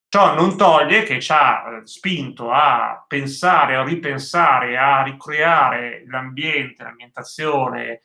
Ciò 0.09 0.35
non 0.35 0.57
toglie 0.57 1.03
che 1.03 1.21
ci 1.21 1.31
ha 1.31 1.77
eh, 1.77 1.87
spinto 1.87 2.51
a 2.51 3.05
pensare, 3.07 3.77
a 3.77 3.83
ripensare, 3.85 4.77
a 4.77 5.01
ricreare 5.01 6.03
l'ambiente, 6.07 6.83
l'ambientazione 6.83 8.01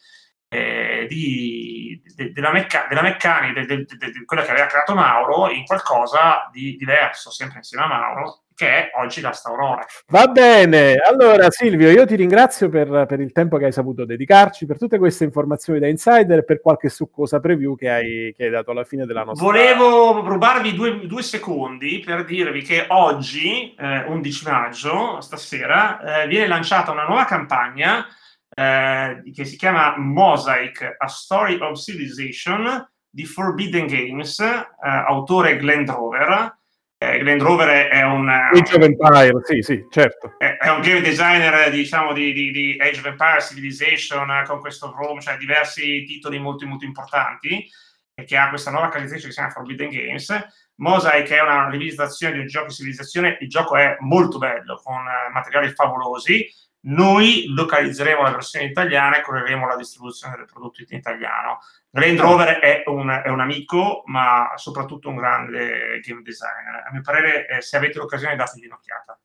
eh, 0.54 1.06
di, 1.08 2.00
de, 2.14 2.32
della, 2.32 2.52
mecca, 2.52 2.86
della, 2.88 3.02
meccanica, 3.02 3.60
di 3.64 4.24
quella 4.24 4.42
che 4.42 4.50
aveva 4.52 4.66
creato 4.66 4.94
Mauro, 4.94 5.50
in 5.50 5.64
qualcosa 5.64 6.48
di 6.52 6.76
diverso, 6.76 7.30
sempre 7.30 7.58
insieme 7.58 7.84
a 7.84 7.88
Mauro, 7.88 8.42
che 8.54 8.68
è 8.68 8.90
oggi 9.00 9.20
la 9.20 9.32
Staurora. 9.32 9.84
Va 10.06 10.28
bene, 10.28 10.94
allora 10.94 11.50
Silvio, 11.50 11.90
io 11.90 12.06
ti 12.06 12.14
ringrazio 12.14 12.68
per, 12.68 13.06
per, 13.06 13.18
il 13.18 13.32
tempo 13.32 13.56
che 13.56 13.64
hai 13.64 13.72
saputo 13.72 14.04
dedicarci, 14.04 14.64
per 14.64 14.78
tutte 14.78 14.98
queste 14.98 15.24
informazioni 15.24 15.80
da 15.80 15.88
insider 15.88 16.38
e 16.38 16.44
per 16.44 16.60
qualche 16.60 16.88
succosa 16.88 17.40
preview 17.40 17.74
che 17.74 17.90
hai, 17.90 18.34
che 18.36 18.44
hai 18.44 18.50
dato 18.50 18.70
alla 18.70 18.84
fine 18.84 19.06
della 19.06 19.24
nostra... 19.24 19.44
Volevo 19.44 20.20
rubarvi 20.24 20.72
due, 20.74 21.04
due 21.06 21.22
secondi 21.22 22.00
per 22.04 22.24
dirvi 22.24 22.62
che 22.62 22.84
oggi, 22.88 23.74
eh, 23.76 24.04
11 24.06 24.48
maggio, 24.48 25.20
stasera, 25.20 26.22
eh, 26.22 26.28
viene 26.28 26.46
lanciata 26.46 26.92
una 26.92 27.06
nuova 27.06 27.24
campagna 27.24 28.06
eh, 28.54 29.22
che 29.32 29.44
si 29.44 29.56
chiama 29.56 29.96
Mosaic, 29.96 30.96
A 30.98 31.08
Story 31.08 31.58
of 31.60 31.78
Civilization 31.78 32.88
di 33.08 33.24
Forbidden 33.24 33.86
Games, 33.86 34.38
eh, 34.40 34.66
autore 34.80 35.56
Glenn 35.56 35.84
Drover, 35.84 36.56
eh, 37.04 37.18
Glenn 37.18 37.40
Rover 37.40 37.88
è 37.88 38.02
un 38.02 38.28
Age 38.28 38.76
of 38.76 38.82
Empire, 38.82 39.40
sì, 39.42 39.60
sì, 39.60 39.84
certo. 39.90 40.34
È, 40.38 40.56
è 40.56 40.70
un 40.70 40.80
game 40.80 41.00
designer, 41.00 41.70
diciamo, 41.70 42.12
di, 42.12 42.32
di, 42.32 42.50
di, 42.50 42.76
Age 42.78 43.00
of 43.00 43.06
Empire, 43.06 43.42
Civilization, 43.42 44.42
con 44.46 44.60
questo 44.60 44.94
Rome, 44.96 45.20
cioè 45.20 45.36
diversi 45.36 46.04
titoli 46.04 46.38
molto, 46.38 46.66
molto 46.66 46.84
importanti, 46.84 47.68
e 48.14 48.24
che 48.24 48.36
ha 48.36 48.48
questa 48.48 48.70
nuova 48.70 48.88
caratteristica 48.88 49.26
che 49.26 49.32
si 49.32 49.38
chiama 49.38 49.52
Forbidden 49.52 49.90
Games. 49.90 50.46
Mosaic 50.76 51.30
è 51.30 51.40
una 51.40 51.68
rivisitazione 51.68 52.34
di 52.34 52.40
un 52.40 52.46
gioco 52.46 52.68
di 52.68 52.74
civilizzazione, 52.74 53.36
il 53.40 53.48
gioco 53.48 53.76
è 53.76 53.96
molto 54.00 54.38
bello, 54.38 54.80
con 54.82 55.02
materiali 55.32 55.70
favolosi, 55.70 56.46
noi 56.84 57.46
localizzeremo 57.48 58.22
la 58.22 58.30
versione 58.30 58.66
italiana 58.66 59.18
e 59.18 59.22
correremo 59.22 59.66
la 59.66 59.76
distribuzione 59.76 60.36
del 60.36 60.46
prodotto 60.46 60.82
in 60.86 60.96
italiano. 60.96 61.58
Land 61.90 62.20
Rover 62.20 62.58
è 62.58 62.82
un, 62.86 63.08
è 63.24 63.28
un, 63.28 63.40
amico, 63.40 64.02
ma 64.06 64.52
soprattutto 64.56 65.08
un 65.08 65.16
grande 65.16 66.00
game 66.02 66.22
designer. 66.22 66.84
A 66.86 66.92
mio 66.92 67.02
parere, 67.02 67.46
eh, 67.46 67.60
se 67.62 67.76
avete 67.76 67.98
l'occasione, 67.98 68.36
dategli 68.36 68.66
un'occhiata. 68.66 69.18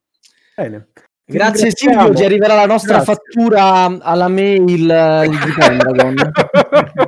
Bene. 0.55 0.88
Grazie 1.26 1.70
Silvio, 1.72 2.12
ti 2.12 2.24
arriverà 2.24 2.55
la 2.55 2.66
nostra 2.66 3.03
Grazie. 3.03 3.14
fattura 3.14 3.99
alla 4.01 4.28
mail 4.28 4.89
eh, 4.89 5.28
di 5.30 5.53
Pentagon. 5.53 6.32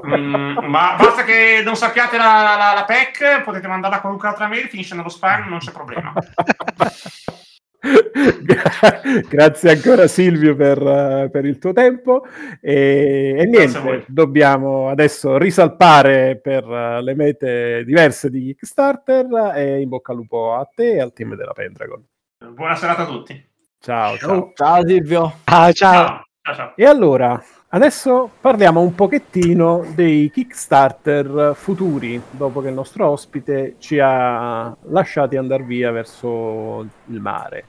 mm, 0.06 0.58
ma 0.68 0.96
basta 0.96 1.24
che 1.24 1.64
non 1.66 1.76
sappiate 1.76 2.18
la, 2.18 2.56
la, 2.56 2.74
la 2.76 2.86
PEC, 2.86 3.42
potete 3.42 3.68
mandarla 3.68 3.98
a 3.98 4.00
qualunque 4.00 4.28
altra 4.28 4.48
mail, 4.48 4.68
finisce 4.68 4.94
nello 4.94 5.10
spam, 5.10 5.48
non 5.50 5.58
c'è 5.58 5.72
problema. 5.72 6.14
Grazie 9.28 9.72
ancora 9.72 10.08
Silvio 10.08 10.56
per, 10.56 11.30
per 11.32 11.46
il 11.46 11.58
tuo 11.58 11.74
tempo 11.74 12.24
e, 12.60 13.36
e 13.40 13.46
niente, 13.46 14.06
dobbiamo 14.08 14.90
adesso 14.90 15.38
risalpare 15.38 16.40
per 16.40 16.66
le 16.66 17.16
mete 17.16 17.84
diverse 17.84 18.30
di 18.30 18.46
Kickstarter 18.46 19.54
e 19.56 19.82
in 19.82 19.90
bocca 19.90 20.12
al 20.12 20.20
lupo 20.20 20.54
a 20.54 20.70
te 20.74 20.94
e 20.94 21.02
al 21.02 21.14
team 21.14 21.36
della 21.36 21.54
Pendragon. 21.54 22.06
Buona 22.54 22.76
serata 22.76 23.04
a 23.04 23.08
tutti. 23.08 23.50
Ciao, 23.80 24.16
ciao. 24.18 24.52
Ciao 24.54 24.86
Silvio. 24.86 25.34
Ah, 25.46 25.72
ciao. 25.72 26.24
ciao. 26.42 26.54
ciao. 26.54 26.74
E 26.76 26.86
allora, 26.86 27.44
Adesso 27.74 28.30
parliamo 28.42 28.82
un 28.82 28.94
pochettino 28.96 29.86
dei 29.96 30.30
Kickstarter 30.30 31.54
futuri, 31.56 32.22
dopo 32.30 32.60
che 32.60 32.68
il 32.68 32.74
nostro 32.74 33.08
ospite 33.08 33.76
ci 33.80 33.98
ha 33.98 34.76
lasciati 34.90 35.38
andare 35.38 35.64
via 35.64 35.90
verso 35.90 36.86
il 37.06 37.22
mare. 37.22 37.64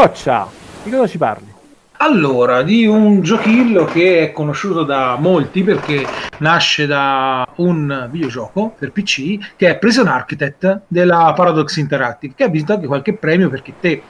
Goccia, 0.00 0.48
di 0.84 0.90
cosa 0.90 1.08
ci 1.08 1.18
parli? 1.18 1.52
Allora, 1.96 2.62
di 2.62 2.86
un 2.86 3.20
giochillo 3.20 3.84
che 3.84 4.20
è 4.20 4.32
conosciuto 4.32 4.84
da 4.84 5.16
molti 5.18 5.64
perché 5.64 6.06
nasce 6.38 6.86
da 6.86 7.44
un 7.56 8.08
videogioco 8.08 8.76
per 8.78 8.92
PC 8.92 9.54
che 9.56 9.68
è 9.68 9.78
Prison 9.78 10.06
Architect 10.06 10.82
della 10.86 11.32
Paradox 11.34 11.74
Interactive, 11.78 12.34
che 12.36 12.44
ha 12.44 12.48
vinto 12.48 12.74
anche 12.74 12.86
qualche 12.86 13.14
premio 13.14 13.50
perché 13.50 13.74
te 13.80 14.02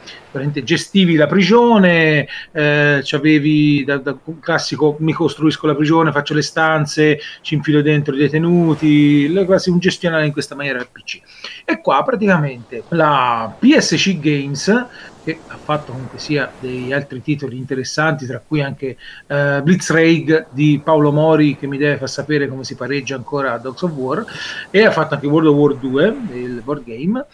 gestivi 0.63 1.17
la 1.17 1.27
prigione, 1.27 2.29
eh, 2.53 3.03
avevi 3.11 3.83
da, 3.85 3.97
da 3.97 4.15
classico 4.41 4.97
mi 5.01 5.15
costruisco 5.15 5.67
la 5.67 5.75
prigione, 5.75 6.13
faccio 6.13 6.35
le 6.35 6.43
stanze, 6.43 7.19
ci 7.41 7.55
infilo 7.55 7.81
dentro 7.81 8.15
i 8.15 8.19
detenuti, 8.19 9.33
quasi 9.47 9.71
un 9.71 9.79
gestionale 9.79 10.27
in 10.27 10.33
questa 10.33 10.55
maniera 10.55 10.79
del 10.79 10.89
PC. 10.93 11.21
E 11.65 11.81
qua 11.81 12.03
praticamente 12.05 12.83
la 12.89 13.51
PSC 13.59 14.19
Games 14.19 14.87
che 15.29 15.39
ha 15.49 15.59
fatto 15.59 15.93
comunque 15.93 16.19
sia 16.19 16.51
degli 16.59 16.91
altri 16.91 17.21
titoli 17.21 17.59
interessanti, 17.59 18.25
tra 18.25 18.41
cui 18.45 18.63
anche 18.63 18.97
uh, 19.27 19.63
Blitzraig 19.63 20.47
di 20.51 20.81
Paolo 20.83 21.13
Mori 21.13 21.59
che 21.59 21.67
mi 21.67 21.77
deve 21.77 21.99
far 21.99 22.09
sapere 22.09 22.49
come 22.49 22.65
si 22.65 22.75
pareggia 22.75 23.17
ancora 23.17 23.53
a 23.53 23.59
Dogs 23.59 23.83
of 23.83 23.93
War. 23.93 24.25
E 24.71 24.85
ha 24.85 24.91
fatto 24.91 25.15
anche 25.15 25.27
World 25.27 25.49
of 25.49 25.57
War 25.57 25.75
2, 25.75 26.17
il 26.33 26.63
board 26.65 26.85
game, 26.85 27.27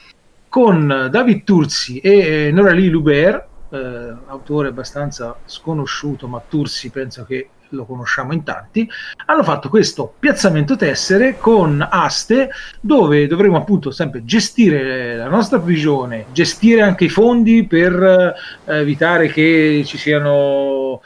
con 0.49 1.09
David 1.11 1.45
Turzi 1.45 1.99
e 1.99 2.47
eh, 2.47 2.51
Noralie 2.51 2.91
Lubert, 2.91 3.47
eh, 3.71 4.15
autore 4.27 4.69
abbastanza 4.69 5.37
sconosciuto, 5.45 6.27
ma 6.27 6.43
Tursi 6.47 6.91
penso 6.91 7.25
che 7.25 7.49
lo 7.75 7.85
conosciamo 7.85 8.33
in 8.33 8.43
tanti, 8.43 8.89
hanno 9.27 9.43
fatto 9.43 9.69
questo 9.69 10.13
piazzamento 10.19 10.77
tessere 10.77 11.37
con 11.39 11.87
aste 11.89 12.51
dove 12.81 13.27
dovremo 13.27 13.57
appunto 13.57 13.91
sempre 13.91 14.25
gestire 14.25 15.17
la 15.17 15.29
nostra 15.29 15.59
prigione, 15.59 16.27
gestire 16.33 16.83
anche 16.83 17.05
i 17.05 17.09
fondi 17.09 17.67
per 17.67 18.35
eh, 18.65 18.77
evitare 18.79 19.29
che 19.29 19.83
ci 19.85 19.99
siano 19.99 21.01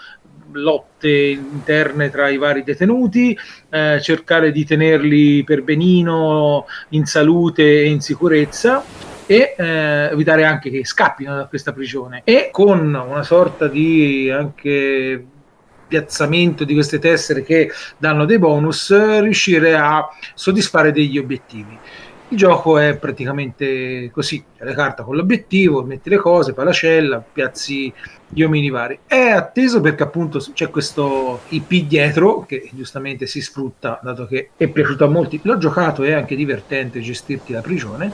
lotte 0.52 1.08
interne 1.08 2.10
tra 2.10 2.28
i 2.28 2.36
vari 2.36 2.62
detenuti, 2.62 3.36
eh, 3.70 3.98
cercare 4.00 4.52
di 4.52 4.64
tenerli 4.64 5.44
per 5.44 5.62
benino, 5.62 6.66
in 6.90 7.04
salute 7.06 7.62
e 7.62 7.88
in 7.88 8.00
sicurezza 8.00 8.82
e 9.26 9.54
eh, 9.56 10.08
evitare 10.10 10.44
anche 10.44 10.70
che 10.70 10.84
scappino 10.84 11.36
da 11.36 11.46
questa 11.46 11.72
prigione. 11.72 12.22
E 12.24 12.48
con 12.50 12.94
una 12.94 13.22
sorta 13.22 13.68
di 13.68 14.30
anche 14.30 15.26
piazzamento 15.88 16.64
di 16.64 16.74
queste 16.74 16.98
tessere 16.98 17.42
che 17.42 17.70
danno 17.96 18.26
dei 18.26 18.38
bonus 18.38 19.20
riuscire 19.20 19.74
a 19.74 20.06
soddisfare 20.34 20.92
degli 20.92 21.18
obiettivi. 21.18 21.78
Il 22.30 22.36
gioco 22.36 22.76
è 22.76 22.94
praticamente 22.98 24.10
così, 24.12 24.44
la 24.58 24.74
carta 24.74 25.02
con 25.02 25.16
l'obiettivo, 25.16 25.82
metti 25.82 26.10
le 26.10 26.18
cose, 26.18 26.52
poi 26.52 26.66
la 26.66 26.72
cella, 26.72 27.20
piazzi 27.20 27.90
gli 28.28 28.42
omini 28.42 28.68
vari. 28.68 28.98
È 29.06 29.30
atteso 29.30 29.80
perché 29.80 30.02
appunto 30.02 30.38
c'è 30.52 30.68
questo 30.68 31.40
IP 31.48 31.86
dietro 31.86 32.44
che 32.44 32.68
giustamente 32.74 33.26
si 33.26 33.40
sfrutta, 33.40 33.98
dato 34.02 34.26
che 34.26 34.50
è 34.58 34.68
piaciuto 34.68 35.06
a 35.06 35.08
molti. 35.08 35.40
L'ho 35.42 35.56
giocato, 35.56 36.02
è 36.02 36.12
anche 36.12 36.36
divertente 36.36 37.00
gestirti 37.00 37.54
la 37.54 37.62
prigione. 37.62 38.12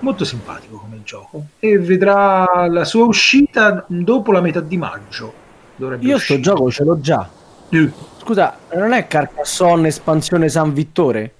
Molto 0.00 0.24
simpatico 0.24 0.76
come 0.76 1.00
gioco 1.02 1.46
e 1.58 1.80
vedrà 1.80 2.68
la 2.68 2.84
sua 2.84 3.06
uscita 3.06 3.84
dopo 3.88 4.30
la 4.30 4.40
metà 4.40 4.60
di 4.60 4.76
maggio 4.76 5.46
Dovrebbe 5.78 6.04
Io 6.04 6.16
uscire. 6.16 6.40
sto 6.40 6.50
gioco 6.50 6.70
ce 6.70 6.84
l'ho 6.84 7.00
già. 7.00 7.28
Uh. 7.70 7.90
Scusa, 8.18 8.58
non 8.74 8.92
è 8.92 9.06
Carcassonne 9.06 9.88
espansione 9.88 10.48
San 10.48 10.74
Vittore? 10.74 11.32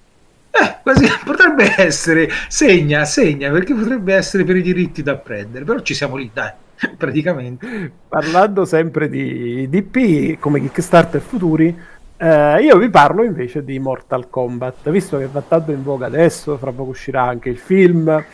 Eh, 0.50 0.76
quasi 0.82 1.06
potrebbe 1.24 1.74
essere. 1.76 2.28
Segna, 2.48 3.04
segna, 3.04 3.50
perché 3.50 3.74
potrebbe 3.74 4.14
essere 4.14 4.44
per 4.44 4.56
i 4.56 4.62
diritti 4.62 5.02
da 5.02 5.16
prendere. 5.16 5.64
Però 5.64 5.80
ci 5.80 5.92
siamo 5.92 6.16
lì, 6.16 6.30
dai, 6.32 6.52
praticamente. 6.96 7.92
Parlando 8.08 8.64
sempre 8.64 9.08
di 9.08 9.68
DP 9.68 10.38
come 10.38 10.60
Kickstarter 10.60 11.20
futuri, 11.20 11.76
eh, 12.16 12.62
io 12.62 12.78
vi 12.78 12.90
parlo 12.90 13.24
invece 13.24 13.64
di 13.64 13.78
Mortal 13.80 14.30
Kombat, 14.30 14.88
visto 14.90 15.18
che 15.18 15.28
va 15.30 15.42
tanto 15.46 15.72
in 15.72 15.82
voga 15.82 16.06
adesso, 16.06 16.56
fra 16.58 16.70
poco 16.70 16.90
uscirà 16.90 17.24
anche 17.24 17.48
il 17.48 17.58
film 17.58 18.24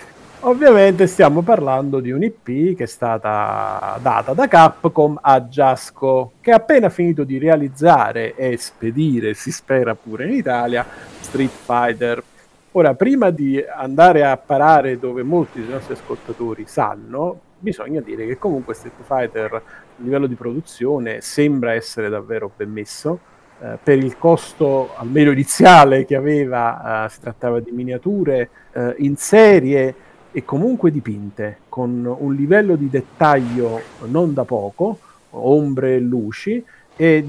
Ovviamente 0.46 1.06
stiamo 1.06 1.40
parlando 1.40 2.00
di 2.00 2.10
un'IP 2.10 2.76
che 2.76 2.82
è 2.82 2.86
stata 2.86 3.98
data 4.02 4.34
da 4.34 4.46
Capcom 4.46 5.18
a 5.22 5.48
Giasco, 5.48 6.32
che 6.42 6.50
ha 6.50 6.56
appena 6.56 6.90
finito 6.90 7.24
di 7.24 7.38
realizzare 7.38 8.34
e 8.34 8.58
spedire, 8.58 9.32
si 9.32 9.50
spera 9.50 9.94
pure 9.94 10.26
in 10.26 10.34
Italia, 10.34 10.84
Street 11.20 11.48
Fighter. 11.50 12.22
Ora, 12.72 12.92
prima 12.92 13.30
di 13.30 13.64
andare 13.66 14.22
a 14.22 14.36
parare 14.36 14.98
dove 14.98 15.22
molti 15.22 15.62
dei 15.62 15.70
nostri 15.70 15.94
ascoltatori 15.94 16.66
sanno, 16.66 17.40
bisogna 17.58 18.02
dire 18.02 18.26
che 18.26 18.36
comunque 18.36 18.74
Street 18.74 19.00
Fighter 19.02 19.54
a 19.54 19.62
livello 19.96 20.26
di 20.26 20.34
produzione 20.34 21.22
sembra 21.22 21.72
essere 21.72 22.10
davvero 22.10 22.50
ben 22.54 22.70
messo. 22.70 23.18
Eh, 23.62 23.78
per 23.82 23.96
il 23.96 24.18
costo 24.18 24.90
almeno 24.94 25.30
iniziale 25.30 26.04
che 26.04 26.16
aveva, 26.16 27.06
eh, 27.06 27.08
si 27.08 27.20
trattava 27.20 27.60
di 27.60 27.70
miniature 27.70 28.50
eh, 28.72 28.94
in 28.98 29.16
serie 29.16 30.12
e 30.36 30.44
comunque 30.44 30.90
dipinte 30.90 31.58
con 31.68 32.04
un 32.04 32.34
livello 32.34 32.74
di 32.74 32.90
dettaglio 32.90 33.80
non 34.06 34.34
da 34.34 34.44
poco, 34.44 34.98
ombre 35.30 35.94
e 35.94 36.00
luci, 36.00 36.64
e 36.96 37.24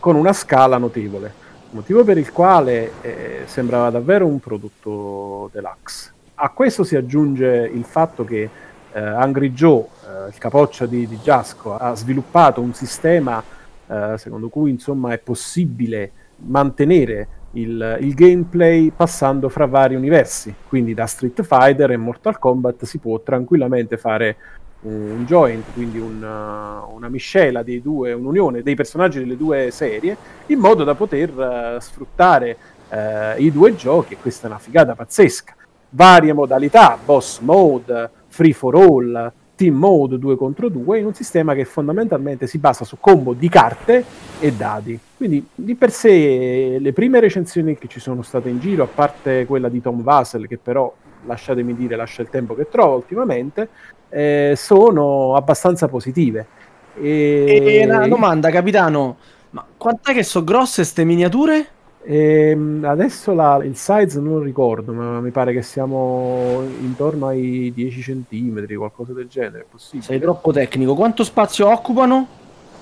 con 0.00 0.16
una 0.16 0.32
scala 0.32 0.76
notevole. 0.76 1.32
Motivo 1.70 2.02
per 2.02 2.18
il 2.18 2.32
quale 2.32 2.90
eh, 3.00 3.42
sembrava 3.44 3.90
davvero 3.90 4.26
un 4.26 4.40
prodotto 4.40 5.48
deluxe. 5.52 6.12
A 6.34 6.50
questo 6.50 6.82
si 6.82 6.96
aggiunge 6.96 7.70
il 7.72 7.84
fatto 7.84 8.24
che 8.24 8.50
eh, 8.92 8.98
Angry 8.98 9.52
Joe, 9.52 9.84
eh, 10.02 10.28
il 10.30 10.38
capoccia 10.38 10.86
di, 10.86 11.06
di 11.06 11.20
Giasco, 11.22 11.76
ha 11.76 11.94
sviluppato 11.94 12.60
un 12.60 12.74
sistema 12.74 13.40
eh, 13.86 14.14
secondo 14.18 14.48
cui 14.48 14.70
insomma, 14.70 15.12
è 15.12 15.18
possibile 15.18 16.10
mantenere 16.46 17.28
il, 17.60 17.98
il, 18.00 18.14
gameplay 18.14 18.90
passando 18.90 19.48
fra 19.48 19.66
vari 19.66 19.94
universi. 19.94 20.54
Quindi 20.66 20.94
da 20.94 21.06
Street 21.06 21.42
Fighter 21.42 21.90
e 21.90 21.96
Mortal 21.96 22.38
Kombat 22.38 22.84
si 22.84 22.98
può 22.98 23.20
tranquillamente 23.20 23.96
fare 23.96 24.36
un 24.82 25.24
joint, 25.26 25.64
quindi 25.74 25.98
un, 25.98 26.22
una 26.22 27.08
miscela 27.08 27.62
dei 27.62 27.82
due, 27.82 28.12
un'unione 28.12 28.62
dei 28.62 28.76
personaggi 28.76 29.18
delle 29.18 29.36
due 29.36 29.70
serie, 29.70 30.16
in 30.46 30.58
modo 30.58 30.84
da 30.84 30.94
poter 30.94 31.36
uh, 31.36 31.80
sfruttare 31.80 32.56
uh, 32.88 33.40
i 33.40 33.50
due 33.50 33.74
giochi. 33.74 34.16
Questa 34.16 34.46
è 34.46 34.50
una 34.50 34.58
figata 34.58 34.94
pazzesca. 34.94 35.54
Varie 35.90 36.32
modalità, 36.32 36.96
boss 37.02 37.40
mode, 37.40 38.10
free 38.28 38.52
for 38.52 38.76
all, 38.76 39.32
team 39.58 39.74
mode 39.74 40.20
2 40.20 40.36
contro 40.36 40.68
2 40.68 41.00
in 41.00 41.06
un 41.06 41.14
sistema 41.14 41.52
che 41.52 41.64
fondamentalmente 41.64 42.46
si 42.46 42.58
basa 42.58 42.84
su 42.84 42.98
combo 43.00 43.32
di 43.32 43.48
carte 43.48 44.04
e 44.38 44.52
dadi. 44.52 44.96
Quindi 45.16 45.44
di 45.52 45.74
per 45.74 45.90
sé 45.90 46.78
le 46.78 46.92
prime 46.92 47.18
recensioni 47.18 47.76
che 47.76 47.88
ci 47.88 47.98
sono 47.98 48.22
state 48.22 48.48
in 48.48 48.60
giro, 48.60 48.84
a 48.84 48.86
parte 48.86 49.46
quella 49.46 49.68
di 49.68 49.82
Tom 49.82 50.02
Vassell, 50.02 50.46
che 50.46 50.58
però 50.58 50.94
lasciatemi 51.26 51.74
dire 51.74 51.96
lascia 51.96 52.22
il 52.22 52.28
tempo 52.30 52.54
che 52.54 52.68
trova 52.68 52.94
ultimamente, 52.94 53.68
eh, 54.08 54.54
sono 54.56 55.34
abbastanza 55.34 55.88
positive. 55.88 56.46
E... 56.94 57.80
e 57.80 57.84
una 57.84 58.06
domanda, 58.06 58.50
capitano, 58.50 59.16
ma 59.50 59.66
quant'è 59.76 60.12
che 60.12 60.22
sono 60.22 60.44
grosse 60.44 60.82
queste 60.82 61.02
miniature? 61.02 61.66
E 62.10 62.48
ehm, 62.52 62.84
adesso 62.86 63.34
la, 63.34 63.60
il 63.62 63.76
size 63.76 64.18
non 64.18 64.38
lo 64.38 64.40
ricordo, 64.40 64.94
ma 64.94 65.20
mi 65.20 65.30
pare 65.30 65.52
che 65.52 65.60
siamo 65.60 66.62
intorno 66.80 67.26
ai 67.26 67.70
10 67.74 68.00
cm, 68.00 68.76
qualcosa 68.76 69.12
del 69.12 69.28
genere. 69.28 69.66
Possibile. 69.70 70.04
Sei 70.04 70.18
troppo 70.18 70.50
tecnico. 70.50 70.94
Quanto 70.94 71.22
spazio 71.22 71.68
occupano? 71.68 72.26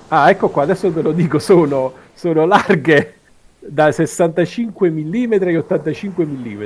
Ah, 0.07 0.29
ecco 0.29 0.47
qua, 0.47 0.63
adesso 0.63 0.89
te 0.89 1.01
lo 1.01 1.11
dico, 1.11 1.39
sono, 1.39 1.91
sono 2.13 2.45
larghe 2.45 3.15
da 3.59 3.91
65 3.91 4.89
mm 4.89 5.33
e 5.33 5.57
85 5.57 6.25
mm. 6.25 6.63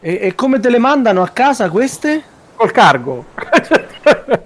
E, 0.00 0.18
e 0.20 0.34
come 0.34 0.60
te 0.60 0.68
le 0.68 0.78
mandano 0.78 1.22
a 1.22 1.28
casa 1.28 1.70
queste? 1.70 2.22
Col 2.56 2.70
cargo. 2.70 3.24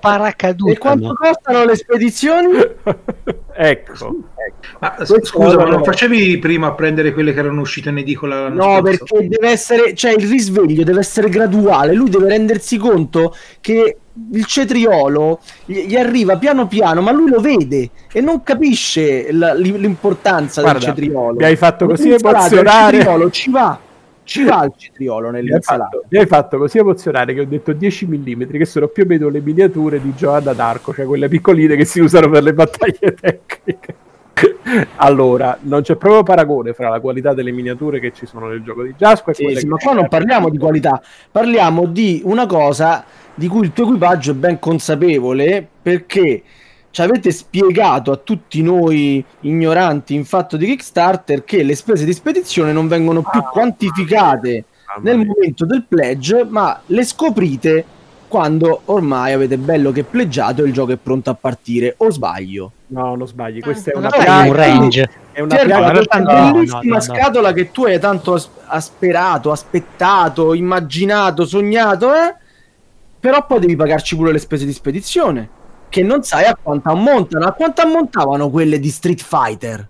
Paracaduta. 0.01 0.73
E 0.73 0.79
quanto 0.79 1.15
costano 1.15 1.65
le 1.65 1.77
spedizioni? 1.77 2.49
ecco. 3.55 4.17
Ma, 4.81 4.97
scusa, 5.05 5.57
ma 5.57 5.65
non 5.65 5.85
facevi 5.85 6.39
prima 6.39 6.69
a 6.69 6.73
prendere 6.73 7.13
quelle 7.13 7.33
che 7.33 7.39
erano 7.39 7.61
uscite 7.61 7.91
in 7.91 7.99
edicola? 7.99 8.49
No, 8.49 8.81
scorso? 8.81 9.05
perché 9.05 9.29
deve 9.29 9.49
essere, 9.49 9.95
cioè 9.95 10.13
il 10.13 10.29
risveglio 10.29 10.83
deve 10.83 11.01
essere 11.01 11.29
graduale. 11.29 11.93
Lui 11.95 12.11
deve 12.11 12.29
rendersi 12.29 12.79
conto 12.79 13.35
che 13.61 13.97
il 14.33 14.45
cetriolo 14.45 15.41
gli 15.65 15.97
arriva 15.97 16.37
piano 16.37 16.67
piano, 16.67 17.01
ma 17.01 17.13
lui 17.13 17.31
lo 17.31 17.41
vede 17.41 17.91
e 18.13 18.21
non 18.21 18.43
capisce 18.43 19.29
l'importanza 19.31 20.63
Guarda, 20.63 20.79
del 20.79 20.89
cetriolo. 20.89 21.37
Mi 21.37 21.45
hai 21.45 21.57
fatto 21.57 21.87
così 21.87 22.11
emozionare. 22.11 22.97
Il 22.97 23.03
cetriolo 23.03 23.31
ci 23.31 23.51
va 23.51 23.79
ci 24.31 24.45
va 24.45 24.63
il 24.63 24.73
cetriolo 24.77 25.33
nell'insalata. 25.33 26.03
Mi 26.09 26.19
hai 26.19 26.27
fatto 26.27 26.57
così 26.57 26.79
emozionare 26.79 27.35
che 27.35 27.41
ho 27.41 27.45
detto 27.45 27.73
10 27.73 28.07
mm, 28.07 28.43
che 28.45 28.65
sono 28.65 28.87
più 28.87 29.03
o 29.03 29.07
meno 29.07 29.29
le 29.29 29.41
miniature 29.41 30.01
di 30.01 30.15
Giovanna 30.15 30.53
d'Arco, 30.53 30.95
cioè 30.95 31.05
quelle 31.05 31.27
piccoline 31.27 31.75
che 31.75 31.85
si 31.85 31.99
usano 31.99 32.31
per 32.31 32.45
le 32.45 32.55
battaglie 32.55 33.13
tecniche. 33.21 33.95
allora, 34.99 35.59
non 35.63 35.83
c'è 35.83 35.97
proprio 35.97 36.23
paragone 36.23 36.75
fra 36.75 36.89
la 36.89 37.01
qualità 37.01 37.35
delle 37.35 37.51
miniature 37.51 37.99
che 37.99 38.13
ci 38.13 38.25
sono 38.25 38.47
nel 38.47 38.63
gioco 38.63 38.85
di 38.85 38.95
Jasco 38.97 39.31
e 39.31 39.35
sì, 39.35 39.57
sì, 39.57 39.67
ma 39.67 39.79
qua 39.79 39.95
non 39.95 40.07
parliamo 40.07 40.49
di 40.49 40.59
qualità, 40.59 41.03
parliamo 41.29 41.87
di 41.87 42.23
una 42.25 42.47
cosa 42.47 43.05
di 43.35 43.49
cui 43.49 43.65
il 43.65 43.73
tuo 43.73 43.83
equipaggio 43.83 44.31
è 44.31 44.35
ben 44.35 44.61
consapevole 44.61 45.67
perché 45.83 46.41
ci 46.91 47.03
avete 47.03 47.31
spiegato 47.31 48.11
a 48.11 48.17
tutti 48.17 48.63
noi 48.63 49.25
ignoranti 49.41 50.15
in 50.15 50.25
fatto 50.25 50.57
di 50.57 50.67
Kickstarter 50.67 51.45
che 51.45 51.63
le 51.63 51.75
spese 51.77 52.05
di 52.05 52.13
spedizione 52.13 52.73
non 52.73 52.89
vengono 52.89 53.23
più 53.23 53.41
quantificate 53.43 54.65
nel 55.03 55.19
momento 55.19 55.65
del 55.67 55.85
pledge, 55.89 56.45
ma 56.49 56.81
le 56.87 57.05
scoprite 57.05 57.85
quando 58.27 58.83
ormai 58.87 59.33
avete 59.33 59.57
bello 59.57 59.93
che 59.93 60.03
pleggiato 60.05 60.63
e 60.63 60.67
il 60.67 60.73
gioco 60.73 60.93
è 60.93 60.97
pronto 60.97 61.31
a 61.31 61.35
partire. 61.35 61.95
O 61.99 62.11
sbaglio? 62.11 62.73
No, 62.89 63.15
non 63.15 63.27
sbagli. 63.27 63.61
Questa 63.61 63.93
è 63.93 63.97
una 63.97 64.09
No, 64.09 64.15
è 64.17 64.23
piaga- 64.25 64.49
un 64.49 64.53
range. 64.55 65.11
È 65.33 65.41
una 65.41 65.51
Certo, 65.57 65.67
piaga- 65.67 65.93
no, 65.93 66.43
no, 66.43 66.53
bellissima 66.53 66.81
no, 66.83 66.95
no. 66.95 67.01
scatola 67.01 67.53
che 67.53 67.71
tu 67.71 67.85
hai 67.85 67.99
tanto 68.01 68.35
as- 68.35 68.51
asperato, 68.67 69.51
aspettato, 69.53 70.55
immaginato, 70.55 71.45
sognato, 71.45 72.13
eh? 72.15 72.35
Però 73.21 73.45
poi 73.47 73.61
devi 73.61 73.77
pagarci 73.77 74.17
pure 74.17 74.33
le 74.33 74.39
spese 74.39 74.65
di 74.65 74.73
spedizione, 74.73 75.49
che 75.91 76.03
non 76.03 76.23
sai 76.23 76.45
a 76.45 76.57
quanto 76.61 76.89
ammontano. 76.89 77.47
A 77.47 77.53
quanto 77.53 77.83
ammontavano 77.83 78.49
quelle 78.49 78.79
di 78.79 78.89
Street 78.89 79.21
Fighter? 79.21 79.87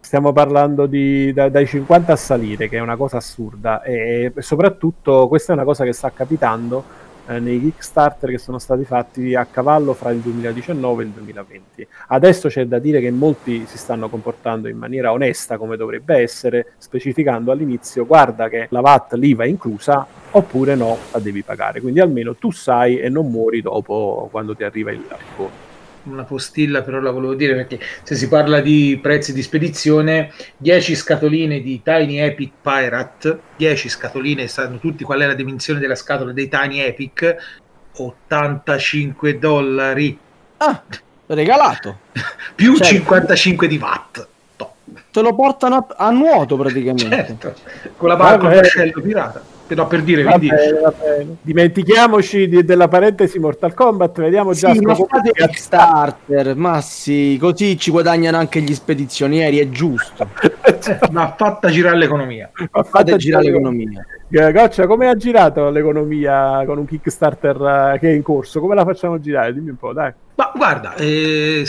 Stiamo 0.00 0.32
parlando 0.32 0.86
di, 0.86 1.32
da- 1.32 1.50
dai 1.50 1.66
50 1.66 2.12
a 2.12 2.16
salire, 2.16 2.68
che 2.68 2.78
è 2.78 2.80
una 2.80 2.96
cosa 2.96 3.18
assurda. 3.18 3.82
E 3.82 4.32
soprattutto 4.38 5.28
questa 5.28 5.52
è 5.52 5.56
una 5.56 5.64
cosa 5.64 5.84
che 5.84 5.92
sta 5.92 6.10
capitando 6.10 6.82
eh, 7.30 7.38
nei 7.38 7.60
Kickstarter 7.60 8.30
che 8.30 8.38
sono 8.38 8.58
stati 8.58 8.84
fatti 8.84 9.36
a 9.36 9.44
cavallo 9.44 9.94
fra 9.94 10.10
il 10.10 10.18
2019 10.18 11.02
e 11.02 11.06
il 11.06 11.12
2020. 11.12 11.86
Adesso 12.08 12.48
c'è 12.48 12.66
da 12.66 12.80
dire 12.80 13.00
che 13.00 13.10
molti 13.12 13.64
si 13.66 13.78
stanno 13.78 14.08
comportando 14.08 14.66
in 14.68 14.76
maniera 14.76 15.12
onesta 15.12 15.56
come 15.56 15.76
dovrebbe 15.76 16.16
essere, 16.16 16.72
specificando 16.78 17.52
all'inizio 17.52 18.04
guarda 18.04 18.48
che 18.48 18.66
la 18.70 18.80
VAT 18.80 19.12
l'IVA 19.14 19.44
è 19.44 19.46
inclusa 19.46 20.04
oppure 20.32 20.74
no, 20.74 20.96
la 21.12 21.20
devi 21.20 21.42
pagare. 21.42 21.80
Quindi 21.80 22.00
almeno 22.00 22.34
tu 22.34 22.50
sai 22.50 22.98
e 22.98 23.08
non 23.08 23.30
muori 23.30 23.62
dopo 23.62 24.28
quando 24.30 24.56
ti 24.56 24.64
arriva 24.64 24.90
il 24.90 25.04
conto. 25.36 25.69
Una 26.04 26.24
postilla 26.24 26.82
però 26.82 26.98
la 27.00 27.10
volevo 27.10 27.34
dire 27.34 27.54
perché 27.54 27.78
se 28.02 28.14
si 28.14 28.28
parla 28.28 28.60
di 28.60 28.98
prezzi 29.02 29.32
di 29.32 29.42
spedizione 29.42 30.32
10 30.56 30.94
scatoline 30.94 31.60
di 31.60 31.82
Tiny 31.82 32.16
Epic 32.18 32.52
Pirate 32.62 33.40
10 33.56 33.88
scatoline 33.88 34.48
sanno 34.48 34.78
tutti 34.78 35.04
qual 35.04 35.20
è 35.20 35.26
la 35.26 35.34
dimensione 35.34 35.78
della 35.80 35.94
scatola 35.94 36.32
dei 36.32 36.48
Tiny 36.48 36.78
Epic 36.80 37.36
85 37.96 39.38
dollari 39.38 40.18
Ah, 40.58 40.82
regalato. 41.26 41.98
più 42.54 42.76
Certo. 42.76 42.92
55 42.94 43.66
di 43.68 43.78
watt 43.78 44.26
Top. 44.56 44.74
Te 45.10 45.20
lo 45.22 45.34
portano 45.34 45.76
a, 45.76 46.06
a 46.06 46.10
nuoto 46.10 46.56
praticamente. 46.56 47.36
certo 47.38 47.54
con 47.96 48.08
la 48.08 48.16
barca 48.16 48.38
con 48.46 48.54
vascello 48.54 49.00
pirata 49.00 49.42
però 49.70 49.86
per 49.86 50.02
dire 50.02 50.24
Va 50.24 50.30
quindi 50.32 50.48
bene, 50.48 50.80
va 50.80 50.92
bene. 50.98 51.36
Dimentichiamoci 51.42 52.48
di- 52.48 52.64
della 52.64 52.88
parentesi 52.88 53.38
Mortal 53.38 53.72
Kombat, 53.72 54.20
vediamo 54.20 54.52
già 54.52 54.72
Sì, 54.72 54.80
ma 54.80 54.96
fate 54.96 55.30
Kickstarter, 55.30 56.56
ma 56.56 56.80
sì, 56.80 57.38
così 57.40 57.78
ci 57.78 57.92
guadagnano 57.92 58.36
anche 58.36 58.60
gli 58.62 58.74
spedizionieri, 58.74 59.58
è 59.58 59.68
giusto. 59.68 60.26
va 61.12 61.34
fatta 61.36 61.68
girare 61.68 61.98
l'economia 61.98 62.50
Ma 62.72 62.82
Fate 62.82 63.16
girare 63.16 63.44
l'economia. 63.44 64.04
Eh, 64.28 64.52
Goccia, 64.52 64.88
come 64.88 65.08
ha 65.08 65.14
girato 65.14 65.70
l'economia 65.70 66.64
con 66.66 66.78
un 66.78 66.86
Kickstarter 66.86 67.92
eh, 67.94 67.98
che 68.00 68.10
è 68.10 68.12
in 68.12 68.22
corso? 68.22 68.58
Come 68.58 68.74
la 68.74 68.84
facciamo 68.84 69.20
girare? 69.20 69.54
Dimmi 69.54 69.70
un 69.70 69.76
po', 69.76 69.92
dai. 69.92 70.12
Ma 70.34 70.50
guarda, 70.52 70.96
eh, 70.96 71.64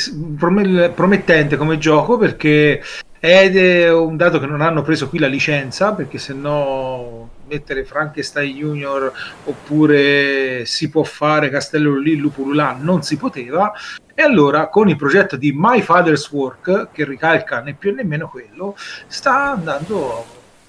promettente 0.95 1.55
come 1.55 1.77
gioco 1.77 2.17
perché 2.17 2.81
ed 3.23 3.55
è 3.55 3.93
un 3.93 4.17
dato 4.17 4.39
che 4.39 4.47
non 4.47 4.61
hanno 4.61 4.81
preso 4.81 5.07
qui 5.07 5.19
la 5.19 5.27
licenza 5.27 5.93
perché 5.93 6.17
se 6.17 6.33
no 6.33 7.29
mettere 7.51 7.83
Frankenstein 7.83 8.55
Junior 8.55 9.11
oppure 9.43 10.63
si 10.65 10.89
può 10.89 11.03
fare 11.03 11.49
Castello 11.49 11.97
lì 11.97 12.15
Lupululà 12.15 12.77
non 12.79 13.03
si 13.03 13.17
poteva 13.17 13.73
e 14.13 14.21
allora 14.23 14.67
con 14.67 14.87
il 14.87 14.95
progetto 14.95 15.35
di 15.35 15.51
My 15.53 15.81
Father's 15.81 16.31
Work 16.31 16.89
che 16.93 17.03
ricalca 17.03 17.61
né 17.61 17.73
più 17.73 17.93
né 17.93 18.03
meno 18.03 18.29
quello 18.29 18.75
sta 19.07 19.51
andando 19.51 20.25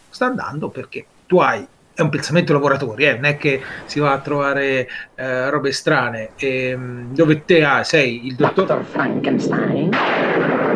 sta 0.09 0.27
andando 0.27 0.69
perché 0.71 1.07
tu 1.27 1.39
hai 1.39 1.67
è 1.95 2.01
un 2.01 2.09
pensamento 2.09 2.55
lavoratori, 2.55 3.05
eh, 3.05 3.15
non 3.17 3.27
è 3.27 3.37
che 3.37 3.61
si 3.85 4.01
va 4.01 4.13
a 4.13 4.19
trovare 4.21 4.89
eh, 5.15 5.51
robe 5.51 5.73
strane 5.73 6.31
ehm, 6.37 7.13
dove 7.13 7.45
te 7.45 7.63
hai, 7.65 7.85
sei 7.85 8.27
il 8.27 8.35
dottor 8.35 8.79
Dr. 8.79 8.85
Frankenstein. 8.85 9.91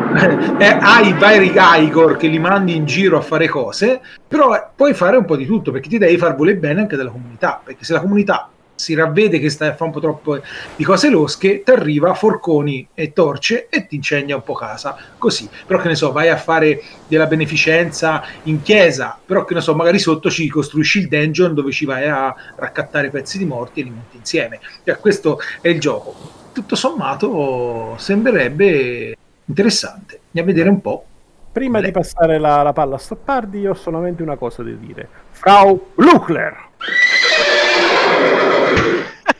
eh, 0.59 0.77
hai 0.79 1.13
vari 1.13 1.53
Igor 1.85 2.17
che 2.17 2.27
li 2.27 2.39
mandi 2.39 2.75
in 2.75 2.85
giro 2.85 3.17
a 3.17 3.21
fare 3.21 3.47
cose, 3.47 4.01
però 4.27 4.71
puoi 4.75 4.93
fare 4.93 5.17
un 5.17 5.25
po' 5.25 5.35
di 5.35 5.45
tutto 5.45 5.71
perché 5.71 5.89
ti 5.89 5.97
devi 5.97 6.17
far 6.17 6.35
volere 6.35 6.57
bene 6.57 6.81
anche 6.81 6.95
della 6.95 7.11
comunità, 7.11 7.61
perché 7.63 7.83
se 7.83 7.93
la 7.93 8.01
comunità 8.01 8.49
si 8.77 8.93
ravvede 8.93 9.39
che 9.39 9.49
stai 9.49 9.69
a 9.69 9.71
fare 9.71 9.85
un 9.85 9.91
po' 9.91 9.99
troppo 9.99 10.39
di 10.75 10.83
cose 10.83 11.09
losche, 11.09 11.63
ti 11.63 11.71
arriva 11.71 12.13
forconi 12.13 12.87
e 12.93 13.11
torce 13.11 13.67
e 13.69 13.87
ti 13.87 13.95
incegna 13.95 14.35
un 14.35 14.43
po' 14.43 14.53
casa, 14.53 14.95
così. 15.17 15.49
Però 15.65 15.79
che 15.81 15.87
ne 15.87 15.95
so, 15.95 16.11
vai 16.11 16.29
a 16.29 16.37
fare 16.37 16.81
della 17.07 17.25
beneficenza 17.25 18.23
in 18.43 18.61
chiesa, 18.61 19.17
però 19.25 19.45
che 19.45 19.55
ne 19.55 19.61
so, 19.61 19.75
magari 19.75 19.97
sotto 19.97 20.29
ci 20.29 20.47
costruisci 20.47 20.99
il 20.99 21.07
dungeon 21.07 21.55
dove 21.55 21.71
ci 21.71 21.85
vai 21.85 22.07
a 22.07 22.33
raccattare 22.55 23.09
pezzi 23.09 23.39
di 23.39 23.45
morti 23.45 23.81
e 23.81 23.83
li 23.83 23.89
monti 23.89 24.17
insieme. 24.17 24.59
Cioè, 24.83 24.97
questo 24.99 25.39
è 25.59 25.69
il 25.69 25.79
gioco. 25.79 26.35
Tutto 26.53 26.75
sommato 26.75 27.95
sembrerebbe 27.97 29.15
interessante. 29.47 30.19
Andiamo 30.27 30.49
a 30.49 30.53
vedere 30.53 30.69
un 30.69 30.81
po'. 30.81 31.05
Prima 31.51 31.81
di 31.81 31.91
passare 31.91 32.37
la, 32.37 32.61
la 32.61 32.73
palla 32.73 32.95
a 32.95 32.99
Stoppardi, 32.99 33.59
io 33.59 33.71
ho 33.71 33.75
solamente 33.75 34.21
una 34.21 34.35
cosa 34.35 34.61
da 34.61 34.71
dire. 34.71 35.09
Frau 35.31 35.91
Luchler! 35.95 36.55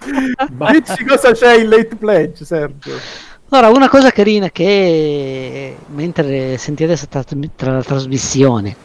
Dici 0.71 1.05
cosa 1.05 1.31
c'è 1.31 1.57
in 1.57 1.69
late 1.69 1.95
pledge, 1.95 2.43
Sergio? 2.43 2.91
Allora, 3.49 3.69
una 3.69 3.87
cosa 3.87 4.11
carina 4.11 4.49
che 4.49 5.77
mentre 5.87 6.59
questa 6.59 7.23
tra- 7.23 7.37
tra 7.55 7.71
la 7.71 7.83
trasmissione 7.83 8.75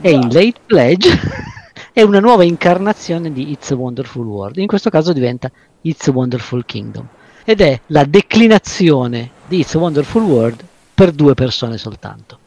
è 0.00 0.08
in 0.08 0.32
Late 0.32 0.60
Pledge 0.64 1.18
è 1.92 2.02
una 2.02 2.20
nuova 2.20 2.44
incarnazione 2.44 3.32
di 3.32 3.50
It's 3.50 3.72
a 3.72 3.74
Wonderful 3.74 4.26
World. 4.26 4.58
In 4.58 4.68
questo 4.68 4.90
caso 4.90 5.12
diventa 5.12 5.50
It's 5.80 6.06
a 6.06 6.12
Wonderful 6.12 6.64
Kingdom 6.64 7.06
ed 7.44 7.60
è 7.60 7.80
la 7.86 8.04
declinazione 8.04 9.30
di 9.46 9.60
It's 9.60 9.74
a 9.74 9.78
Wonderful 9.78 10.22
World 10.22 10.64
per 10.94 11.12
due 11.12 11.34
persone 11.34 11.78
soltanto. 11.78 12.38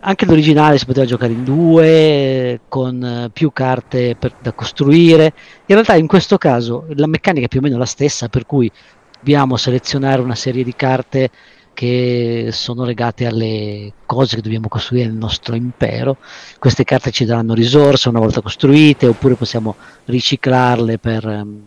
Anche 0.00 0.26
l'originale 0.26 0.76
si 0.78 0.84
poteva 0.84 1.06
giocare 1.06 1.32
in 1.32 1.44
due, 1.44 2.60
con 2.68 3.02
eh, 3.02 3.30
più 3.32 3.52
carte 3.52 4.16
per- 4.16 4.36
da 4.40 4.52
costruire. 4.52 5.32
In 5.66 5.74
realtà 5.74 5.94
in 5.94 6.06
questo 6.06 6.36
caso 6.36 6.86
la 6.94 7.06
meccanica 7.06 7.46
è 7.46 7.48
più 7.48 7.60
o 7.60 7.62
meno 7.62 7.78
la 7.78 7.86
stessa, 7.86 8.28
per 8.28 8.44
cui 8.44 8.70
dobbiamo 9.18 9.56
selezionare 9.56 10.20
una 10.20 10.34
serie 10.34 10.62
di 10.62 10.74
carte 10.74 11.30
che 11.72 12.50
sono 12.52 12.84
legate 12.84 13.26
alle 13.26 13.92
cose 14.06 14.36
che 14.36 14.42
dobbiamo 14.42 14.68
costruire 14.68 15.08
nel 15.08 15.16
nostro 15.16 15.54
impero. 15.54 16.18
Queste 16.58 16.84
carte 16.84 17.10
ci 17.10 17.24
daranno 17.24 17.54
risorse 17.54 18.10
una 18.10 18.20
volta 18.20 18.42
costruite, 18.42 19.06
oppure 19.06 19.34
possiamo 19.34 19.74
riciclarle 20.04 20.98
per 20.98 21.26
ehm, 21.26 21.62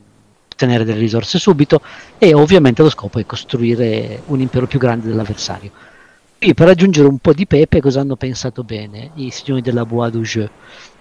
ottenere 0.58 0.84
delle 0.84 1.00
risorse 1.00 1.38
subito. 1.38 1.82
E 2.18 2.34
ovviamente 2.34 2.82
lo 2.82 2.90
scopo 2.90 3.20
è 3.20 3.26
costruire 3.26 4.24
un 4.26 4.42
impero 4.42 4.66
più 4.66 4.80
grande 4.80 5.08
dell'avversario. 5.08 5.72
Qui 6.40 6.54
per 6.54 6.68
aggiungere 6.68 7.08
un 7.08 7.20
po' 7.20 7.34
di 7.34 7.46
pepe, 7.46 7.80
cosa 7.80 8.02
hanno 8.02 8.16
pensato 8.16 8.64
bene 8.64 9.12
i 9.16 9.30
signori 9.32 9.62
della 9.62 9.86
Bois 9.86 10.12
du 10.12 10.22
Jeu? 10.22 10.48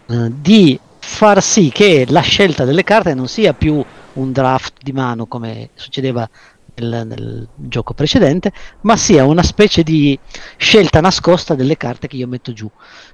Eh, 0.08 0.30
di 0.30 0.78
far 0.98 1.42
sì 1.42 1.70
che 1.70 2.06
la 2.08 2.20
scelta 2.20 2.64
delle 2.64 2.84
carte 2.84 3.14
non 3.14 3.28
sia 3.28 3.52
più 3.52 3.84
un 4.14 4.32
draft 4.32 4.82
di 4.82 4.92
mano 4.92 5.26
come 5.26 5.70
succedeva 5.74 6.28
nel, 6.76 7.06
nel 7.06 7.48
gioco 7.54 7.92
precedente, 7.92 8.52
ma 8.82 8.96
sia 8.96 9.24
una 9.24 9.42
specie 9.42 9.82
di 9.82 10.18
scelta 10.56 11.00
nascosta 11.00 11.54
delle 11.54 11.76
carte 11.76 12.08
che 12.08 12.16
io 12.16 12.26
metto 12.26 12.52
giù. 12.52 12.70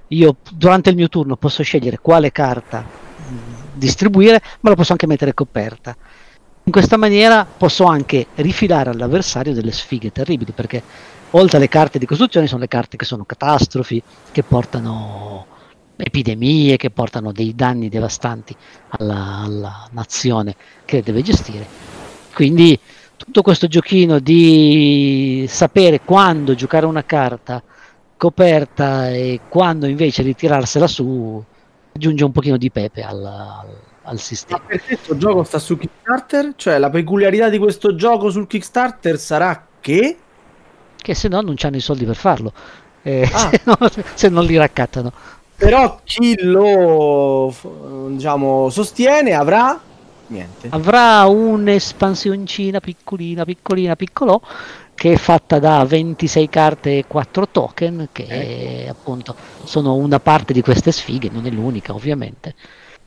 Io 0.09 0.37
durante 0.51 0.89
il 0.89 0.95
mio 0.95 1.09
turno 1.09 1.35
posso 1.35 1.61
scegliere 1.61 1.99
quale 2.01 2.31
carta 2.31 2.81
mh, 2.81 3.35
distribuire, 3.73 4.41
ma 4.61 4.69
la 4.69 4.75
posso 4.75 4.93
anche 4.93 5.07
mettere 5.07 5.33
coperta. 5.33 5.95
In 6.65 6.71
questa 6.71 6.95
maniera 6.95 7.45
posso 7.45 7.83
anche 7.83 8.27
rifilare 8.35 8.89
all'avversario 8.89 9.53
delle 9.53 9.73
sfighe 9.73 10.13
terribili, 10.13 10.53
perché 10.53 10.81
oltre 11.31 11.57
alle 11.57 11.67
carte 11.67 11.99
di 11.99 12.05
costruzione 12.05 12.47
sono 12.47 12.61
le 12.61 12.69
carte 12.69 12.95
che 12.95 13.03
sono 13.03 13.25
catastrofi, 13.25 14.01
che 14.31 14.43
portano 14.43 15.45
epidemie, 15.97 16.77
che 16.77 16.89
portano 16.89 17.33
dei 17.33 17.53
danni 17.53 17.89
devastanti 17.89 18.55
alla, 18.89 19.41
alla 19.43 19.89
nazione 19.91 20.55
che 20.85 21.03
deve 21.03 21.21
gestire. 21.21 21.67
Quindi 22.33 22.79
tutto 23.17 23.41
questo 23.41 23.67
giochino 23.67 24.19
di 24.19 25.45
sapere 25.49 25.99
quando 25.99 26.55
giocare 26.55 26.85
una 26.85 27.03
carta 27.03 27.61
coperta 28.15 29.09
e 29.09 29.41
quando 29.49 29.85
invece 29.85 30.23
ritirarsela 30.23 30.87
su 30.87 31.43
aggiunge 31.93 32.23
un 32.23 32.31
pochino 32.31 32.55
di 32.55 32.71
pepe 32.71 33.03
al, 33.03 33.65
al- 34.03 34.09
al 34.09 34.13
Ma 34.15 34.19
sistema. 34.19 34.59
perché 34.65 34.95
questo 34.95 35.17
gioco 35.17 35.43
sta 35.43 35.59
su 35.59 35.77
Kickstarter? 35.77 36.53
Cioè, 36.55 36.77
la 36.77 36.89
peculiarità 36.89 37.49
di 37.49 37.57
questo 37.57 37.95
gioco 37.95 38.29
sul 38.29 38.47
Kickstarter 38.47 39.17
sarà 39.19 39.65
che 39.79 40.17
Che 40.95 41.13
se 41.15 41.27
no 41.27 41.41
non 41.41 41.55
hanno 41.61 41.75
i 41.75 41.81
soldi 41.81 42.05
per 42.05 42.15
farlo. 42.15 42.53
eh, 43.01 43.29
Ah. 43.31 43.49
se, 43.51 43.61
no- 43.65 43.77
se 44.13 44.29
non 44.29 44.45
li 44.45 44.55
raccattano. 44.57 45.11
però 45.55 45.99
chi 46.03 46.35
lo 46.41 47.53
diciamo 48.09 48.69
sostiene 48.69 49.33
avrà 49.33 49.79
niente. 50.27 50.67
avrà 50.71 51.25
un'espansioncina 51.25 52.79
piccolina, 52.79 53.45
piccolina, 53.45 53.95
piccolò 53.95 54.39
che 54.95 55.13
è 55.13 55.17
fatta 55.17 55.59
da 55.59 55.83
26 55.85 56.49
carte 56.49 56.97
e 56.99 57.05
4 57.07 57.47
token, 57.49 58.09
che 58.11 58.25
Ecco. 58.27 58.91
appunto 58.91 59.35
sono 59.63 59.95
una 59.95 60.19
parte 60.19 60.53
di 60.53 60.61
queste 60.61 60.91
sfighe, 60.91 61.29
non 61.31 61.45
è 61.45 61.49
l'unica 61.49 61.93
ovviamente. 61.93 62.53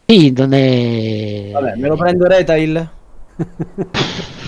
Sì, 0.07 0.33
non 0.37 0.53
è... 0.53 1.51
Vabbè, 1.53 1.75
me 1.77 1.89
lo 1.89 1.97
prendo 1.97 2.27
retail? 2.27 2.89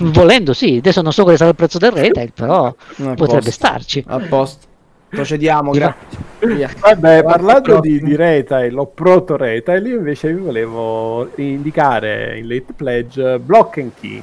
Volendo 0.00 0.52
sì, 0.54 0.76
adesso 0.76 1.02
non 1.02 1.12
so 1.12 1.22
quale 1.22 1.36
sarà 1.36 1.50
il 1.50 1.56
prezzo 1.56 1.78
del 1.78 1.90
retail, 1.90 2.32
però 2.32 2.66
A 2.70 2.74
potrebbe 2.74 3.16
posto. 3.16 3.50
starci. 3.50 4.04
A 4.06 4.18
posto. 4.20 4.66
Procediamo, 5.08 5.72
grazie. 5.72 6.68
Vabbè, 6.80 7.22
parlando 7.22 7.80
di, 7.80 8.00
di 8.00 8.14
retail 8.14 8.76
o 8.78 8.86
proto 8.86 9.36
retail, 9.36 9.86
io 9.86 9.96
invece 9.96 10.32
vi 10.32 10.40
volevo 10.40 11.30
indicare 11.36 12.38
in 12.38 12.46
late 12.46 12.72
pledge 12.76 13.38
Block 13.38 13.78
and 13.78 13.92
Key 13.98 14.22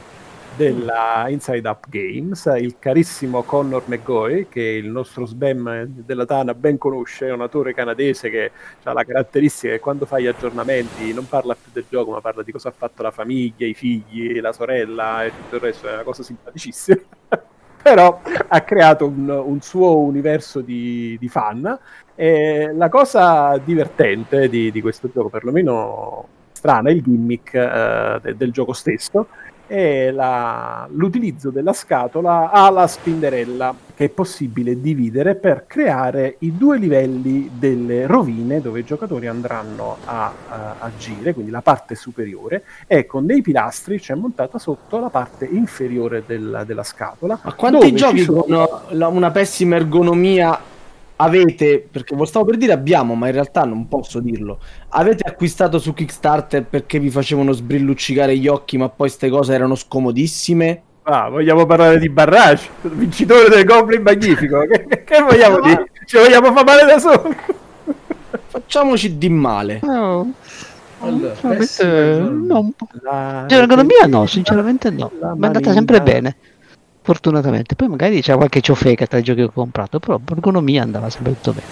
della 0.56 1.26
Inside 1.28 1.68
Up 1.68 1.90
Games, 1.90 2.46
il 2.58 2.76
carissimo 2.80 3.44
Connor 3.44 3.84
McGoy, 3.88 4.48
che 4.48 4.62
il 4.62 4.90
nostro 4.90 5.26
spam 5.26 5.86
della 5.86 6.26
Tana 6.26 6.54
ben 6.54 6.78
conosce, 6.78 7.28
è 7.28 7.32
un 7.32 7.42
autore 7.42 7.74
canadese 7.74 8.30
che 8.30 8.52
ha 8.84 8.94
la 8.94 9.04
caratteristica 9.04 9.74
che 9.74 9.80
quando 9.80 10.06
fa 10.06 10.20
gli 10.20 10.28
aggiornamenti 10.28 11.14
non 11.14 11.28
parla 11.28 11.56
più 11.56 11.72
del 11.74 11.86
gioco, 11.90 12.12
ma 12.12 12.22
parla 12.22 12.44
di 12.44 12.52
cosa 12.52 12.70
ha 12.70 12.74
fatto 12.76 13.02
la 13.02 13.12
famiglia, 13.12 13.66
i 13.66 13.74
figli, 13.74 14.40
la 14.40 14.54
sorella 14.54 15.26
e 15.26 15.32
tutto 15.32 15.56
il 15.56 15.62
resto, 15.62 15.88
è 15.88 15.94
una 15.94 16.04
cosa 16.04 16.24
simpaticissima. 16.24 17.02
Però 17.84 18.20
ha 18.48 18.62
creato 18.62 19.06
un, 19.06 19.30
un 19.30 19.62
suo 19.62 20.00
universo 20.00 20.62
di, 20.62 21.18
di 21.20 21.30
fan 21.30 21.78
e 22.16 22.72
la 22.74 22.90
cosa 22.90 23.58
divertente 23.64 24.50
di, 24.50 24.72
di 24.72 24.82
questo 24.82 25.10
gioco, 25.14 25.30
perlomeno 25.30 26.28
strana, 26.52 26.90
è 26.90 26.94
il 26.94 27.04
gimmick 27.04 27.54
eh, 27.54 28.20
de- 28.22 28.36
del 28.36 28.52
gioco 28.52 28.74
stesso, 28.74 29.28
è 29.68 30.12
la- 30.12 30.88
l'utilizzo 30.92 31.50
della 31.50 31.74
scatola 31.74 32.52
alla 32.52 32.88
spinderella 32.88 33.74
che 33.96 34.06
è 34.06 34.10
possibile 34.10 34.82
dividere 34.82 35.36
per 35.36 35.64
creare 35.68 36.36
i 36.40 36.58
due 36.58 36.78
livelli 36.78 37.50
delle 37.58 38.06
rovine 38.08 38.60
dove 38.62 38.80
i 38.80 38.84
giocatori 38.84 39.28
andranno 39.28 39.98
a, 40.06 40.32
a 40.50 40.76
agire, 40.80 41.34
quindi 41.34 41.50
la 41.52 41.62
parte 41.62 41.96
superiore, 41.96 42.64
e 42.88 43.06
con 43.06 43.26
dei 43.26 43.42
pilastri 43.42 44.00
c'è 44.00 44.14
montata 44.16 44.60
sotto 44.60 45.00
la 45.00 45.10
parte 45.10 45.46
inferiore 45.46 46.24
del- 46.26 46.64
della 46.66 46.84
scatola. 46.84 47.40
Ma 47.42 47.54
quanti 47.54 47.94
giochi 47.94 48.20
sono- 48.20 48.82
una 48.92 49.32
pessima 49.32 49.76
ergonomia 49.78 50.60
avete? 51.18 51.88
Perché 51.92 52.16
lo 52.16 52.26
stavo 52.26 52.46
per 52.46 52.58
dire 52.58 52.74
abbiamo, 52.74 53.16
ma 53.16 53.28
in 53.28 53.34
realtà 53.34 53.64
non 53.64 53.88
posso 53.88 54.20
dirlo. 54.20 54.60
Avete 54.90 55.28
acquistato 55.28 55.80
su 55.80 55.94
Kickstarter 55.94 56.64
perché 56.66 57.00
vi 57.00 57.10
facevano 57.10 57.52
sbrilluccicare 57.52 58.38
gli 58.38 58.48
occhi, 58.48 58.78
ma 58.78 58.88
poi 58.90 59.08
queste 59.08 59.30
cose 59.30 59.54
erano 59.54 59.76
scomodissime? 59.76 60.82
Ah, 61.04 61.30
vogliamo 61.30 61.66
parlare 61.68 62.00
di 62.00 62.10
Barrage, 62.10 62.68
vincitore 62.82 63.48
del 63.50 63.64
Goblin 63.64 64.02
Magnifico. 64.02 64.62
che, 64.68 65.04
che- 65.04 65.22
vogliamo 65.22 65.60
dire? 65.62 65.86
Ci 66.06 66.18
vogliamo 66.18 66.52
fare 66.52 66.64
male 66.64 66.86
da 66.86 66.98
soli? 67.00 67.36
Facciamoci 68.48 69.18
di 69.18 69.30
male. 69.30 69.80
No, 69.84 70.32
Allora, 71.00 71.34
sinceramente 71.36 71.58
pessima 71.58 72.30
no. 72.30 72.74
La- 73.02 73.46
Cioè, 73.48 73.58
l'ergonomia 73.60 74.06
no, 74.08 74.26
sinceramente 74.26 74.90
no. 74.90 75.12
Mi 75.14 75.44
è 75.44 75.46
andata 75.46 75.72
sempre 75.74 76.02
bene. 76.02 76.36
Fortunatamente. 77.06 77.76
Poi 77.76 77.88
magari 77.88 78.20
c'è 78.20 78.36
qualche 78.36 78.62
ciofeca 78.62 79.06
tra 79.06 79.20
i 79.20 79.22
giochi 79.22 79.42
che 79.42 79.46
ho 79.46 79.52
comprato, 79.52 80.00
però 80.00 80.20
l'ergonomia 80.28 80.82
andava 80.82 81.08
sempre 81.12 81.34
tutto 81.34 81.54
bene. 81.54 81.68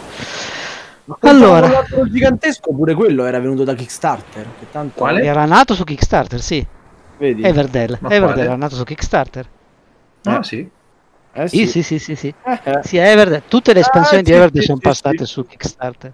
Ma 1.06 1.18
Allora. 1.22 1.66
allora, 1.66 1.86
gigantesco 2.08 2.72
pure 2.72 2.94
quello 2.94 3.26
era 3.26 3.40
venuto 3.40 3.64
da 3.64 3.74
Kickstarter. 3.74 4.46
Che 4.60 4.68
tanto 4.72 5.00
Quale? 5.00 5.24
Era 5.24 5.46
nato 5.46 5.74
su 5.74 5.84
Kickstarter, 5.84 6.40
sì. 6.40 6.66
Vedi? 7.18 7.42
Everdell. 7.42 7.98
Everdell 8.08 8.46
era 8.46 8.56
nato 8.56 8.76
su 8.76 8.84
Kickstarter. 8.84 9.50
Ah, 10.26 10.44
sì. 10.44 10.70
Eh 11.36 11.48
Sì, 11.48 11.66
sì, 11.66 11.82
sì, 11.82 11.98
sì, 11.98 12.16
sì. 12.16 12.34
Eh, 12.44 12.60
eh. 12.64 12.80
Sì, 12.84 12.98
Everdell. 12.98 13.42
Tutte 13.48 13.74
le 13.74 13.80
espansioni 13.80 14.22
Ah, 14.22 14.26
di 14.26 14.32
sì, 14.32 14.38
Everdell 14.38 14.62
sì, 14.62 14.68
sono 14.68 14.78
sì, 14.78 14.84
passate 14.84 15.26
sì. 15.26 15.32
su 15.32 15.46
Kickstarter. 15.48 16.14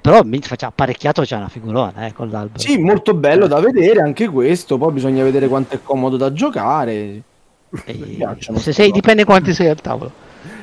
Però 0.00 0.22
mi 0.22 0.40
faceva 0.40 0.70
apparecchiato 0.70 1.22
c'è 1.22 1.36
una 1.36 1.48
figurona, 1.48 2.06
eh, 2.06 2.12
con 2.12 2.30
l'albero. 2.30 2.60
Sì, 2.60 2.78
molto 2.78 3.12
bello 3.12 3.48
da 3.48 3.58
vedere 3.58 4.00
anche 4.02 4.28
questo. 4.28 4.78
Poi 4.78 4.92
bisogna 4.92 5.24
vedere 5.24 5.48
quanto 5.48 5.74
è 5.74 5.80
comodo 5.82 6.16
da 6.16 6.32
giocare. 6.32 7.22
E- 7.84 8.38
se 8.58 8.72
sei, 8.72 8.90
dipende 8.90 9.24
quanti 9.24 9.52
sei 9.54 9.68
al 9.68 9.80
tavolo. 9.80 10.12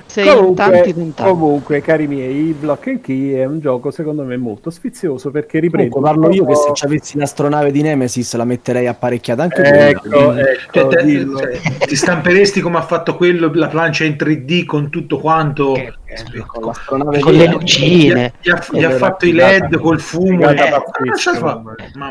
Sei 0.06 0.28
in 0.28 0.34
Comunque, 0.36 0.64
tanti, 0.64 0.94
non 0.96 1.14
tanti. 1.16 1.32
comunque, 1.32 1.82
cari 1.82 2.08
miei, 2.08 2.56
Block 2.60 2.88
and 2.88 3.02
Key 3.02 3.32
è 3.34 3.46
un 3.46 3.60
gioco 3.60 3.90
secondo 3.90 4.24
me 4.24 4.38
molto 4.38 4.70
sfizioso 4.70 5.32
perché 5.32 5.60
riprende. 5.60 5.90
Comunque 5.90 6.20
parlo 6.22 6.36
io 6.36 6.46
che 6.46 6.56
se 6.56 6.72
ci 6.74 6.86
avessi 6.86 7.18
l'astronave 7.18 7.72
di 7.72 7.82
Nemesis 7.82 8.36
la 8.36 8.46
metterei 8.46 8.86
apparecchiata 8.86 9.42
anche. 9.44 9.62
Ecco, 9.64 10.10
Cioè, 10.10 10.42
ecco, 10.72 10.88
te- 10.90 11.04
dillo. 11.04 11.38
cioè, 11.40 11.60
ti 11.88 11.96
stamperesti 11.96 12.62
come 12.62 12.78
ha 12.78 12.82
fatto 12.84 13.16
quello, 13.16 13.50
la 13.54 13.68
plancia 13.68 14.04
in 14.04 14.16
3D 14.16 14.66
con 14.66 14.90
tutto 14.92 15.18
quanto. 15.20 15.72
Che- 15.74 15.94
Eh, 16.14 16.44
con 16.46 16.66
l'astronave 16.66 17.20
con 17.22 17.32
lì, 17.32 17.40
le 17.40 17.48
lucine. 17.48 18.34
Gli 18.40 18.52
ha, 18.52 18.64
gli 18.72 18.84
ha 18.84 18.92
fatto 18.92 19.26
i 19.26 19.32
LED 19.32 19.80
col 19.80 20.00
fumo. 20.00 20.48
eh, 20.48 20.56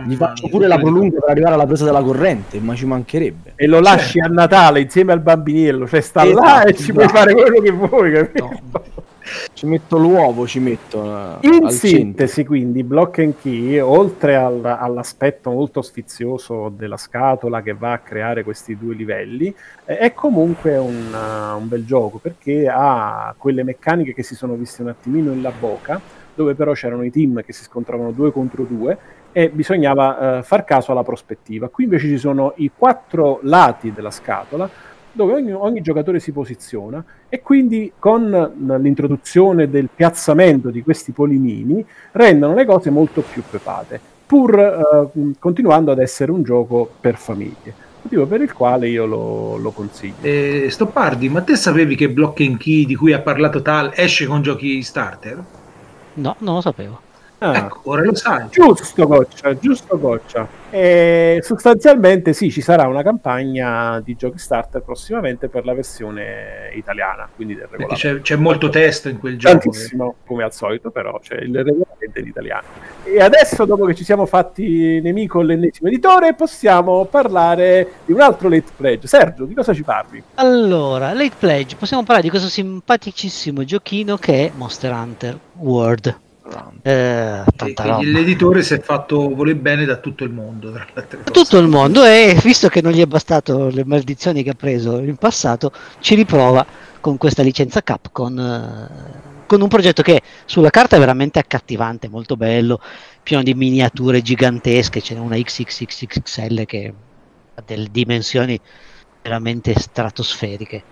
Gli 0.07 0.17
faccio 0.17 0.49
pure 0.49 0.67
la 0.67 0.77
prolunga 0.77 1.21
per 1.21 1.31
arrivare 1.31 1.55
alla 1.55 1.67
presa 1.67 1.85
della 1.85 2.03
corrente, 2.03 2.59
ma 2.59 2.75
ci 2.75 2.85
mancherebbe. 2.85 3.53
E 3.55 3.67
lo 3.69 3.79
lasci 3.79 4.19
a 4.19 4.27
Natale 4.27 4.81
insieme 4.81 5.13
al 5.13 5.21
bambinello, 5.21 5.87
cioè 5.87 6.01
sta 6.01 6.25
Esatto, 6.25 6.41
là 6.45 6.63
e 6.65 6.75
ci 6.75 6.93
puoi 6.93 7.07
bravo. 7.07 7.19
fare 7.19 7.33
quello 7.35 7.61
che 7.61 7.71
vuoi, 7.71 7.82
capito? 7.89 8.51
Ci 9.53 9.67
metto 9.67 9.99
l'uovo, 9.99 10.47
ci 10.47 10.59
metto 10.59 11.05
eh, 11.05 11.47
In 11.47 11.65
al 11.65 11.71
centro. 11.71 11.71
sintesi, 11.71 12.45
quindi, 12.45 12.83
Block 12.83 13.21
and 13.21 13.35
Key, 13.41 13.79
oltre 13.79 14.35
al- 14.35 14.65
all'aspetto 14.65 15.51
molto 15.51 15.81
sfizioso 15.81 16.73
della 16.75 16.97
scatola 16.97 17.63
che 17.63 17.73
va 17.73 17.93
a 17.93 17.99
creare 17.99 18.43
questi 18.43 18.77
due 18.77 18.95
livelli, 18.95 19.55
eh, 19.85 19.99
è 19.99 20.13
comunque 20.13 20.77
un, 20.77 21.13
uh, 21.13 21.57
un 21.57 21.69
bel 21.69 21.85
gioco 21.85 22.19
perché 22.19 22.69
ha 22.69 23.33
quelle 23.39 23.63
meccaniche 23.63 24.13
che 24.13 24.25
si 24.25 24.35
sono 24.35 24.55
viste 24.55 24.83
un 24.83 24.89
attimino 24.89 25.33
in 25.33 25.41
la 25.41 25.53
bocca, 25.57 26.01
dove 26.35 26.55
però 26.55 26.73
c'erano 26.73 27.05
i 27.05 27.11
team 27.11 27.45
che 27.45 27.53
si 27.53 27.63
scontravano 27.63 28.11
due 28.11 28.33
contro 28.33 28.65
due 28.65 28.99
e 29.33 29.49
bisognava 29.51 30.39
eh, 30.39 30.43
far 30.43 30.65
caso 30.65 30.93
alla 30.93 31.05
prospettiva. 31.05 31.69
Qui 31.69 31.85
invece 31.85 32.09
ci 32.09 32.19
sono 32.19 32.55
i 32.57 32.71
quattro 32.77 33.39
lati 33.43 33.93
della 33.93 34.11
scatola 34.11 34.69
dove 35.13 35.35
ogni, 35.35 35.53
ogni 35.53 35.81
giocatore 35.81 36.21
si 36.21 36.33
posiziona 36.33 37.05
e 37.29 37.41
quindi 37.41 37.93
con 37.99 38.79
l'introduzione 38.81 39.69
del 39.69 39.89
piazzamento 39.95 40.71
di 40.71 40.83
questi 40.83 41.13
polimini 41.13 41.85
rendono 42.13 42.55
le 42.55 42.65
cose 42.65 42.91
molto 42.91 43.23
più 43.23 43.43
pepate, 43.49 44.01
pur 44.27 44.59
eh, 44.59 45.33
continuando 45.39 45.93
ad 45.93 45.99
essere 45.99 46.33
un 46.33 46.43
gioco 46.43 46.91
per 47.01 47.17
famiglie, 47.17 47.75
motivo 48.03 48.27
per 48.27 48.41
il 48.41 48.53
quale 48.53 48.89
io 48.89 49.07
lo, 49.07 49.57
lo 49.57 49.71
consiglio. 49.71 50.15
Eh, 50.23 50.67
Stoppardi, 50.71 51.29
ma 51.29 51.43
te 51.43 51.57
sapevi 51.57 51.95
che 51.95 52.11
Block 52.11 52.41
and 52.41 52.57
Key 52.57 52.87
di 52.87 52.95
cui 52.95 53.13
ha 53.13 53.21
parlato 53.21 53.63
Tal 53.63 53.93
esce 53.95 54.27
con 54.27 54.43
giochi 54.43 54.83
starter? 54.83 55.43
No, 56.15 56.37
non 56.39 56.55
lo 56.55 56.61
sapevo. 56.61 57.11
Ah, 57.43 57.57
Ecco, 57.57 57.81
ora 57.91 58.03
lo 58.03 58.15
sai. 58.15 58.47
Giusto 58.51 59.07
Goccia, 59.07 59.59
giusto 59.59 59.99
Goccia. 59.99 60.47
E 60.71 61.41
sostanzialmente 61.43 62.33
sì, 62.33 62.51
ci 62.51 62.61
sarà 62.61 62.87
una 62.87 63.03
campagna 63.03 64.01
di 64.01 64.15
giochi 64.15 64.39
starter 64.39 64.81
prossimamente 64.83 65.49
per 65.49 65.65
la 65.65 65.75
versione 65.75 66.71
italiana, 66.75 67.29
quindi 67.35 67.55
del 67.55 67.65
regolamento. 67.65 67.95
c'è, 67.95 68.21
c'è 68.21 68.37
molto 68.37 68.69
testo 68.69 69.09
in 69.09 69.19
quel 69.19 69.37
gioco. 69.37 69.59
Tantissimo, 69.59 70.15
come 70.25 70.45
al 70.45 70.53
solito, 70.55 70.91
però 70.91 71.19
c'è 71.19 71.35
il 71.35 71.53
regolamento 71.53 72.19
in 72.21 72.27
italiano. 72.29 72.63
E 73.03 73.21
adesso, 73.21 73.65
dopo 73.65 73.87
che 73.87 73.95
ci 73.95 74.05
siamo 74.05 74.25
fatti 74.25 75.01
nemico 75.03 75.43
l'ennesimo 75.43 75.89
editore, 75.89 76.35
possiamo 76.35 77.05
parlare 77.07 77.89
di 78.07 78.13
un 78.13 78.21
altro 78.21 78.49
late 78.49 78.71
pledge. 78.77 79.09
Sergio, 79.09 79.45
di 79.45 79.55
cosa 79.55 79.75
ci 79.75 79.83
parli? 79.83 80.23
Allora, 80.35 81.13
Late 81.13 81.35
Pledge, 81.39 81.75
possiamo 81.77 82.03
parlare 82.05 82.23
di 82.23 82.31
questo 82.31 82.49
simpaticissimo 82.49 83.65
giochino 83.65 84.17
che 84.17 84.47
è 84.47 84.53
Monster 84.55 84.93
Hunter 84.93 85.39
World. 85.59 86.17
Eh, 86.83 87.43
l'editore 88.03 88.63
si 88.63 88.75
è 88.75 88.81
fatto 88.81 89.35
voler 89.35 89.57
bene 89.57 89.85
da 89.85 89.97
tutto 89.97 90.25
il 90.25 90.31
mondo. 90.31 90.71
Cose. 90.71 91.19
Tutto 91.31 91.59
il 91.59 91.69
mondo 91.69 92.05
e 92.05 92.39
visto 92.43 92.69
che 92.69 92.81
non 92.81 92.93
gli 92.93 93.01
è 93.01 93.07
bastato 93.07 93.69
le 93.69 93.85
maledizioni 93.85 94.43
che 94.43 94.51
ha 94.51 94.55
preso 94.55 94.99
in 94.99 95.17
passato, 95.17 95.73
ci 96.01 96.15
riprova 96.15 96.65
con 97.01 97.17
questa 97.17 97.43
licenza 97.43 97.83
Capcom 97.83 98.39
eh, 98.39 99.31
con 99.53 99.61
un 99.61 99.69
progetto 99.69 100.01
che 100.01 100.23
sulla 100.47 100.71
carta 100.71 100.97
è 100.97 100.99
veramente 100.99 101.39
accattivante, 101.39 102.09
molto 102.09 102.39
bello, 102.39 102.81
pieno 103.23 103.43
di 103.43 103.53
miniature 103.53 104.23
gigantesche, 104.23 105.03
ce 105.03 105.13
n'è 105.13 105.21
una 105.21 105.37
XXXXL 105.37 106.65
che 106.65 106.95
ha 107.55 107.63
delle 107.67 107.89
dimensioni 107.91 108.59
veramente 109.23 109.79
stratosferiche. 109.79 110.83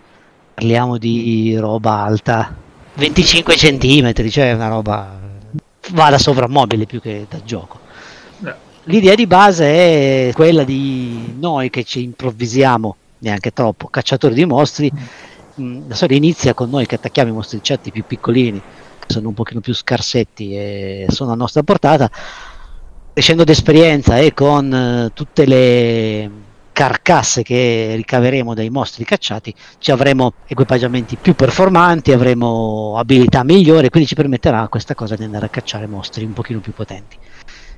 Parliamo 0.53 0.99
di 0.99 1.57
roba 1.57 2.03
alta 2.03 2.55
25 2.95 3.57
centimetri, 3.57 4.31
cioè 4.31 4.53
una 4.53 4.69
roba 4.69 5.20
va 5.93 6.11
da 6.11 6.19
sovrammobile 6.19 6.87
più 6.87 7.01
che 7.01 7.27
da 7.29 7.43
gioco. 7.43 7.81
Eh, 8.45 8.55
L'idea 8.85 9.15
di 9.15 9.27
base 9.27 10.29
è 10.29 10.33
quella 10.33 10.65
di 10.65 11.35
noi 11.39 11.71
che 11.71 11.85
ci 11.85 12.03
improvvisiamo, 12.03 12.97
neanche 13.19 13.53
troppo, 13.53 13.89
cacciatori 13.89 14.35
di 14.35 14.45
mostri. 14.45 14.91
Mm, 15.61 15.89
La 15.89 15.95
storia 15.95 16.17
inizia 16.17 16.55
con 16.55 16.71
noi 16.71 16.87
che 16.87 16.95
attacchiamo 16.97 17.31
i 17.31 17.35
mostriciatti 17.35 17.91
più 17.91 18.05
piccolini, 18.07 18.61
che 18.99 19.07
sono 19.07 19.29
un 19.29 19.35
pochino 19.35 19.61
più 19.61 19.75
scarsetti 19.75 20.55
e 20.55 21.07
sono 21.09 21.33
a 21.33 21.37
nostra 21.37 21.63
portata, 21.63 22.11
crescendo 23.13 23.45
d'esperienza 23.45 24.19
e 24.19 24.33
con 24.33 24.73
eh, 24.73 25.11
tutte 25.15 25.45
le 25.47 26.31
carcasse 26.81 27.43
che 27.43 27.93
ricaveremo 27.97 28.55
dai 28.55 28.71
mostri 28.71 29.05
cacciati, 29.05 29.55
ci 29.77 29.91
avremo 29.91 30.33
equipaggiamenti 30.47 31.19
più 31.21 31.35
performanti, 31.35 32.11
avremo 32.11 32.95
abilità 32.97 33.45
migliori, 33.45 33.91
quindi 33.91 34.09
ci 34.09 34.15
permetterà 34.15 34.67
questa 34.69 34.95
cosa 34.95 35.15
di 35.15 35.25
andare 35.25 35.45
a 35.45 35.49
cacciare 35.51 35.87
mostri 35.87 36.25
un 36.25 36.33
pochino 36.33 36.61
più 36.61 36.73
potenti. 36.73 37.19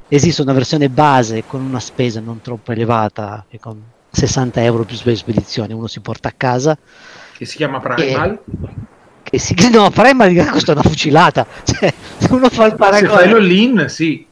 Esiste 0.07 0.43
una 0.43 0.53
versione 0.53 0.89
base 0.89 1.43
con 1.45 1.63
una 1.63 1.81
spesa 1.81 2.21
non 2.21 2.43
troppo 2.43 2.71
elevata, 2.71 3.45
con 3.59 3.83
60 4.09 4.63
euro 4.63 4.85
più 4.85 4.95
spedizione, 4.95 5.75
uno 5.75 5.89
si 5.89 5.99
porta 5.99 6.29
a 6.29 6.35
casa. 6.37 6.79
Che 7.37 7.45
si 7.45 7.57
chiama 7.57 7.81
Primal. 7.81 8.39
Che, 8.47 8.73
che 9.25 9.39
si, 9.41 9.57
no, 9.73 9.91
Primal 9.91 10.49
costa 10.49 10.71
una 10.71 10.83
fucilata. 10.83 11.45
Cioè, 11.65 11.93
se 12.19 12.33
uno 12.33 12.49
fa 12.49 12.67
il 12.67 12.77
paragone. 12.77 13.09
Se 13.09 13.15
fai 13.15 13.31
l'all-in, 13.31 13.85
sì. 13.89 14.27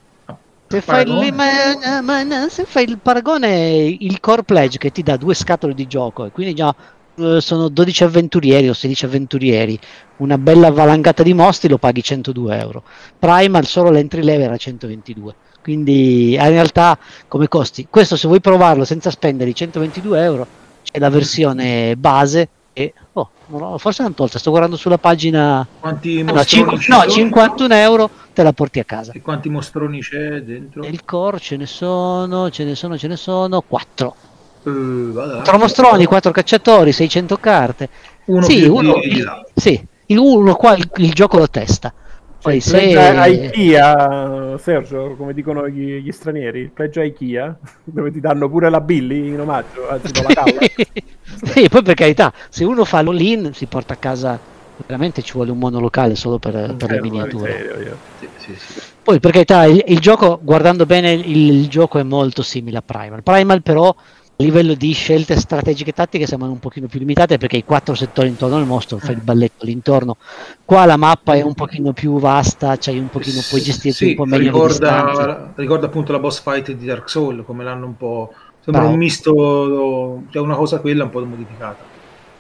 Se 0.73 0.81
fai, 0.83 1.03
il, 1.03 1.35
ma, 1.35 2.01
ma, 2.01 2.49
se 2.49 2.65
fai, 2.65 2.85
il, 2.85 2.99
paragone, 2.99 3.97
il 3.99 4.21
core 4.21 4.45
pledge 4.45 4.79
che 4.79 4.93
ti 4.93 5.03
dà 5.03 5.17
due 5.17 5.35
scatole 5.35 5.75
di 5.75 5.89
gioco 5.89 6.27
e 6.27 6.31
quindi 6.31 6.55
già 6.55 6.73
uh, 7.17 7.41
sono 7.41 7.69
12 7.69 8.05
avventurieri 8.05 8.69
o 8.69 8.73
16 8.73 9.05
avventurieri, 9.07 9.77
una 10.19 10.39
bella 10.39 10.71
valangata 10.71 11.25
di 11.25 11.35
mostri 11.35 11.69
lo 11.69 11.79
paghi 11.79 12.05
102 12.05 12.57
euro. 12.57 12.85
Primal 13.19 13.67
solo 13.67 13.91
l'entry 13.91 14.23
level 14.23 14.43
era 14.45 14.57
122. 14.57 15.35
Quindi 15.61 16.35
in 16.35 16.49
realtà 16.49 16.97
come 17.27 17.49
costi, 17.49 17.89
questo 17.91 18.15
se 18.15 18.29
vuoi 18.29 18.41
provarlo 18.41 18.85
senza 18.85 19.11
spendere 19.11 19.51
i 19.51 19.55
122 19.57 20.23
euro, 20.23 20.47
c'è 20.85 21.01
la 21.01 21.11
versione 21.11 21.97
base 21.97 22.49
e 22.73 22.95
oh, 23.15 23.31
no, 23.59 23.79
forse 23.79 24.03
l'hanno 24.03 24.15
tolta, 24.15 24.39
sto 24.39 24.51
guardando 24.51 24.77
sulla 24.77 24.99
pagina. 24.99 25.67
Quanti 25.79 26.23
no, 26.23 26.45
cinqu- 26.45 26.87
no 26.89 27.07
51 27.07 27.75
euro 27.75 28.11
te 28.33 28.43
la 28.43 28.53
porti 28.53 28.79
a 28.79 28.85
casa. 28.85 29.13
E 29.13 29.21
quanti 29.21 29.49
mostroni 29.49 30.01
c'è 30.01 30.41
dentro? 30.43 30.83
Nel 30.83 31.05
core 31.05 31.39
ce 31.39 31.57
ne 31.57 31.67
sono, 31.67 32.51
ce 32.51 32.65
ne 32.65 32.75
sono, 32.75 32.97
ce 32.97 33.09
ne 33.09 33.17
sono 33.17 33.63
4. 33.67 34.15
Uh, 34.63 35.13
4 35.13 35.59
mostroni, 35.59 36.05
4 36.05 36.31
cacciatori, 36.31 36.93
600 36.93 37.37
carte. 37.39 37.89
Uno 38.27 38.43
sì, 38.43 38.65
uno, 38.65 38.95
di, 39.01 39.09
di 39.09 39.25
sì, 39.55 39.87
il 40.07 40.19
uno 40.19 40.55
qua 40.55 40.77
il, 40.77 40.89
il 40.97 41.13
gioco 41.13 41.39
lo 41.39 41.49
testa. 41.49 41.93
Poi 42.41 42.57
il 42.57 42.63
se... 42.63 42.81
IKEA, 42.81 44.57
Sergio, 44.59 45.15
come 45.17 45.35
dicono 45.35 45.69
gli, 45.69 46.01
gli, 46.01 46.11
stranieri, 46.11 46.61
il 46.61 46.71
pledge 46.71 47.05
IKEA, 47.05 47.57
dove 47.85 48.11
ti 48.11 48.21
danno 48.21 48.49
pure 48.49 48.71
la 48.71 48.81
Billy 48.81 49.29
in 49.29 49.41
omaggio, 49.41 49.89
anzi 49.89 50.13
con 50.13 50.33
la 50.33 50.45
sì, 51.45 51.69
poi 51.69 51.83
per 51.83 51.95
carità, 51.95 52.33
se 52.49 52.65
uno 52.65 52.85
fa 52.85 53.03
l'all-in 53.03 53.53
si 53.53 53.67
porta 53.67 53.95
a 53.95 53.97
casa, 53.97 54.39
veramente 54.87 55.23
ci 55.23 55.33
vuole 55.35 55.51
un 55.51 55.59
monolocale 55.59 56.15
solo 56.15 56.39
per, 56.39 56.75
per 56.77 56.91
le 56.91 57.01
miniature. 57.01 57.53
Serio, 57.53 57.99
sì, 58.19 58.29
sì, 58.39 58.55
sì. 58.55 58.81
Poi 59.03 59.21
per 59.21 59.33
carità, 59.33 59.65
il, 59.65 59.83
il, 59.87 59.99
gioco, 59.99 60.39
guardando 60.43 60.87
bene, 60.87 61.13
il, 61.13 61.53
il 61.53 61.69
gioco 61.69 61.99
è 61.99 62.03
molto 62.03 62.43
simile 62.43 62.79
a 62.79 62.83
Primal. 62.83 63.23
Primal 63.23 63.63
però 63.63 63.95
a 64.41 64.43
livello 64.43 64.73
di 64.73 64.93
scelte 64.93 65.37
strategiche 65.37 65.91
e 65.91 65.93
tattiche 65.93 66.27
sembrano 66.27 66.55
un 66.55 66.59
pochino 66.59 66.87
più 66.87 66.99
limitate 66.99 67.37
perché 67.37 67.59
i 67.59 67.65
quattro 67.65 67.95
settori 67.95 68.29
intorno 68.29 68.57
al 68.57 68.65
mostro, 68.65 68.97
fai 68.97 69.15
il 69.15 69.21
balletto 69.21 69.67
l'intorno. 69.67 70.17
Qua 70.65 70.87
la 70.87 70.97
mappa 70.97 71.35
è 71.35 71.43
un 71.43 71.53
pochino 71.53 71.93
più 71.93 72.19
vasta, 72.19 72.79
c'hai 72.79 72.99
un 72.99 73.11
pochino, 73.11 73.43
puoi 73.47 73.61
gestirti 73.61 73.97
sì, 73.97 74.09
un 74.09 74.15
po' 74.15 74.25
meglio 74.25 74.45
ricorda, 74.45 75.53
ricorda 75.57 75.87
appunto 75.87 76.13
la 76.13 76.19
boss 76.19 76.41
fight 76.41 76.73
di 76.73 76.87
Dark 76.87 77.09
Souls, 77.11 77.45
come 77.45 77.65
l'hanno 77.65 77.85
un 77.87 77.97
po'... 77.97 78.33
Sembra 78.63 78.83
Bravo. 78.83 78.95
un 78.95 78.99
misto, 78.99 80.23
cioè 80.31 80.43
una 80.43 80.55
cosa 80.55 80.81
quella 80.81 81.05
un 81.05 81.11
po' 81.11 81.25
modificata. 81.25 81.83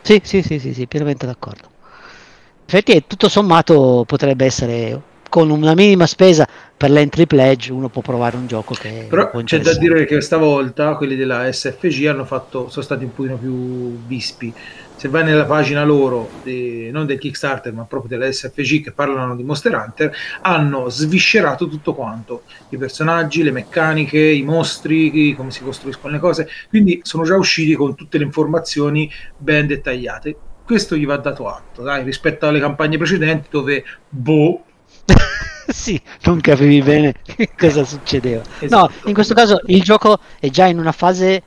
Sì, 0.03 0.21
sì, 0.23 0.43
sì, 0.43 0.59
sì, 0.59 0.73
sì 0.73 0.87
pienamente 0.87 1.27
d'accordo. 1.27 1.69
Infatti 2.65 3.05
tutto 3.07 3.29
sommato 3.29 4.05
potrebbe 4.07 4.45
essere 4.47 5.01
con 5.31 5.49
una 5.49 5.75
minima 5.75 6.07
spesa 6.07 6.47
per 6.77 6.91
l'entry 6.91 7.25
pledge 7.25 7.73
uno 7.73 7.89
può 7.89 8.03
provare 8.03 8.37
un 8.37 8.47
gioco 8.47 8.75
che 8.75 9.07
però 9.09 9.31
c'è 9.45 9.61
da 9.61 9.75
dire 9.75 10.05
che 10.05 10.21
stavolta 10.21 10.97
quelli 10.97 11.17
della 11.17 11.51
SFG 11.51 12.07
hanno 12.07 12.25
fatto 12.27 12.69
sono 12.69 12.85
stati 12.85 13.05
un 13.05 13.15
pochino 13.15 13.37
più 13.37 13.99
vispi. 14.07 14.53
Se 14.97 15.09
vai 15.09 15.25
nella 15.25 15.47
pagina 15.47 15.83
loro 15.83 16.29
di, 16.43 16.91
non 16.91 17.07
del 17.07 17.19
Kickstarter 17.19 17.73
ma 17.73 17.85
proprio 17.85 18.19
della 18.19 18.31
SFG 18.31 18.83
che 18.83 18.93
parlano 18.93 19.35
di 19.35 19.43
Monster 19.43 19.75
Hunter 19.75 20.15
hanno 20.43 20.91
sviscerato 20.91 21.69
tutto 21.69 21.95
quanto. 21.95 22.43
I 22.69 22.77
personaggi, 22.77 23.43
le 23.43 23.51
meccaniche, 23.51 24.19
i 24.19 24.43
mostri 24.43 25.35
come 25.35 25.53
si 25.53 25.63
costruiscono 25.63 26.13
le 26.13 26.19
cose. 26.19 26.49
Quindi 26.69 27.01
sono 27.03 27.25
già 27.25 27.37
usciti 27.37 27.75
con 27.75 27.95
tutte 27.95 28.19
le 28.19 28.25
informazioni 28.25 29.11
ben 29.39 29.67
dettagliate. 29.67 30.37
Questo 30.65 30.97
gli 30.97 31.07
va 31.07 31.17
dato 31.17 31.49
atto 31.49 31.83
dai, 31.83 32.05
rispetto 32.05 32.47
alle 32.47 32.61
campagne 32.61 32.99
precedenti 32.99 33.49
dove 33.51 33.83
boh 34.09 34.65
sì, 35.69 36.01
non 36.25 36.41
capivi 36.41 36.83
bene 36.83 37.15
cosa 37.57 37.85
succedeva. 37.85 38.43
Esatto. 38.59 38.93
No, 39.03 39.09
in 39.09 39.15
questo 39.15 39.35
caso 39.35 39.61
il 39.67 39.83
gioco 39.83 40.19
è 40.39 40.49
già 40.49 40.67
in 40.67 40.79
una 40.79 40.93
fase 40.93 41.43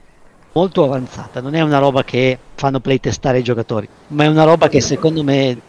molto 0.53 0.83
avanzata, 0.83 1.41
non 1.41 1.55
è 1.55 1.61
una 1.61 1.79
roba 1.79 2.03
che 2.03 2.37
fanno 2.55 2.79
playtestare 2.79 3.39
i 3.39 3.43
giocatori, 3.43 3.87
ma 4.07 4.23
è 4.23 4.27
una 4.27 4.43
roba 4.43 4.69
che 4.69 4.81
secondo 4.81 5.23
me 5.23 5.59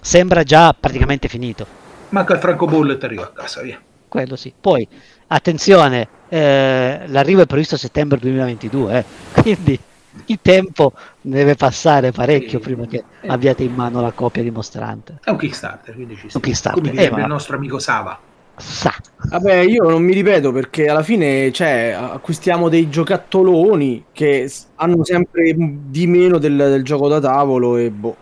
sembra 0.00 0.42
già 0.42 0.74
praticamente 0.78 1.28
finito. 1.28 1.66
Manca 2.10 2.34
il 2.34 2.40
francobollo 2.40 2.92
e 2.92 2.98
ti 2.98 3.04
arriva 3.04 3.22
a 3.22 3.32
casa, 3.32 3.62
via. 3.62 3.80
Quello 4.08 4.34
sì. 4.34 4.52
Poi, 4.58 4.86
attenzione, 5.28 6.08
eh, 6.28 7.02
l'arrivo 7.06 7.42
è 7.42 7.46
previsto 7.46 7.76
a 7.76 7.78
settembre 7.78 8.18
2022, 8.18 8.98
eh, 8.98 9.04
quindi 9.40 9.78
il 10.26 10.38
tempo 10.42 10.92
deve 11.20 11.54
passare 11.54 12.10
parecchio 12.10 12.58
sì. 12.58 12.64
prima 12.64 12.86
che 12.86 13.04
eh. 13.20 13.28
abbiate 13.28 13.62
in 13.62 13.74
mano 13.74 14.00
la 14.00 14.12
copia 14.12 14.42
dimostrante. 14.42 15.18
È 15.22 15.30
un 15.30 15.36
Kickstarter, 15.36 15.94
quindi 15.94 16.16
ci 16.16 16.28
un 16.32 16.40
Kickstarter. 16.40 16.82
Come 16.82 16.94
direbbe 16.94 17.20
eh, 17.20 17.22
il 17.22 17.28
nostro 17.28 17.56
amico 17.56 17.78
Sava. 17.78 18.18
Sa. 18.56 18.94
Vabbè, 19.30 19.54
io 19.54 19.88
non 19.88 20.02
mi 20.02 20.12
ripeto 20.12 20.52
perché 20.52 20.88
alla 20.88 21.02
fine 21.02 21.50
cioè, 21.50 21.96
acquistiamo 21.98 22.68
dei 22.68 22.90
giocattoloni 22.90 24.06
che 24.12 24.52
hanno 24.76 25.04
sempre 25.04 25.54
di 25.56 26.06
meno 26.06 26.38
del, 26.38 26.56
del 26.56 26.84
gioco 26.84 27.08
da 27.08 27.20
tavolo 27.20 27.76
e 27.76 27.90
boh. 27.90 28.16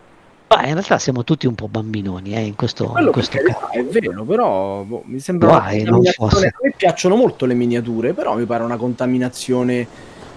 Ma 0.47 0.65
in 0.65 0.73
realtà 0.73 0.97
siamo 0.97 1.23
tutti 1.23 1.45
un 1.45 1.53
po' 1.53 1.67
bambinoni 1.67 2.33
eh, 2.33 2.39
in 2.39 2.55
questo, 2.55 2.95
in 2.97 3.11
questo 3.11 3.37
caso. 3.37 3.69
È 3.71 3.83
vero, 3.83 4.23
però 4.23 4.81
boh, 4.81 5.03
mi 5.05 5.19
sembra. 5.19 5.49
Guai, 5.49 5.83
a 5.83 5.91
me 5.97 6.73
piacciono 6.75 7.15
molto 7.15 7.45
le 7.45 7.53
miniature, 7.53 8.13
però 8.13 8.35
mi 8.35 8.45
pare 8.45 8.63
una 8.63 8.77
contaminazione 8.77 9.87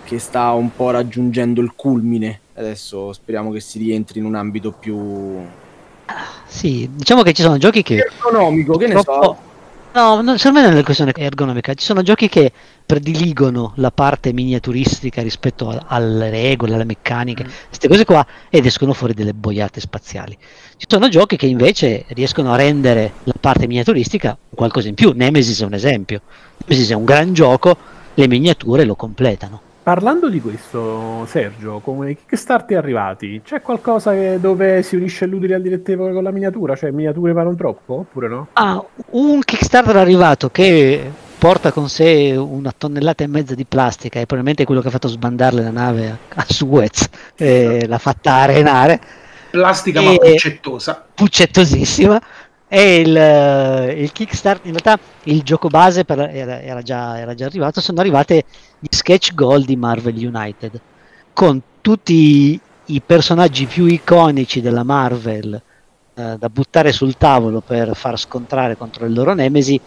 che 0.04 0.18
sta 0.18 0.50
un 0.52 0.74
po' 0.74 0.90
raggiungendo 0.90 1.60
il 1.60 1.72
culmine. 1.74 2.40
Adesso 2.54 3.12
speriamo 3.12 3.50
che 3.50 3.60
si 3.60 3.78
rientri 3.78 4.18
in 4.18 4.24
un 4.24 4.34
ambito 4.34 4.72
più. 4.72 5.40
Sì, 6.46 6.88
diciamo 6.92 7.22
che 7.22 7.32
ci 7.32 7.42
sono 7.42 7.58
giochi 7.58 7.82
che. 7.82 7.96
Economico, 7.96 8.76
che 8.76 8.86
ne 8.88 9.00
so. 9.02 9.50
No, 9.94 10.22
no, 10.22 10.38
secondo 10.38 10.58
me 10.58 10.64
non 10.64 10.70
è 10.70 10.74
una 10.76 10.84
questione 10.84 11.12
ergonomica. 11.14 11.74
Ci 11.74 11.84
sono 11.84 12.00
giochi 12.00 12.26
che 12.28 12.50
prediligono 12.86 13.72
la 13.76 13.90
parte 13.90 14.32
miniaturistica 14.32 15.20
rispetto 15.20 15.68
a, 15.68 15.84
alle 15.86 16.30
regole, 16.30 16.74
alle 16.74 16.84
meccaniche, 16.84 17.44
queste 17.66 17.88
mm. 17.88 17.90
cose 17.90 18.04
qua, 18.06 18.26
ed 18.48 18.64
escono 18.64 18.94
fuori 18.94 19.12
delle 19.12 19.34
boiate 19.34 19.80
spaziali. 19.80 20.36
Ci 20.78 20.86
sono 20.88 21.08
giochi 21.10 21.36
che 21.36 21.44
invece 21.44 22.06
riescono 22.08 22.52
a 22.54 22.56
rendere 22.56 23.12
la 23.24 23.34
parte 23.38 23.66
miniaturistica 23.66 24.36
qualcosa 24.54 24.88
in 24.88 24.94
più. 24.94 25.12
Nemesis 25.14 25.60
è 25.60 25.64
un 25.66 25.74
esempio. 25.74 26.22
Nemesis 26.64 26.90
è 26.90 26.94
un 26.94 27.04
gran 27.04 27.34
gioco, 27.34 27.76
le 28.14 28.28
miniature 28.28 28.84
lo 28.84 28.94
completano. 28.94 29.60
Parlando 29.82 30.28
di 30.28 30.40
questo, 30.40 31.26
Sergio, 31.26 31.80
come 31.80 32.14
Kickstarter 32.14 32.78
arrivati, 32.78 33.40
c'è 33.44 33.60
qualcosa 33.60 34.12
dove 34.38 34.80
si 34.84 34.94
unisce 34.94 35.26
l'utile 35.26 35.56
al 35.56 35.62
direttevole 35.62 36.12
con 36.12 36.22
la 36.22 36.30
miniatura? 36.30 36.76
Cioè 36.76 36.92
miniature 36.92 37.32
vanno 37.32 37.52
troppo 37.56 37.94
oppure 37.94 38.28
no? 38.28 38.48
Ah, 38.52 38.80
un 39.10 39.40
Kickstarter 39.40 39.96
arrivato 39.96 40.50
che 40.50 41.10
porta 41.36 41.72
con 41.72 41.88
sé 41.88 42.32
una 42.36 42.72
tonnellata 42.76 43.24
e 43.24 43.26
mezza 43.26 43.56
di 43.56 43.64
plastica 43.64 44.20
e 44.20 44.26
probabilmente 44.26 44.64
quello 44.64 44.80
che 44.80 44.86
ha 44.86 44.92
fatto 44.92 45.08
sbandarle 45.08 45.62
la 45.62 45.70
nave 45.70 46.16
a, 46.28 46.44
Suez 46.46 47.08
e 47.34 47.84
l'ha 47.88 47.98
fatta 47.98 48.34
arenare. 48.34 49.00
Plastica 49.50 50.00
e... 50.00 50.04
ma 50.04 50.14
puccettosa. 50.14 51.04
Puccettosissima 51.12 52.20
e 52.74 53.00
il, 53.00 53.14
eh, 53.14 53.92
il 54.00 54.12
Kickstarter, 54.12 54.64
in 54.64 54.78
realtà 54.78 54.98
il 55.24 55.42
gioco 55.42 55.68
base 55.68 56.06
per, 56.06 56.20
era, 56.20 56.62
era, 56.62 56.80
già, 56.80 57.18
era, 57.18 57.34
già, 57.34 57.44
arrivato, 57.44 57.82
sono 57.82 58.00
arrivate 58.00 58.44
gli 58.78 58.86
sketch 58.88 59.34
goal 59.34 59.62
di 59.64 59.76
Marvel 59.76 60.16
United. 60.16 60.80
Con 61.34 61.60
tutti 61.82 62.58
i 62.86 63.02
personaggi 63.04 63.66
più 63.66 63.84
iconici 63.84 64.62
della 64.62 64.84
Marvel 64.84 65.52
eh, 66.14 66.36
da 66.38 66.48
buttare 66.48 66.92
sul 66.92 67.18
tavolo 67.18 67.60
per 67.60 67.94
far 67.94 68.18
scontrare 68.18 68.78
contro 68.78 69.04
il 69.04 69.12
loro 69.12 69.34
nemesi 69.34 69.78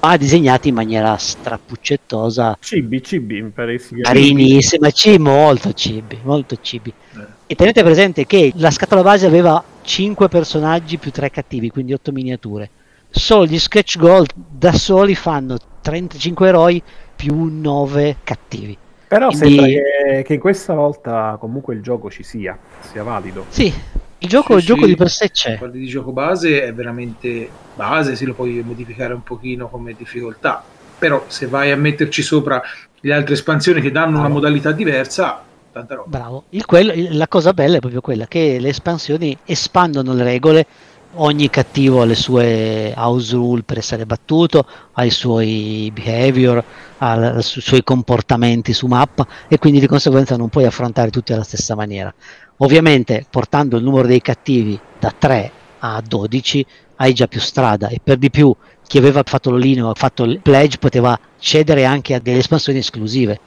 ma 0.00 0.16
disegnati 0.16 0.70
in 0.70 0.74
maniera 0.74 1.16
strappuccettosa. 1.16 2.56
Cibi, 2.60 3.04
cibi 3.04 3.40
mi 3.40 3.50
pare 3.50 3.80
carinissima, 4.00 4.90
cibi, 4.90 5.22
molto 5.22 5.72
cibi 5.74 6.18
molto 6.24 6.56
cibi. 6.60 6.92
Eh. 7.14 7.24
e 7.46 7.54
tenete 7.54 7.84
presente 7.84 8.26
che 8.26 8.52
la 8.56 8.72
scatola 8.72 9.02
base 9.02 9.26
aveva 9.26 9.62
5 9.82 10.28
personaggi 10.28 10.98
più 10.98 11.10
3 11.10 11.30
cattivi, 11.30 11.70
quindi 11.70 11.92
8 11.92 12.12
miniature. 12.12 12.70
Solo 13.10 13.44
gli 13.46 13.58
sketch 13.58 13.98
gold 13.98 14.32
da 14.34 14.72
soli 14.72 15.14
fanno 15.14 15.58
35 15.82 16.48
eroi 16.48 16.82
più 17.14 17.44
9 17.44 18.16
cattivi. 18.24 18.76
Però 19.08 19.28
quindi... 19.28 19.46
sembra 19.46 19.66
che, 19.66 20.22
che 20.24 20.38
questa 20.38 20.72
volta 20.72 21.36
comunque 21.38 21.74
il 21.74 21.82
gioco 21.82 22.10
ci 22.10 22.22
sia, 22.22 22.58
sia 22.80 23.02
valido. 23.02 23.44
Sì, 23.48 23.70
il 24.18 24.28
gioco, 24.28 24.54
sì, 24.54 24.58
il 24.60 24.64
gioco 24.64 24.86
di 24.86 24.96
per 24.96 25.10
sé 25.10 25.30
c'è. 25.30 25.58
Quello 25.58 25.72
di 25.74 25.86
gioco 25.86 26.12
base 26.12 26.62
è 26.64 26.72
veramente 26.72 27.48
base, 27.74 28.16
si 28.16 28.24
lo 28.24 28.32
puoi 28.32 28.62
modificare 28.64 29.12
un 29.12 29.22
pochino 29.22 29.68
come 29.68 29.94
difficoltà. 29.94 30.64
Però 30.98 31.24
se 31.26 31.46
vai 31.46 31.72
a 31.72 31.76
metterci 31.76 32.22
sopra 32.22 32.62
le 33.00 33.12
altre 33.12 33.34
espansioni 33.34 33.80
che 33.80 33.90
danno 33.90 34.18
una 34.20 34.28
modalità 34.28 34.72
diversa, 34.72 35.42
tanta 35.72 35.94
roba. 35.94 36.08
Bravo. 36.08 36.44
Il 36.50 36.64
quello- 36.66 36.92
il- 36.92 37.16
la 37.16 37.28
cosa 37.28 37.52
bella 37.52 37.76
è 37.76 37.80
proprio 37.80 38.00
quella 38.00 38.26
che 38.26 38.58
le 38.60 38.68
espansioni 38.68 39.36
espandono 39.44 40.12
le 40.14 40.22
regole. 40.22 40.66
Ogni 41.14 41.50
cattivo 41.50 42.00
ha 42.00 42.06
le 42.06 42.14
sue 42.14 42.94
house 42.96 43.34
rule 43.34 43.62
per 43.64 43.76
essere 43.78 44.06
battuto, 44.06 44.66
ha 44.92 45.04
i 45.04 45.10
suoi 45.10 45.90
behavior, 45.92 46.64
ha 46.98 47.38
i 47.38 47.42
suoi 47.42 47.82
comportamenti 47.84 48.72
su 48.72 48.86
mappa 48.86 49.26
e 49.46 49.58
quindi 49.58 49.78
di 49.78 49.86
conseguenza 49.86 50.36
non 50.38 50.48
puoi 50.48 50.64
affrontare 50.64 51.10
tutti 51.10 51.34
alla 51.34 51.42
stessa 51.42 51.74
maniera. 51.74 52.12
Ovviamente 52.58 53.26
portando 53.28 53.76
il 53.76 53.82
numero 53.84 54.06
dei 54.06 54.22
cattivi 54.22 54.80
da 54.98 55.12
3 55.16 55.52
a 55.80 56.02
12 56.06 56.64
hai 56.96 57.12
già 57.12 57.26
più 57.26 57.40
strada 57.40 57.88
e 57.88 58.00
per 58.02 58.16
di 58.16 58.30
più 58.30 58.54
chi 58.86 58.96
aveva 58.96 59.22
fatto 59.24 59.50
l'Olino, 59.50 59.92
fatto 59.94 60.24
il 60.24 60.40
pledge 60.40 60.78
poteva 60.78 61.18
cedere 61.38 61.84
anche 61.84 62.14
a 62.14 62.20
delle 62.20 62.38
espansioni 62.38 62.78
esclusive 62.78 63.40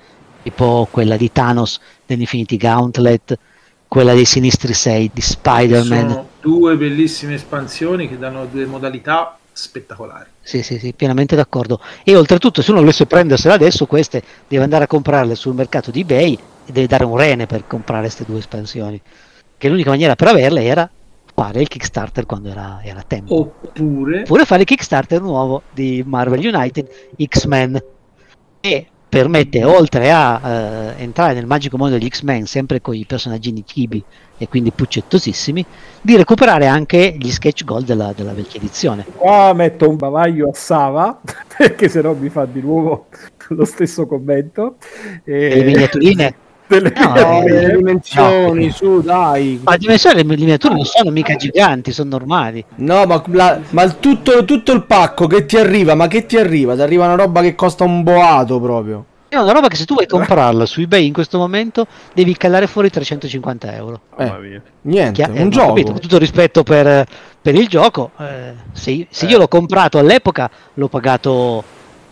tipo 0.46 0.88
quella 0.92 1.18
di 1.18 1.32
Thanos 1.32 1.80
dell'Infinity 2.06 2.58
Gauntlet, 2.58 3.36
quella 3.88 4.14
dei 4.14 4.26
Sinistri 4.26 4.74
6 4.74 5.10
di 5.12 5.22
Spider-Man. 5.22 6.10
Sono 6.10 6.28
due 6.40 6.78
bellissime 6.78 7.34
espansioni 7.34 8.08
che 8.08 8.20
danno 8.20 8.46
due 8.46 8.68
modalità 8.68 9.40
spettacolari. 9.52 10.30
Sì, 10.42 10.62
sì, 10.62 10.78
sì, 10.78 10.94
pienamente 10.94 11.36
d'accordo. 11.36 11.80
E 12.04 12.16
oltretutto, 12.16 12.62
se 12.62 12.70
uno 12.70 12.82
volesse 12.82 13.08
prendersele 13.08 13.56
adesso, 13.56 13.88
queste 13.88 14.22
deve 14.48 14.64
andare 14.64 14.84
a 14.84 14.88
comprarle 14.88 15.34
sul 15.34 15.56
mercato 15.56 15.90
di 15.90 16.02
eBay 16.02 16.38
e 16.66 16.72
deve 16.72 16.86
dare 16.86 17.06
un 17.06 17.18
rene 17.18 17.48
per 17.48 17.66
comprare 17.66 18.04
queste 18.04 18.24
due 18.24 18.38
espansioni. 18.38 19.02
Che 19.58 19.68
l'unica 19.68 19.90
maniera 19.90 20.14
per 20.14 20.28
averle 20.28 20.64
era 20.64 20.88
fare 21.34 21.62
il 21.62 21.68
Kickstarter 21.68 22.28
quando 22.28 22.50
era, 22.50 22.82
era 22.84 23.02
tempo. 23.02 23.34
Oppure 23.34 24.22
Oppure 24.22 24.46
fare 24.46 24.62
il 24.62 24.68
Kickstarter 24.68 25.22
nuovo 25.22 25.64
di 25.72 26.04
Marvel 26.06 26.46
United 26.46 26.88
X-Men. 27.18 27.84
E 28.60 28.88
permette, 29.16 29.64
oltre 29.64 30.12
a 30.12 30.42
eh, 30.44 31.04
entrare 31.04 31.34
nel 31.34 31.46
magico 31.46 31.78
mondo 31.78 31.98
degli 31.98 32.10
X-Men, 32.10 32.46
sempre 32.46 32.82
con 32.82 32.96
i 32.96 33.06
personaggini 33.06 33.64
chibi 33.64 34.04
e 34.38 34.50
quindi 34.50 34.72
puccettosissimi, 34.72 35.66
di 36.02 36.18
recuperare 36.18 36.68
anche 36.68 37.16
gli 37.18 37.32
sketch 37.32 37.64
gold 37.64 37.86
della, 37.86 38.12
della 38.14 38.34
vecchia 38.34 38.60
edizione. 38.60 39.06
Qua 39.16 39.54
metto 39.54 39.88
un 39.88 39.96
bavaglio 39.96 40.50
a 40.50 40.54
Sava, 40.54 41.22
perché 41.58 41.88
sennò 41.88 42.14
mi 42.14 42.28
fa 42.28 42.44
di 42.46 42.60
nuovo 42.60 43.08
lo 43.50 43.64
stesso 43.64 44.06
commento. 44.06 44.76
E- 45.24 45.56
Le 45.56 45.64
miniaturine 45.64 46.36
delle 46.68 46.92
No, 46.96 47.08
miniaturine. 47.12 47.46
Eh, 47.62 47.68
le 47.68 47.76
dimensioni, 47.78 48.70
su, 48.72 49.02
dai. 49.02 49.60
Ma 49.64 49.72
le 49.72 49.78
dimensioni 49.78 50.16
delle 50.22 50.36
miniature 50.38 50.74
non 50.74 50.86
sono 50.86 51.12
mica 51.12 51.36
giganti, 51.36 51.92
sono 51.92 52.10
normali. 52.10 52.64
No, 52.76 53.06
ma, 53.06 53.22
la- 53.28 53.60
ma 53.70 53.88
tutto, 53.90 54.44
tutto 54.46 54.72
il 54.72 54.84
pacco 54.86 55.28
che 55.28 55.46
ti 55.46 55.58
arriva, 55.58 55.96
ma 55.96 56.08
che 56.08 56.26
ti 56.26 56.38
arriva? 56.38 56.76
Ti 56.76 56.82
arriva 56.82 57.06
una 57.06 57.16
roba 57.16 57.42
che 57.42 57.56
costa 57.56 57.84
un 57.84 58.04
boato 58.04 58.60
proprio. 58.60 59.06
È 59.28 59.38
una 59.38 59.52
roba 59.52 59.68
che 59.68 59.76
se 59.76 59.86
tu 59.86 59.96
vuoi 59.96 60.08
comprarla 60.08 60.66
su 60.66 60.80
eBay 60.80 61.06
in 61.08 61.12
questo 61.12 61.38
momento 61.38 61.88
devi 62.14 62.38
calare 62.38 62.68
fuori 62.68 62.90
350 62.90 63.76
euro. 63.76 64.00
Mia. 64.18 64.62
Niente, 64.84 65.24
eh, 65.24 65.42
un 65.42 65.48
ho 65.48 65.50
gioco. 65.50 65.68
capito, 65.68 65.92
con 65.92 66.00
tutto 66.00 66.18
rispetto 66.18 66.64
per, 66.64 67.06
per 67.42 67.56
il 67.56 67.68
gioco, 67.68 68.12
eh, 68.20 68.54
se, 68.72 69.08
se 69.10 69.26
io 69.26 69.38
l'ho 69.38 69.48
comprato 69.50 69.98
all'epoca 69.98 70.50
l'ho 70.76 70.88
pagato... 70.88 71.64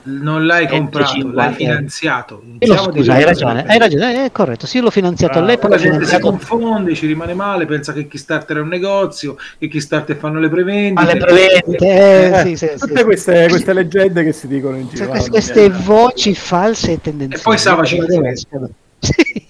non 0.06 0.46
l'hai 0.46 0.68
comprato, 0.68 1.08
150 1.12 1.42
l'hai 1.46 1.54
finanziato. 1.54 2.42
Lo 2.44 2.52
Iniziamo 2.60 2.92
di 2.92 2.98
scusa, 3.00 3.14
hai 3.14 3.24
ragione, 3.24 3.64
hai 3.66 3.78
ragione, 3.80 4.26
è 4.26 4.32
corretto, 4.32 4.66
sì, 4.66 4.80
l'ho 4.80 4.90
finanziato 4.90 5.38
Ah, 5.38 5.42
all'epoca. 5.42 5.76
la 5.76 5.82
gente 5.82 6.00
si 6.06 6.16
finanziato 6.16 6.30
confonde, 6.30 6.94
ci 6.96 7.06
rimane 7.08 7.34
male, 7.34 7.66
pensa 7.66 7.94
che 7.94 8.08
Kickstarter 8.08 8.58
è 8.58 8.60
un 8.62 8.68
negozio, 8.68 9.36
che 9.58 9.68
Kickstarter 9.68 10.16
fanno 10.16 10.40
le 10.40 10.50
prevendite. 10.50 11.02
alle 11.02 11.18
prevendite, 11.18 11.86
eh, 11.88 12.40
Eh, 12.40 12.40
sì, 12.46 12.56
sì, 12.58 12.68
sì, 12.74 12.78
tutte 12.80 12.98
sì. 12.98 13.04
queste, 13.04 13.48
queste 13.50 13.74
leggende 13.74 14.24
che 14.24 14.32
si 14.34 14.48
dicono 14.48 14.76
in 14.78 14.88
giro. 14.90 14.98
Cioè, 14.98 15.08
queste, 15.08 15.30
queste 15.30 15.70
voci 15.70 16.36
false 16.36 16.92
e 16.94 17.02
tendenziali. 17.02 17.42
E 17.42 17.44
poi 17.44 17.58
Sava 17.58 17.84
ci. 17.84 18.00
Sì. 19.00 19.42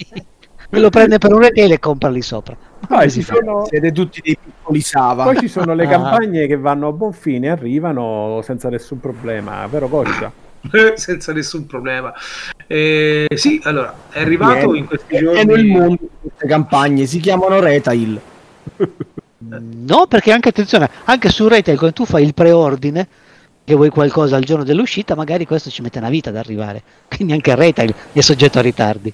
Me 0.70 0.80
lo 0.80 0.90
prende 0.90 1.20
per 1.20 1.32
un 1.32 1.40
retail 1.40 1.72
e 1.72 1.80
compra 1.80 2.10
lì 2.10 2.22
sopra. 2.24 2.58
Poi 2.88 3.10
si 3.10 3.20
ci 3.20 3.26
sono, 3.32 3.66
Siete 3.68 3.92
tutti 3.92 4.22
dei 4.24 4.36
piccoli 4.44 4.82
Sava. 4.82 5.24
poi 5.24 5.38
ci 5.38 5.48
sono 5.48 5.76
le 5.76 5.86
Ah. 5.86 5.90
campagne 5.90 6.48
che 6.48 6.58
vanno 6.58 6.88
a 6.88 6.92
buon 6.92 7.14
fine, 7.14 7.50
arrivano 7.52 8.42
senza 8.44 8.70
nessun 8.70 9.00
problema, 9.00 9.66
vero 9.68 9.88
Coccia? 9.88 10.32
senza 10.96 11.34
nessun 11.34 11.66
problema. 11.66 12.14
Eh, 12.68 13.28
sì, 13.36 13.60
allora, 13.64 13.94
è 14.10 14.22
arrivato 14.22 14.72
Niente. 14.72 14.78
in 14.78 14.86
questi 14.86 15.16
È 15.16 15.22
nel 15.22 15.46
giorni... 15.46 15.68
mondo 15.70 16.10
queste 16.22 16.48
campagne, 16.48 17.06
si 17.06 17.20
chiamano 17.20 17.60
retail. 17.60 18.22
No, 19.46 20.08
perché 20.08 20.32
anche 20.32 20.50
attenzione, 20.50 20.90
anche 21.04 21.30
su 21.30 21.48
retail 21.50 21.78
quando 21.78 21.96
tu 21.96 22.06
fai 22.06 22.24
il 22.24 22.34
preordine 22.34 23.08
che 23.66 23.76
vuoi 23.76 23.90
qualcosa 23.90 24.38
al 24.38 24.44
giorno 24.46 24.64
dell'uscita, 24.64 25.16
magari 25.16 25.46
questo 25.46 25.70
ci 25.70 25.82
mette 25.82 26.00
una 26.00 26.10
vita 26.10 26.30
ad 26.30 26.38
arrivare. 26.38 26.82
Quindi 27.14 27.34
anche 27.34 27.52
il 27.52 27.58
retail 27.58 27.94
è 28.14 28.22
soggetto 28.22 28.60
a 28.60 28.62
ritardi. 28.62 29.14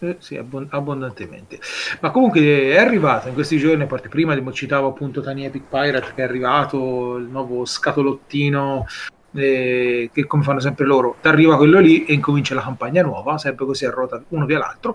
Eh, 0.00 0.16
Sì, 0.18 0.36
abbon- 0.36 0.66
abbondantemente. 0.70 1.58
Ma 2.00 2.10
comunque 2.10 2.40
è 2.42 2.76
arrivato 2.76 3.28
in 3.28 3.34
questi 3.34 3.56
giorni, 3.58 3.82
a 3.82 3.86
parte 3.86 4.08
prima 4.08 4.38
mo 4.40 4.52
citavo 4.52 4.88
appunto 4.88 5.22
Tiny 5.22 5.44
Epic 5.46 5.62
Pirate 5.68 6.12
che 6.14 6.22
è 6.22 6.24
arrivato, 6.24 7.16
il 7.16 7.26
nuovo 7.26 7.64
scatolottino 7.64 8.86
eh, 9.34 10.10
che 10.12 10.26
come 10.26 10.42
fanno 10.42 10.60
sempre 10.60 10.86
loro, 10.86 11.16
ti 11.20 11.28
arriva 11.28 11.56
quello 11.56 11.78
lì 11.80 12.04
e 12.04 12.14
incomincia 12.14 12.54
la 12.54 12.62
campagna 12.62 13.02
nuova, 13.02 13.38
sempre 13.38 13.66
così 13.66 13.84
a 13.84 13.90
ruota 13.90 14.22
uno 14.28 14.46
via 14.46 14.58
l'altro. 14.58 14.94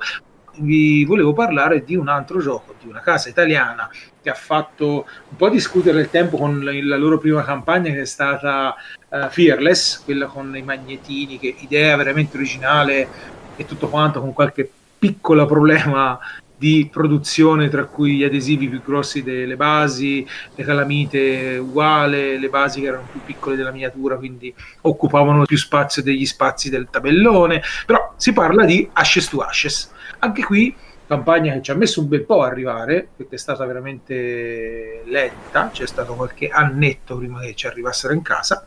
Vi 0.61 1.05
volevo 1.05 1.31
parlare 1.31 1.83
di 1.83 1.95
un 1.95 2.09
altro 2.09 2.39
gioco, 2.39 2.73
di 2.81 2.89
una 2.89 2.99
casa 2.99 3.29
italiana 3.29 3.89
che 4.21 4.29
ha 4.29 4.33
fatto 4.33 5.05
un 5.29 5.37
po' 5.37 5.49
discutere 5.49 6.01
il 6.01 6.09
tempo 6.09 6.37
con 6.37 6.61
la, 6.63 6.97
loro 6.97 7.17
prima 7.17 7.43
campagna 7.43 7.91
che 7.91 8.01
è 8.01 8.05
stata 8.05 8.75
eh, 9.09 9.27
Fearless, 9.29 10.03
quella 10.03 10.25
con 10.25 10.55
i 10.55 10.61
magnetini, 10.61 11.39
che 11.39 11.55
idea 11.59 11.95
veramente 11.95 12.35
originale 12.35 13.07
e 13.55 13.65
tutto 13.65 13.87
quanto 13.87 14.19
con 14.19 14.33
qualche 14.33 14.69
piccolo 14.99 15.45
problema 15.45 16.19
di 16.59 16.89
produzione 16.91 17.69
tra 17.69 17.85
cui 17.85 18.17
gli 18.17 18.23
adesivi 18.25 18.67
più 18.67 18.81
grossi 18.83 19.23
delle 19.23 19.55
basi, 19.55 20.27
le 20.53 20.63
calamite 20.65 21.57
uguale, 21.57 22.37
le 22.37 22.49
basi 22.49 22.81
che 22.81 22.87
erano 22.87 23.07
più 23.09 23.21
piccole 23.23 23.55
della 23.55 23.71
miniatura, 23.71 24.17
quindi 24.17 24.53
occupavano 24.81 25.45
più 25.45 25.57
spazio 25.57 26.03
degli 26.03 26.25
spazi 26.25 26.69
del 26.69 26.89
tabellone, 26.89 27.63
però 27.85 28.13
si 28.17 28.33
parla 28.33 28.65
di 28.65 28.87
Ashes 28.91 29.29
to 29.29 29.39
Ashes. 29.39 29.91
Anche 30.19 30.43
qui 30.43 30.75
campagna 31.07 31.53
che 31.53 31.61
ci 31.61 31.71
ha 31.71 31.75
messo 31.75 32.01
un 32.01 32.09
bel 32.09 32.25
po' 32.25 32.43
a 32.43 32.47
arrivare, 32.47 33.07
perché 33.15 33.35
è 33.35 33.39
stata 33.39 33.65
veramente 33.65 35.01
lenta, 35.05 35.69
c'è 35.71 35.87
stato 35.87 36.13
qualche 36.13 36.49
annetto 36.49 37.17
prima 37.17 37.39
che 37.39 37.55
ci 37.55 37.67
arrivassero 37.67 38.13
in 38.13 38.21
casa. 38.21 38.65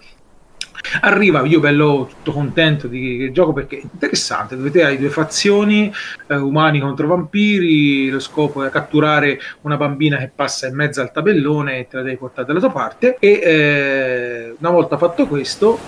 Arriva 1.01 1.45
io 1.45 1.61
bello 1.61 2.09
tutto 2.09 2.33
contento 2.33 2.87
di 2.87 3.31
gioco 3.33 3.53
perché 3.53 3.79
è 3.79 3.83
interessante, 3.83 4.57
dove 4.57 4.71
te 4.71 4.85
hai 4.85 4.99
due 4.99 5.11
fazioni, 5.11 5.93
eh, 6.27 6.37
umani 6.37 6.81
contro 6.81 7.07
vampiri, 7.07 8.11
lo 8.11 8.21
scopo 8.21 8.65
è 8.65 8.71
catturare 8.71 9.39
una 9.63 9.77
bambina 9.77 10.19
che 10.19 10.31
passa 10.35 10.67
in 10.67 10.75
mezzo 10.75 11.01
al 11.01 11.13
tabellone 11.13 11.79
e 11.79 11.87
te 11.89 11.97
la 11.97 12.03
devi 12.03 12.17
portare 12.17 12.47
dalla 12.47 12.61
tua 12.61 12.71
parte 12.71 13.17
e 13.19 13.41
eh, 13.43 14.55
una 14.59 14.71
volta 14.71 14.97
fatto 14.99 15.27
questo 15.27 15.79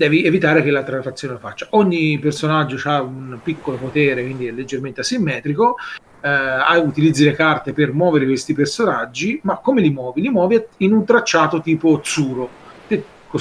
devi 0.00 0.24
evitare 0.24 0.62
che 0.62 0.70
l'altra 0.70 1.02
fazione 1.02 1.34
lo 1.34 1.40
faccia. 1.40 1.66
Ogni 1.70 2.18
personaggio 2.18 2.80
ha 2.88 3.02
un 3.02 3.38
piccolo 3.42 3.76
potere, 3.76 4.22
quindi 4.22 4.46
è 4.46 4.50
leggermente 4.50 5.00
asimmetrico, 5.00 5.76
eh, 6.22 6.78
utilizzi 6.78 7.24
le 7.24 7.32
carte 7.32 7.74
per 7.74 7.92
muovere 7.92 8.24
questi 8.24 8.54
personaggi, 8.54 9.38
ma 9.42 9.58
come 9.58 9.82
li 9.82 9.90
muovi? 9.90 10.22
Li 10.22 10.30
muovi 10.30 10.62
in 10.78 10.92
un 10.92 11.04
tracciato 11.04 11.60
tipo 11.60 12.00
Tsuro. 12.00 12.59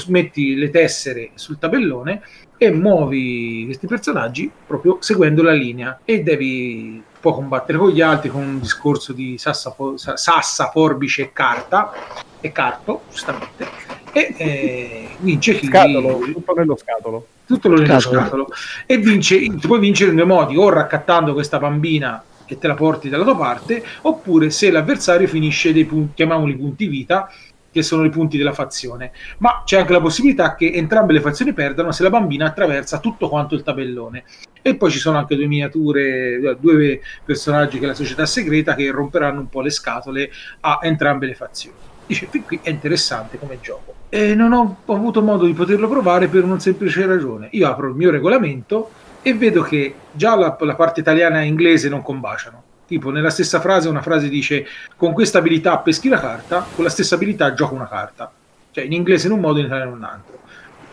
Metti 0.07 0.55
le 0.55 0.69
tessere 0.69 1.31
sul 1.33 1.57
tabellone 1.57 2.21
e 2.57 2.71
muovi 2.71 3.63
questi 3.65 3.87
personaggi 3.87 4.51
proprio 4.67 4.97
seguendo 4.99 5.41
la 5.41 5.53
linea 5.53 5.99
e 6.05 6.21
devi 6.21 7.01
può 7.19 7.33
combattere 7.33 7.77
con 7.77 7.89
gli 7.89 8.01
altri 8.01 8.29
con 8.29 8.41
un 8.41 8.59
discorso 8.59 9.13
di 9.13 9.37
sassa, 9.37 9.75
sassa 9.95 10.69
forbice 10.69 11.23
e 11.23 11.33
carta 11.33 11.91
e 12.39 12.51
carto 12.51 13.01
giustamente 13.09 13.67
e 14.11 14.33
eh, 14.37 15.09
vince 15.19 15.55
chi 15.57 15.67
Scatolo, 15.67 16.19
tutto 16.33 16.53
nello 16.53 16.75
scatolo. 16.77 17.27
tutto 17.45 17.67
lo 17.67 17.75
nello 17.75 17.99
Scatolo. 17.99 18.21
scatolo 18.21 18.47
e 18.85 18.97
vince, 18.97 19.39
tu 19.39 19.67
puoi 19.67 19.79
vincere 19.79 20.11
in 20.11 20.17
due 20.17 20.25
modi 20.25 20.55
o 20.57 20.69
raccattando 20.69 21.33
questa 21.33 21.59
bambina 21.59 22.23
e 22.45 22.57
te 22.57 22.67
la 22.67 22.73
porti 22.73 23.09
dalla 23.09 23.23
tua 23.23 23.37
parte 23.37 23.83
oppure 24.01 24.49
se 24.49 24.71
l'avversario 24.71 25.27
finisce 25.27 25.71
dei 25.71 25.85
punti 25.85 26.13
chiamiamoli 26.15 26.55
punti 26.55 26.87
vita 26.87 27.31
che 27.71 27.81
sono 27.81 28.03
i 28.03 28.09
punti 28.09 28.37
della 28.37 28.53
fazione. 28.53 29.11
Ma 29.39 29.63
c'è 29.65 29.79
anche 29.79 29.93
la 29.93 30.01
possibilità 30.01 30.55
che 30.55 30.71
entrambe 30.73 31.13
le 31.13 31.21
fazioni 31.21 31.53
perdano 31.53 31.91
se 31.91 32.03
la 32.03 32.09
bambina 32.09 32.45
attraversa 32.45 32.99
tutto 32.99 33.29
quanto 33.29 33.55
il 33.55 33.63
tabellone. 33.63 34.23
E 34.61 34.75
poi 34.75 34.91
ci 34.91 34.99
sono 34.99 35.17
anche 35.17 35.35
due 35.35 35.47
miniature 35.47 36.57
due 36.59 37.01
personaggi 37.23 37.79
che 37.79 37.85
la 37.85 37.93
società 37.93 38.25
segreta 38.25 38.75
che 38.75 38.89
romperanno 38.91 39.39
un 39.39 39.49
po' 39.49 39.61
le 39.61 39.69
scatole 39.69 40.29
a 40.61 40.79
entrambe 40.81 41.27
le 41.27 41.35
fazioni. 41.35 41.77
Dice 42.05 42.27
fin 42.29 42.43
qui 42.43 42.59
è 42.61 42.69
interessante 42.69 43.37
come 43.37 43.59
gioco. 43.61 43.93
E 44.09 44.33
non 44.33 44.51
ho 44.51 44.77
avuto 44.87 45.21
modo 45.21 45.45
di 45.45 45.53
poterlo 45.53 45.87
provare 45.87 46.27
per 46.27 46.43
una 46.43 46.59
semplice 46.59 47.05
ragione. 47.05 47.49
Io 47.51 47.67
apro 47.67 47.87
il 47.87 47.95
mio 47.95 48.09
regolamento 48.09 48.89
e 49.21 49.33
vedo 49.33 49.61
che 49.61 49.93
già 50.11 50.35
la, 50.35 50.57
la 50.59 50.75
parte 50.75 51.01
italiana 51.01 51.41
e 51.41 51.45
inglese 51.45 51.89
non 51.89 52.01
combaciano 52.01 52.58
tipo 52.89 53.09
nella 53.11 53.29
stessa 53.29 53.61
frase 53.61 53.87
una 53.87 54.01
frase 54.01 54.27
dice 54.27 54.65
con 54.97 55.13
questa 55.13 55.37
abilità 55.37 55.77
peschi 55.77 56.09
la 56.09 56.19
carta 56.19 56.65
con 56.75 56.83
la 56.83 56.89
stessa 56.89 57.15
abilità 57.15 57.53
gioco 57.53 57.75
una 57.75 57.87
carta 57.87 58.33
cioè 58.71 58.83
in 58.83 58.93
inglese 58.93 59.27
in 59.27 59.33
un 59.33 59.39
modo 59.39 59.59
in 59.59 59.65
italiano 59.65 59.91
in 59.91 59.97
un 59.97 60.03
altro. 60.03 60.39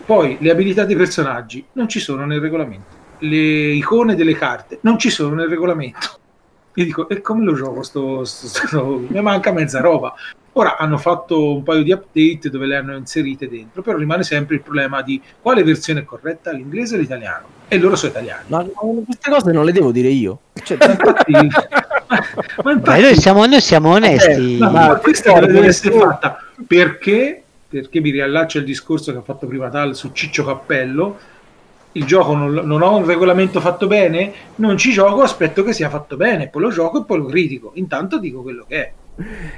Poi 0.04 0.36
le 0.40 0.50
abilità 0.50 0.84
dei 0.84 0.96
personaggi 0.96 1.64
non 1.72 1.88
ci 1.88 2.00
sono 2.00 2.24
nel 2.24 2.40
regolamento. 2.40 3.04
Le 3.18 3.72
icone 3.72 4.14
delle 4.14 4.34
carte 4.34 4.78
non 4.82 4.98
ci 4.98 5.10
sono 5.10 5.34
nel 5.34 5.48
regolamento 5.48 6.20
Io 6.76 6.84
dico, 6.84 7.08
e 7.08 7.20
come 7.22 7.42
lo 7.44 7.54
gioco? 7.54 7.82
Sto, 7.82 8.24
sto, 8.24 8.46
sto, 8.46 9.04
mi 9.08 9.20
manca 9.22 9.50
mezza 9.52 9.80
roba. 9.80 10.14
Ora 10.52 10.76
hanno 10.78 10.96
fatto 10.98 11.54
un 11.56 11.62
paio 11.62 11.82
di 11.82 11.92
update 11.92 12.48
dove 12.50 12.66
le 12.66 12.76
hanno 12.76 12.96
inserite 12.96 13.48
dentro, 13.48 13.82
però 13.82 13.98
rimane 13.98 14.22
sempre 14.22 14.54
il 14.56 14.62
problema 14.62 15.02
di 15.02 15.20
quale 15.40 15.62
versione 15.62 16.00
è 16.00 16.04
corretta, 16.04 16.50
l'inglese 16.50 16.96
o 16.96 16.98
l'italiano. 16.98 17.44
E 17.68 17.78
loro 17.78 17.94
sono 17.96 18.10
italiani. 18.12 18.44
Ma 18.48 18.58
ma 18.62 19.02
queste 19.04 19.30
cose 19.30 19.52
non 19.52 19.64
le 19.66 19.72
devo 19.72 19.90
dire 19.92 20.08
io. 20.08 20.38
Cioè, 20.62 20.76
Ma 20.78 20.86
infatti, 20.92 21.32
ma, 22.62 22.72
infatti- 22.72 23.00
noi, 23.02 23.16
siamo, 23.16 23.44
noi 23.46 23.60
siamo 23.60 23.90
onesti. 23.92 24.58
No, 24.58 24.70
Ma 24.70 24.86
ma 24.88 24.94
questa 24.96 25.38
deve 25.40 25.66
essere 25.66 25.90
tu- 25.94 26.00
fatta 26.00 26.38
perché, 26.66 27.42
perché 27.68 28.00
mi 28.00 28.10
riallaccia 28.10 28.58
il 28.58 28.64
discorso 28.64 29.12
che 29.12 29.18
ha 29.18 29.22
fatto 29.22 29.46
prima 29.46 29.68
Tal 29.68 29.94
su 29.94 30.10
Ciccio 30.12 30.44
Cappello. 30.44 31.18
Il 31.96 32.04
gioco 32.04 32.34
non, 32.34 32.52
non 32.52 32.82
ho 32.82 32.96
un 32.96 33.06
regolamento 33.06 33.60
fatto 33.60 33.86
bene, 33.86 34.32
non 34.56 34.76
ci 34.76 34.92
gioco, 34.92 35.22
aspetto 35.22 35.62
che 35.62 35.72
sia 35.72 35.88
fatto 35.88 36.16
bene, 36.16 36.48
poi 36.48 36.62
lo 36.62 36.70
gioco 36.70 37.00
e 37.00 37.04
poi 37.04 37.18
lo 37.18 37.24
critico. 37.24 37.70
Intanto 37.74 38.18
dico 38.18 38.42
quello 38.42 38.64
che 38.68 38.76
è. 38.76 38.92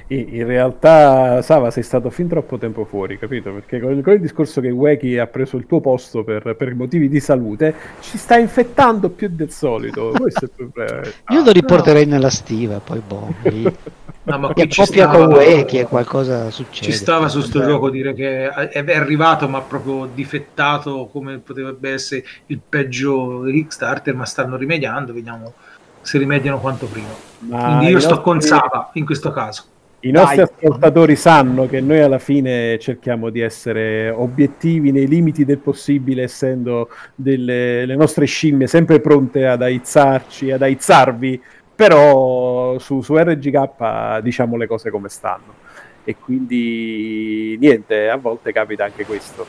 In 0.08 0.46
realtà, 0.46 1.42
Sava, 1.42 1.72
sei 1.72 1.82
stato 1.82 2.10
fin 2.10 2.28
troppo 2.28 2.58
tempo 2.58 2.84
fuori, 2.84 3.18
capito? 3.18 3.52
Perché 3.52 3.80
con, 3.80 4.00
con 4.02 4.12
il 4.12 4.20
discorso 4.20 4.60
che 4.60 4.70
Weki 4.70 5.18
ha 5.18 5.26
preso 5.26 5.56
il 5.56 5.66
tuo 5.66 5.80
posto 5.80 6.22
per, 6.22 6.54
per 6.56 6.74
motivi 6.76 7.08
di 7.08 7.18
salute, 7.18 7.74
ci 8.00 8.18
sta 8.18 8.38
infettando 8.38 9.08
più 9.10 9.28
del 9.30 9.50
solito. 9.50 10.12
Questo 10.16 10.44
è 10.44 10.48
il 10.48 10.50
problema. 10.54 11.00
Io 11.30 11.42
lo 11.42 11.50
riporterei 11.50 12.06
nella 12.06 12.30
stiva, 12.30 12.78
poi 12.78 13.02
boh. 13.04 13.34
No, 14.28 14.38
ma 14.38 14.48
Che 14.48 14.62
qui 14.62 14.68
ci 14.70 14.84
stava, 14.84 15.16
con 15.16 15.32
Weki 15.32 15.78
e 15.78 15.84
qualcosa 15.84 16.50
succede. 16.50 16.84
ci 16.86 16.92
stava 16.92 17.28
su 17.28 17.40
sto 17.40 17.64
gioco 17.64 17.88
dire 17.88 18.12
che 18.14 18.48
è 18.48 18.84
è 18.84 18.94
arrivato 18.96 19.48
ma 19.48 19.60
proprio 19.62 20.08
difettato 20.12 21.08
come 21.10 21.38
potrebbe 21.38 21.90
essere 21.92 22.24
il 22.46 22.60
peggio 22.66 23.42
Kickstarter, 23.46 24.14
ma 24.14 24.24
stanno 24.26 24.56
rimediando, 24.56 25.12
vediamo 25.14 25.54
se 26.02 26.18
rimediano 26.18 26.58
quanto 26.60 26.86
prima. 26.86 27.08
Ma 27.40 27.64
Quindi 27.76 27.86
io 27.92 28.00
sto 28.00 28.20
con 28.20 28.34
nostri- 28.36 28.56
Sava 28.56 28.90
in 28.94 29.04
questo 29.06 29.30
caso. 29.30 29.64
I 30.00 30.12
nostri 30.12 30.36
Dai. 30.36 30.44
ascoltatori 30.44 31.16
sanno 31.16 31.66
che 31.66 31.80
noi 31.80 31.98
alla 32.00 32.20
fine 32.20 32.78
cerchiamo 32.78 33.30
di 33.30 33.40
essere 33.40 34.10
obiettivi 34.10 34.92
nei 34.92 35.08
limiti 35.08 35.44
del 35.44 35.58
possibile, 35.58 36.22
essendo 36.22 36.88
delle 37.16 37.84
le 37.84 37.96
nostre 37.96 38.24
scimmie 38.24 38.68
sempre 38.68 39.00
pronte 39.00 39.44
ad 39.44 39.60
aizzarci, 39.60 40.52
ad 40.52 40.62
aizzarvi, 40.62 41.42
però 41.78 42.76
su, 42.80 43.02
su 43.02 43.16
RGK 43.16 44.18
diciamo 44.18 44.56
le 44.56 44.66
cose 44.66 44.90
come 44.90 45.08
stanno. 45.08 45.54
E 46.02 46.16
quindi 46.16 47.56
niente, 47.60 48.08
a 48.08 48.16
volte 48.16 48.50
capita 48.50 48.82
anche 48.82 49.04
questo. 49.06 49.46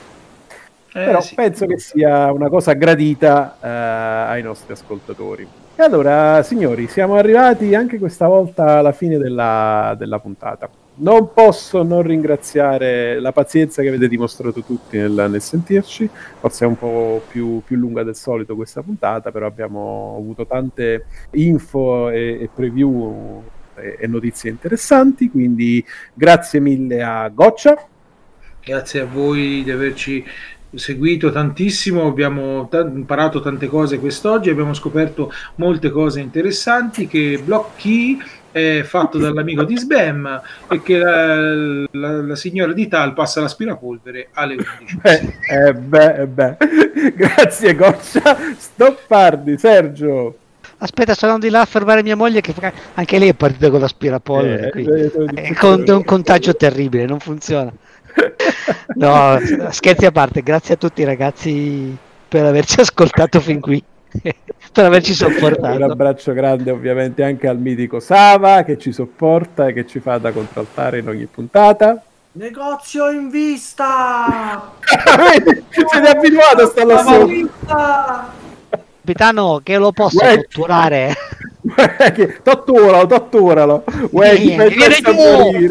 Eh, 0.94 1.06
Però 1.06 1.22
sì. 1.22 1.34
penso 1.34 1.66
che 1.66 1.80
sia 1.80 2.32
una 2.32 2.50
cosa 2.50 2.74
gradita 2.74 3.58
eh, 3.60 3.68
ai 3.68 4.44
nostri 4.44 4.74
ascoltatori. 4.74 5.48
E 5.76 5.82
allora, 5.82 6.44
signori, 6.44 6.88
siamo 6.88 7.16
arrivati 7.16 7.74
anche 7.74 7.98
questa 7.98 8.28
volta 8.28 8.78
alla 8.78 8.92
fine 8.92 9.18
della, 9.18 9.96
della 9.98 10.20
puntata. 10.20 10.70
Non 11.02 11.32
posso 11.34 11.82
non 11.84 12.02
ringraziare 12.02 13.22
la 13.22 13.32
pazienza 13.32 13.82
che 13.82 13.88
avete 13.88 14.10
dimostrato 14.10 14.62
tutti 14.64 14.98
nel, 14.98 15.28
nel 15.30 15.42
sentirci. 15.42 16.10
Forse 16.40 16.66
è 16.66 16.68
un 16.68 16.78
po' 16.78 17.22
più, 17.30 17.62
più 17.66 17.78
lunga 17.78 18.04
del 18.04 18.16
solito 18.16 18.56
questa 18.56 18.82
puntata, 18.82 19.32
però 19.32 19.46
abbiamo 19.46 20.18
avuto 20.20 20.46
tante 20.46 21.06
info 21.32 22.10
e, 22.10 22.40
e 22.42 22.50
preview 22.54 23.42
e, 23.76 23.96
e 23.98 24.08
notizie 24.08 24.50
interessanti. 24.50 25.30
Quindi 25.30 25.84
grazie 26.14 26.60
mille 26.60 27.02
a 27.02 27.30
Goccia. 27.30 27.82
Grazie 28.62 29.00
a 29.00 29.06
voi 29.06 29.64
di 29.64 29.72
averci 29.72 30.26
seguito 30.76 31.32
tantissimo, 31.32 32.06
abbiamo 32.08 32.68
ta- 32.68 32.82
imparato 32.82 33.40
tante 33.40 33.68
cose 33.68 34.00
quest'oggi, 34.00 34.50
abbiamo 34.50 34.74
scoperto 34.74 35.32
molte 35.56 35.90
cose 35.90 36.20
interessanti 36.20 37.08
che 37.08 37.42
Block 37.44 37.82
Key 37.82 38.18
è 38.52 38.82
fatto 38.84 39.18
dall'amico 39.18 39.64
di 39.64 39.78
Sbam 39.78 40.42
e 40.70 40.82
che 40.82 40.98
la, 40.98 41.86
la- 41.92 42.22
la 42.22 42.36
signora 42.36 42.74
di 42.74 42.88
Tal 42.88 43.14
passa 43.14 43.42
l'aspirapolvere 43.42 44.30
alle 44.34 44.56
11. 44.56 44.98
Beh, 45.02 45.34
eh 45.68 45.74
beh, 45.74 46.14
eh 46.16 46.28
beh. 46.28 46.58
Grazie 47.16 47.76
Goccia. 47.76 48.38
Stoppardi, 48.58 49.58
Sergio. 49.58 50.38
Aspetta, 50.82 51.14
sono 51.14 51.34
andato 51.34 51.48
di 51.52 51.58
là 51.58 51.62
a 51.62 51.66
fermare 51.66 52.02
mia 52.04 52.16
moglie 52.16 52.40
che 52.42 52.54
anche 52.94 53.20
lei 53.20 53.30
è 53.30 53.34
partita 53.34 53.70
con 53.70 53.82
l'aspirapolvere. 53.82 54.72
Eh, 54.72 54.82
eh, 54.84 55.12
eh, 55.36 55.42
È 55.42 55.54
con- 55.54 55.84
è 55.86 55.92
un 55.92 56.04
contagio 56.06 56.56
terribile, 56.56 57.06
non 57.06 57.20
funziona. 57.20 57.72
No, 58.96 59.40
scherzi 59.70 60.06
a 60.06 60.12
parte, 60.12 60.42
grazie 60.42 60.74
a 60.74 60.78
tutti 60.78 61.04
ragazzi 61.04 61.96
per 62.28 62.44
averci 62.46 62.80
ascoltato 62.82 63.40
fin 63.40 63.60
qui, 63.60 63.82
per 64.72 64.86
averci 64.86 65.12
Un 65.12 65.16
sopportato. 65.18 65.84
abbraccio 65.84 66.34
grande 66.34 66.72
ovviamente 66.72 67.24
anche 67.24 67.48
al 67.48 67.58
mitico 67.58 68.00
Sava 68.00 68.64
che 68.64 68.78
ci 68.78 68.92
sopporta 68.92 69.68
e 69.68 69.74
che 69.74 69.86
ci 69.86 70.00
fa 70.00 70.18
da 70.18 70.32
contraltare 70.32 71.00
in 71.00 71.08
ogni 71.08 71.26
puntata. 71.26 72.02
Negozio 72.34 73.10
in 73.10 73.30
vista! 73.30 74.72
Siete 75.70 76.10
abituati 76.10 76.62
a 76.62 76.66
stare 76.68 77.26
vista! 77.26 78.32
Capitano, 78.70 79.62
che 79.64 79.78
lo 79.78 79.92
posso 79.92 80.24
Uè. 80.24 80.36
catturare? 80.36 81.16
Totturalo, 82.44 83.08
totturalo. 83.08 83.84
Uè, 84.12 84.36
Vieni, 84.38 84.56
fai 84.56 84.70
vieni 84.70 84.84
presto 85.02 85.10
a 85.10 85.14
giù. 85.14 85.70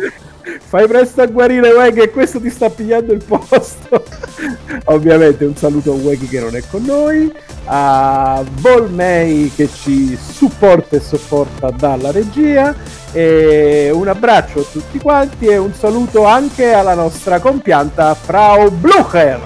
Fai 0.67 0.87
presto 0.87 1.23
a 1.23 1.27
guarire, 1.27 1.71
Uè, 1.71 1.93
che 1.93 2.11
questo 2.11 2.41
ti 2.41 2.51
sta 2.51 2.71
pigliando 2.71 3.13
il 3.13 3.23
posto. 3.25 4.05
Ovviamente 4.85 5.45
un 5.45 5.57
saluto 5.57 5.93
a 5.93 5.97
Weki 5.97 6.29
che 6.29 6.41
non 6.41 6.57
è 6.57 6.63
con 6.71 6.83
noi, 6.85 7.33
a 7.65 8.43
Volmei 8.61 9.53
che 9.55 9.69
ci 9.73 10.17
supporta 10.17 10.97
e 10.97 11.01
sopporta 11.01 11.71
dalla 11.71 12.11
regia, 12.11 12.75
e 13.13 13.91
un 13.93 14.09
abbraccio 14.09 14.61
a 14.61 14.65
tutti 14.71 14.99
quanti 14.99 15.47
e 15.47 15.57
un 15.57 15.73
saluto 15.75 16.25
anche 16.25 16.73
alla 16.73 16.95
nostra 16.95 17.39
compianta 17.41 18.15
Frau 18.15 18.71
Blucher. 18.71 19.41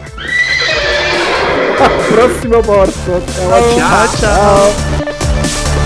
Al 1.78 1.90
prossimo 2.12 2.60
porto. 2.60 3.22
Ciao, 3.34 3.76
Ciao. 3.76 4.06
ciao. 4.16 4.70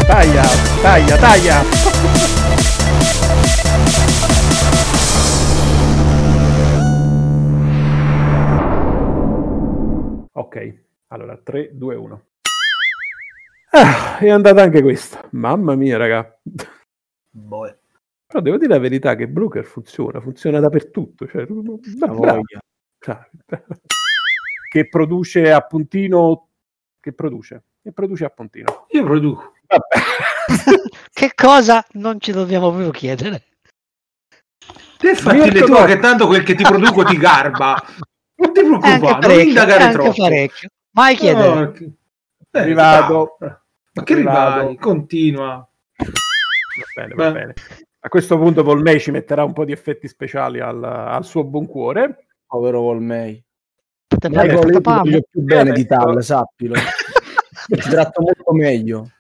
Taglia, 0.06 0.44
taglia, 0.82 1.16
taglia. 1.16 1.85
Ok, 10.46 10.74
allora 11.08 11.36
3, 11.36 11.70
2, 11.72 11.94
1. 11.96 12.24
Ah, 13.72 14.18
è 14.18 14.30
andata 14.30 14.62
anche 14.62 14.80
questa. 14.80 15.26
Mamma 15.32 15.74
mia, 15.74 15.96
raga. 15.96 16.38
Boh. 17.30 17.76
Però 18.24 18.40
devo 18.40 18.56
dire 18.56 18.72
la 18.72 18.78
verità 18.78 19.16
che 19.16 19.26
Brooker 19.26 19.64
funziona, 19.64 20.20
funziona 20.20 20.60
dappertutto. 20.60 21.26
Cioè, 21.26 21.46
La 21.98 22.06
voglia. 22.06 22.60
Cioè, 22.96 23.28
che 24.70 24.88
produce 24.88 25.50
a 25.50 25.60
puntino. 25.62 26.48
Che 27.00 27.12
produce? 27.12 27.64
Che 27.82 27.90
produce 27.90 28.24
a 28.24 28.30
puntino. 28.30 28.86
Io 28.90 29.02
produco. 29.02 29.52
Vabbè. 29.66 30.04
Che 31.16 31.32
cosa 31.34 31.84
non 31.92 32.20
ci 32.20 32.30
dobbiamo 32.30 32.70
più 32.70 32.90
chiedere? 32.90 33.44
Te 34.98 35.14
fatti 35.14 35.50
le 35.50 35.62
tue 35.62 35.86
che 35.86 35.98
tanto 35.98 36.26
quel 36.26 36.42
che 36.42 36.54
ti 36.54 36.62
produco 36.62 37.02
ti 37.04 37.16
garba. 37.16 37.82
Non 38.36 38.52
ti 38.52 38.60
preoccupare, 38.60 39.36
non 39.36 39.46
indagare 39.46 39.82
anche 39.84 39.94
troppo. 39.94 40.12
parecchio. 40.22 40.68
Mai 40.90 41.16
chiedere. 41.16 41.54
No, 41.54 41.70
che- 41.72 41.84
eh, 42.50 42.58
Arrivato. 42.58 43.36
bravo. 43.38 43.58
Ma 43.92 44.02
che 44.02 44.12
Arrivato. 44.12 44.58
rivali? 44.58 44.76
Continua. 44.78 45.68
Va 45.96 46.84
bene, 46.94 47.14
va 47.14 47.26
Beh. 47.26 47.32
bene. 47.32 47.54
A 48.00 48.08
questo 48.08 48.38
punto 48.38 48.62
Volmei 48.62 49.00
ci 49.00 49.10
metterà 49.10 49.42
un 49.42 49.52
po' 49.52 49.64
di 49.64 49.72
effetti 49.72 50.06
speciali 50.06 50.60
al, 50.60 50.82
al 50.84 51.24
suo 51.24 51.44
buon 51.44 51.66
cuore. 51.66 52.26
Povero 52.46 52.80
Volmei. 52.82 53.42
Io 54.30 54.60
voglio 54.60 54.80
più 55.28 55.40
bene 55.42 55.72
di 55.72 55.86
Tal, 55.86 56.22
sappilo. 56.22 56.74
ti 57.66 57.76
tratto 57.80 58.22
molto 58.22 58.52
meglio. 58.52 59.10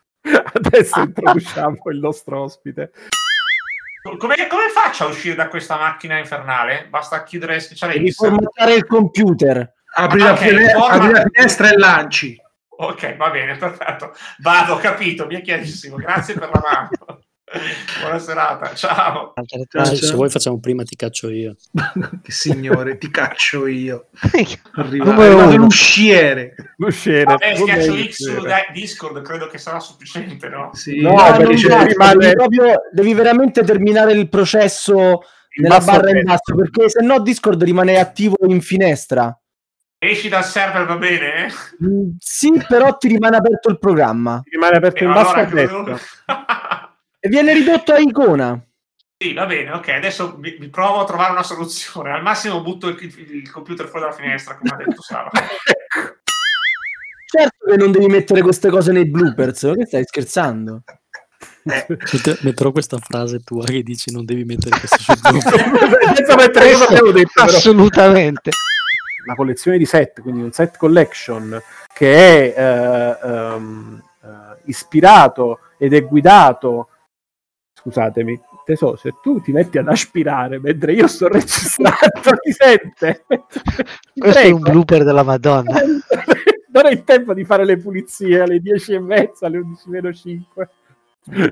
Adesso 0.52 1.00
introduciamo 1.00 1.76
il 1.90 1.98
nostro 1.98 2.42
ospite. 2.42 2.92
Come, 4.16 4.46
come 4.48 4.68
faccio 4.72 5.04
a 5.04 5.08
uscire 5.08 5.34
da 5.34 5.48
questa 5.48 5.76
macchina 5.76 6.18
infernale? 6.18 6.86
Basta 6.88 7.22
chiudere 7.22 7.60
Special 7.60 7.90
Devi 7.92 8.12
formattare 8.12 8.74
il 8.74 8.86
computer. 8.86 9.74
Apri, 9.94 10.20
Ah, 10.20 10.24
la, 10.24 10.32
ok, 10.32 10.38
fine- 10.38 10.70
forma- 10.70 10.94
apri 10.94 11.10
la 11.12 11.24
finestra 11.32 11.68
e 11.70 11.76
lanci. 11.78 12.36
Ok, 12.78 13.16
va 13.16 13.30
bene, 13.30 13.56
perfetto. 13.56 14.14
Vado, 14.38 14.74
ho 14.74 14.78
capito, 14.78 15.26
mi 15.26 15.36
è 15.36 15.42
chiarissimo. 15.42 15.96
Grazie 15.96 16.34
per 16.34 16.50
la 16.52 16.60
mano. 16.62 16.88
Buona 18.00 18.18
serata, 18.18 18.74
ciao. 18.74 19.32
Ciao, 19.44 19.64
ciao. 19.68 19.94
Se 19.94 20.14
vuoi 20.14 20.28
facciamo 20.30 20.58
prima 20.60 20.82
ti 20.82 20.96
caccio 20.96 21.28
io. 21.30 21.56
che 22.22 22.32
signore, 22.32 22.98
ti 22.98 23.10
caccio 23.10 23.66
io. 23.66 24.08
Arriva, 24.76 25.10
uno. 25.10 25.56
l'usciere. 25.56 26.54
L'usciere. 26.76 27.24
Vabbè, 27.24 27.56
schiaccio 27.56 27.96
X 27.96 28.10
su 28.10 28.42
Discord, 28.72 29.22
credo 29.22 29.46
che 29.48 29.58
sarà 29.58 29.80
sufficiente, 29.80 30.48
no? 30.48 30.70
Sì. 30.72 31.00
No, 31.00 31.10
No, 31.10 31.36
perché 31.36 31.68
basta, 31.68 31.84
rimane- 31.84 32.16
devi, 32.18 32.34
proprio- 32.34 32.80
devi 32.92 33.14
veramente 33.14 33.62
terminare 33.64 34.12
il 34.12 34.28
processo 34.28 35.20
nella 35.58 35.78
basso 35.78 35.90
a 35.90 35.92
barra 36.00 36.10
in 36.18 36.24
basso 36.24 36.54
perché 36.54 36.88
se 36.90 37.02
no 37.04 37.20
Discord 37.20 37.62
rimane 37.62 37.98
attivo 37.98 38.36
in 38.46 38.60
finestra. 38.60 39.38
Esci 39.98 40.28
dal 40.28 40.44
server, 40.44 40.84
va 40.84 40.96
bene? 40.96 41.48
Mm, 41.82 42.10
Sì, 42.18 42.52
però 42.68 42.94
ti 42.98 43.08
rimane 43.08 43.36
aperto 43.36 43.70
il 43.70 43.78
programma. 43.78 44.42
Rimane 44.44 44.76
aperto 44.76 45.02
E 45.02 45.06
in 45.06 45.12
basso 45.12 45.30
a 45.34 45.38
allora, 45.40 45.54
destra. 45.64 45.98
E 47.26 47.28
viene 47.28 47.52
ridotto 47.54 47.92
a 47.92 47.98
icona. 47.98 48.64
Sì, 49.18 49.32
va 49.32 49.46
bene, 49.46 49.72
ok, 49.72 49.88
adesso 49.88 50.36
vi, 50.36 50.56
vi 50.60 50.68
provo 50.68 51.00
a 51.00 51.04
trovare 51.04 51.32
una 51.32 51.42
soluzione. 51.42 52.12
Al 52.12 52.22
massimo 52.22 52.62
butto 52.62 52.86
il, 52.86 52.96
il 53.00 53.50
computer 53.50 53.88
fuori 53.88 54.04
dalla 54.04 54.16
finestra, 54.16 54.56
come 54.56 54.70
ha 54.70 54.76
detto 54.76 55.02
Sara. 55.02 55.30
Certo 57.28 57.66
che 57.68 57.76
non 57.76 57.90
devi 57.90 58.06
mettere 58.06 58.40
queste 58.42 58.70
cose 58.70 58.92
nei 58.92 59.06
bloopers, 59.06 59.72
che 59.74 59.86
stai 59.86 60.04
scherzando? 60.04 60.84
Mette- 61.64 62.38
Metterò 62.42 62.70
questa 62.70 62.98
frase 62.98 63.40
tua 63.40 63.64
che 63.64 63.82
dici 63.82 64.12
non 64.12 64.24
devi 64.24 64.44
mettere 64.44 64.78
questo 64.78 65.12
detto, 67.12 67.34
però. 67.34 67.46
Assolutamente. 67.46 68.50
una 69.24 69.34
collezione 69.34 69.78
di 69.78 69.86
set, 69.86 70.20
quindi 70.20 70.42
un 70.42 70.52
set 70.52 70.76
collection 70.76 71.60
che 71.92 72.54
è 72.54 73.18
eh, 73.20 73.26
eh, 73.26 74.56
ispirato 74.66 75.58
ed 75.76 75.94
è 75.94 76.04
guidato. 76.04 76.90
Scusatemi, 77.86 78.40
tesoro, 78.64 78.96
se 78.96 79.12
tu 79.22 79.40
ti 79.40 79.52
metti 79.52 79.78
ad 79.78 79.86
aspirare 79.86 80.58
mentre 80.58 80.92
io 80.92 81.06
sto 81.06 81.28
registrando, 81.28 82.36
ti 82.42 82.50
sente? 82.50 83.24
Ti 84.12 84.20
Questo 84.20 84.38
è 84.38 84.42
prego. 84.42 84.56
un 84.56 84.62
blooper 84.62 85.04
della 85.04 85.22
Madonna. 85.22 85.80
Non 86.76 86.84
è 86.86 86.90
il 86.90 87.04
tempo 87.04 87.32
di 87.32 87.42
fare 87.46 87.64
le 87.64 87.78
pulizie 87.78 88.40
alle 88.40 88.58
10 88.58 88.92
e 88.94 89.00
mezza, 89.00 89.46
alle 89.46 89.56
11 89.58 89.88
meno 89.88 90.12
5. 90.12 90.68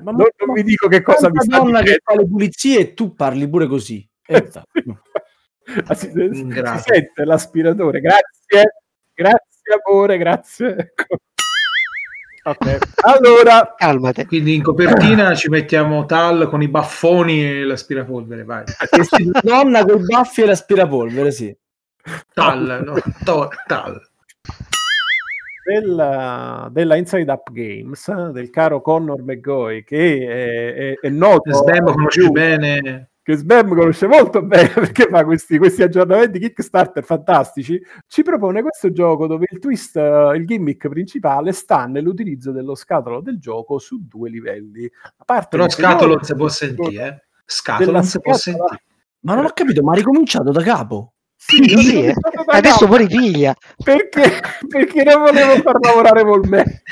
Ma 0.03 0.11
non, 0.11 0.27
non 0.45 0.53
vi 0.53 0.61
dico 0.61 0.87
che 0.87 1.01
cosa 1.01 1.29
mi 1.31 1.39
sta 1.41 1.57
donna 1.57 1.77
che 1.79 1.83
dicendo. 1.83 2.01
fa 2.03 2.15
le 2.15 2.27
pulizie 2.27 2.79
e 2.79 2.93
tu 2.93 3.15
parli 3.15 3.49
pure 3.49 3.65
così. 3.65 4.07
Ah, 4.27 4.43
si, 5.95 6.11
si- 6.11 6.29
si 6.31 6.39
Ingrato. 6.41 6.83
sente 6.85 7.25
l'aspiratore, 7.25 8.01
grazie, 8.01 8.73
grazie 9.15 9.81
amore, 9.83 10.17
grazie. 10.19 10.93
Ecco. 12.47 12.69
Ok, 12.69 12.77
allora, 13.01 13.73
Calmate. 13.75 14.25
Quindi 14.27 14.53
in 14.55 14.61
copertina 14.61 15.33
ci 15.35 15.49
mettiamo 15.49 16.05
Tal 16.05 16.47
con 16.49 16.61
i 16.61 16.67
baffoni 16.67 17.43
e 17.43 17.63
l'aspirapolvere, 17.63 18.43
vai. 18.43 18.63
donna 19.41 19.83
con 19.83 19.99
i 20.01 20.05
baffi 20.05 20.41
e 20.41 20.45
l'aspirapolvere, 20.45 21.31
sì. 21.31 21.55
Tal, 22.33 22.83
no? 22.85 22.93
To- 23.23 23.49
Tal. 23.65 23.99
della, 25.65 26.69
della 26.71 26.95
Inside 26.97 27.31
Up 27.31 27.51
Games, 27.51 28.29
del 28.31 28.51
caro 28.51 28.81
Connor 28.81 29.23
McGoy, 29.23 29.83
che 29.83 30.19
è, 30.27 30.73
è- 30.73 30.99
è 31.07 31.09
noto, 31.09 31.51
Sbam 31.51 31.91
conosci 31.93 32.19
più- 32.19 32.31
bene. 32.31 33.09
Che 33.25 33.37
Sbam 33.37 33.69
conosce 33.69 34.05
molto 34.05 34.43
bene 34.43 34.69
perché 34.85 35.07
fa 35.09 35.25
questi, 35.25 35.57
questi 35.57 35.81
aggiornamenti 35.81 36.37
Kickstarter 36.37 37.03
fantastici, 37.03 37.81
ci 38.05 38.21
propone 38.21 38.61
questo 38.61 38.91
gioco 38.91 39.25
dove 39.25 39.47
il 39.49 39.57
twist, 39.57 39.97
eh, 39.97 40.33
il 40.35 40.45
gimmick 40.45 40.87
principale 40.87 41.51
sta 41.51 41.87
nell'utilizzo 41.87 42.51
dello 42.51 42.75
scatolo 42.75 43.21
del 43.21 43.39
gioco 43.39 43.79
su 43.79 44.05
due 44.07 44.29
livelli. 44.29 44.85
A 45.17 45.23
parte 45.25 45.57
Però 45.57 45.67
scatolo 45.67 46.13
non 46.13 46.23
si 46.23 46.35
può 46.35 46.47
sentire, 46.49 47.07
eh. 47.07 47.23
Scatolo 47.45 47.91
non 47.93 48.03
si 48.03 48.19
può 48.21 48.35
scatola- 48.35 48.67
sentire. 48.67 48.83
Ma 49.21 49.33
non 49.33 49.45
ho 49.45 49.51
capito, 49.55 49.81
ma 49.81 49.93
ha 49.93 49.95
ricominciato 49.95 50.51
da 50.51 50.61
capo. 50.61 51.13
Sì, 51.35 51.63
Sì, 51.63 52.03
eh. 52.03 52.13
Adesso 52.45 52.85
poi 52.87 53.07
ripiglia. 53.07 53.55
perché, 53.83 54.39
perché 54.67 55.03
non 55.03 55.23
volevo 55.23 55.55
far 55.63 55.79
lavorare 55.81 56.23
con 56.23 56.41
me. 56.47 56.83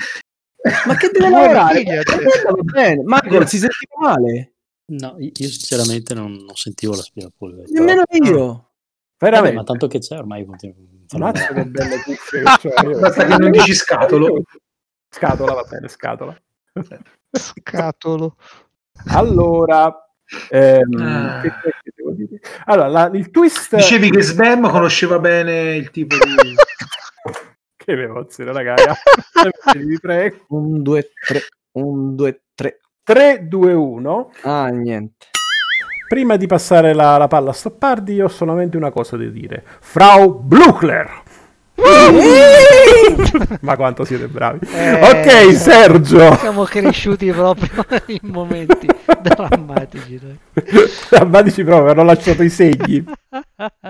Ma 0.88 0.96
che 0.96 1.10
deve 1.14 1.30
lavorare? 1.30 1.84
Va 1.84 2.54
bene. 2.64 3.02
Michael, 3.06 3.48
si 3.48 3.60
sentiva 3.60 4.00
male? 4.00 4.53
No, 4.86 5.16
io 5.18 5.32
io 5.34 5.48
sinceramente 5.50 6.14
non, 6.14 6.32
non 6.34 6.56
sentivo 6.56 6.94
l'aspirapolvere. 6.96 7.68
Nemmeno 7.72 8.04
io. 8.10 8.46
Vabbè, 9.18 9.32
Veramente. 9.32 9.56
ma 9.56 9.64
tanto 9.64 9.88
che 9.88 10.00
c'è 10.00 10.18
ormai 10.18 10.46
continuo 10.46 10.76
a 10.76 11.08
farlo 11.08 11.26
Ammazza 11.26 11.48
vedere. 11.54 11.64
che 11.64 11.70
belle 11.70 12.02
cuffie 12.04 12.44
io. 12.92 13.00
Basta 13.00 13.26
che 13.26 13.38
non 13.38 13.52
dici 13.52 13.74
scatolo. 13.74 14.44
Scatola, 15.10 15.54
va 15.54 15.64
bene, 15.64 15.88
scatola. 15.88 16.36
Scatolo. 17.32 18.36
Allora, 19.08 20.08
ehm, 20.50 21.02
Ah. 21.02 21.42
che, 21.42 21.50
che 21.84 21.92
devo 21.96 22.12
dire? 22.12 22.40
Allora, 22.66 22.88
la- 22.88 23.12
il 23.14 23.30
twist 23.32 23.76
Dicevi 23.76 24.10
che 24.12 24.22
Sbam 24.22 24.70
conosceva 24.70 25.20
bene 25.20 25.76
il 25.76 25.90
tipo 25.92 26.16
di... 26.18 26.56
che 27.78 27.92
emozione, 27.92 28.52
ragazzi. 28.52 28.86
Vi 29.78 30.00
prego. 30.00 30.46
Un, 30.50 30.82
due, 30.82 31.12
tre. 31.26 31.42
Un, 31.74 32.16
due, 32.16 32.32
tre. 32.34 32.42
3 33.06 33.48
2 33.50 33.74
1. 33.74 34.32
Ah, 34.44 34.68
niente. 34.68 35.28
Prima 36.08 36.38
di 36.38 36.48
passare 36.48 36.94
la, 36.94 37.18
la 37.18 37.28
palla 37.28 37.50
a 37.50 37.54
Stoppardi, 37.54 38.14
io 38.14 38.26
ho 38.26 38.30
solamente 38.30 38.78
una 38.78 38.92
cosa 38.92 39.18
da 39.18 39.26
dire. 39.26 39.62
Frau 39.82 40.40
Bluchler. 40.40 41.22
Ma 43.60 43.76
quanto 43.76 44.06
siete 44.06 44.28
bravi. 44.28 44.60
Eh, 44.74 45.02
ok, 45.02 45.54
Sergio. 45.54 46.36
Siamo 46.36 46.64
cresciuti 46.64 47.30
proprio 47.32 47.86
in 48.08 48.20
momenti 48.30 48.88
drammatici. 49.22 50.38
Drammatici 51.10 51.64
proprio, 51.66 51.92
hanno 51.92 52.04
lasciato 52.04 52.44
i 52.44 52.50
segni. 52.50 53.04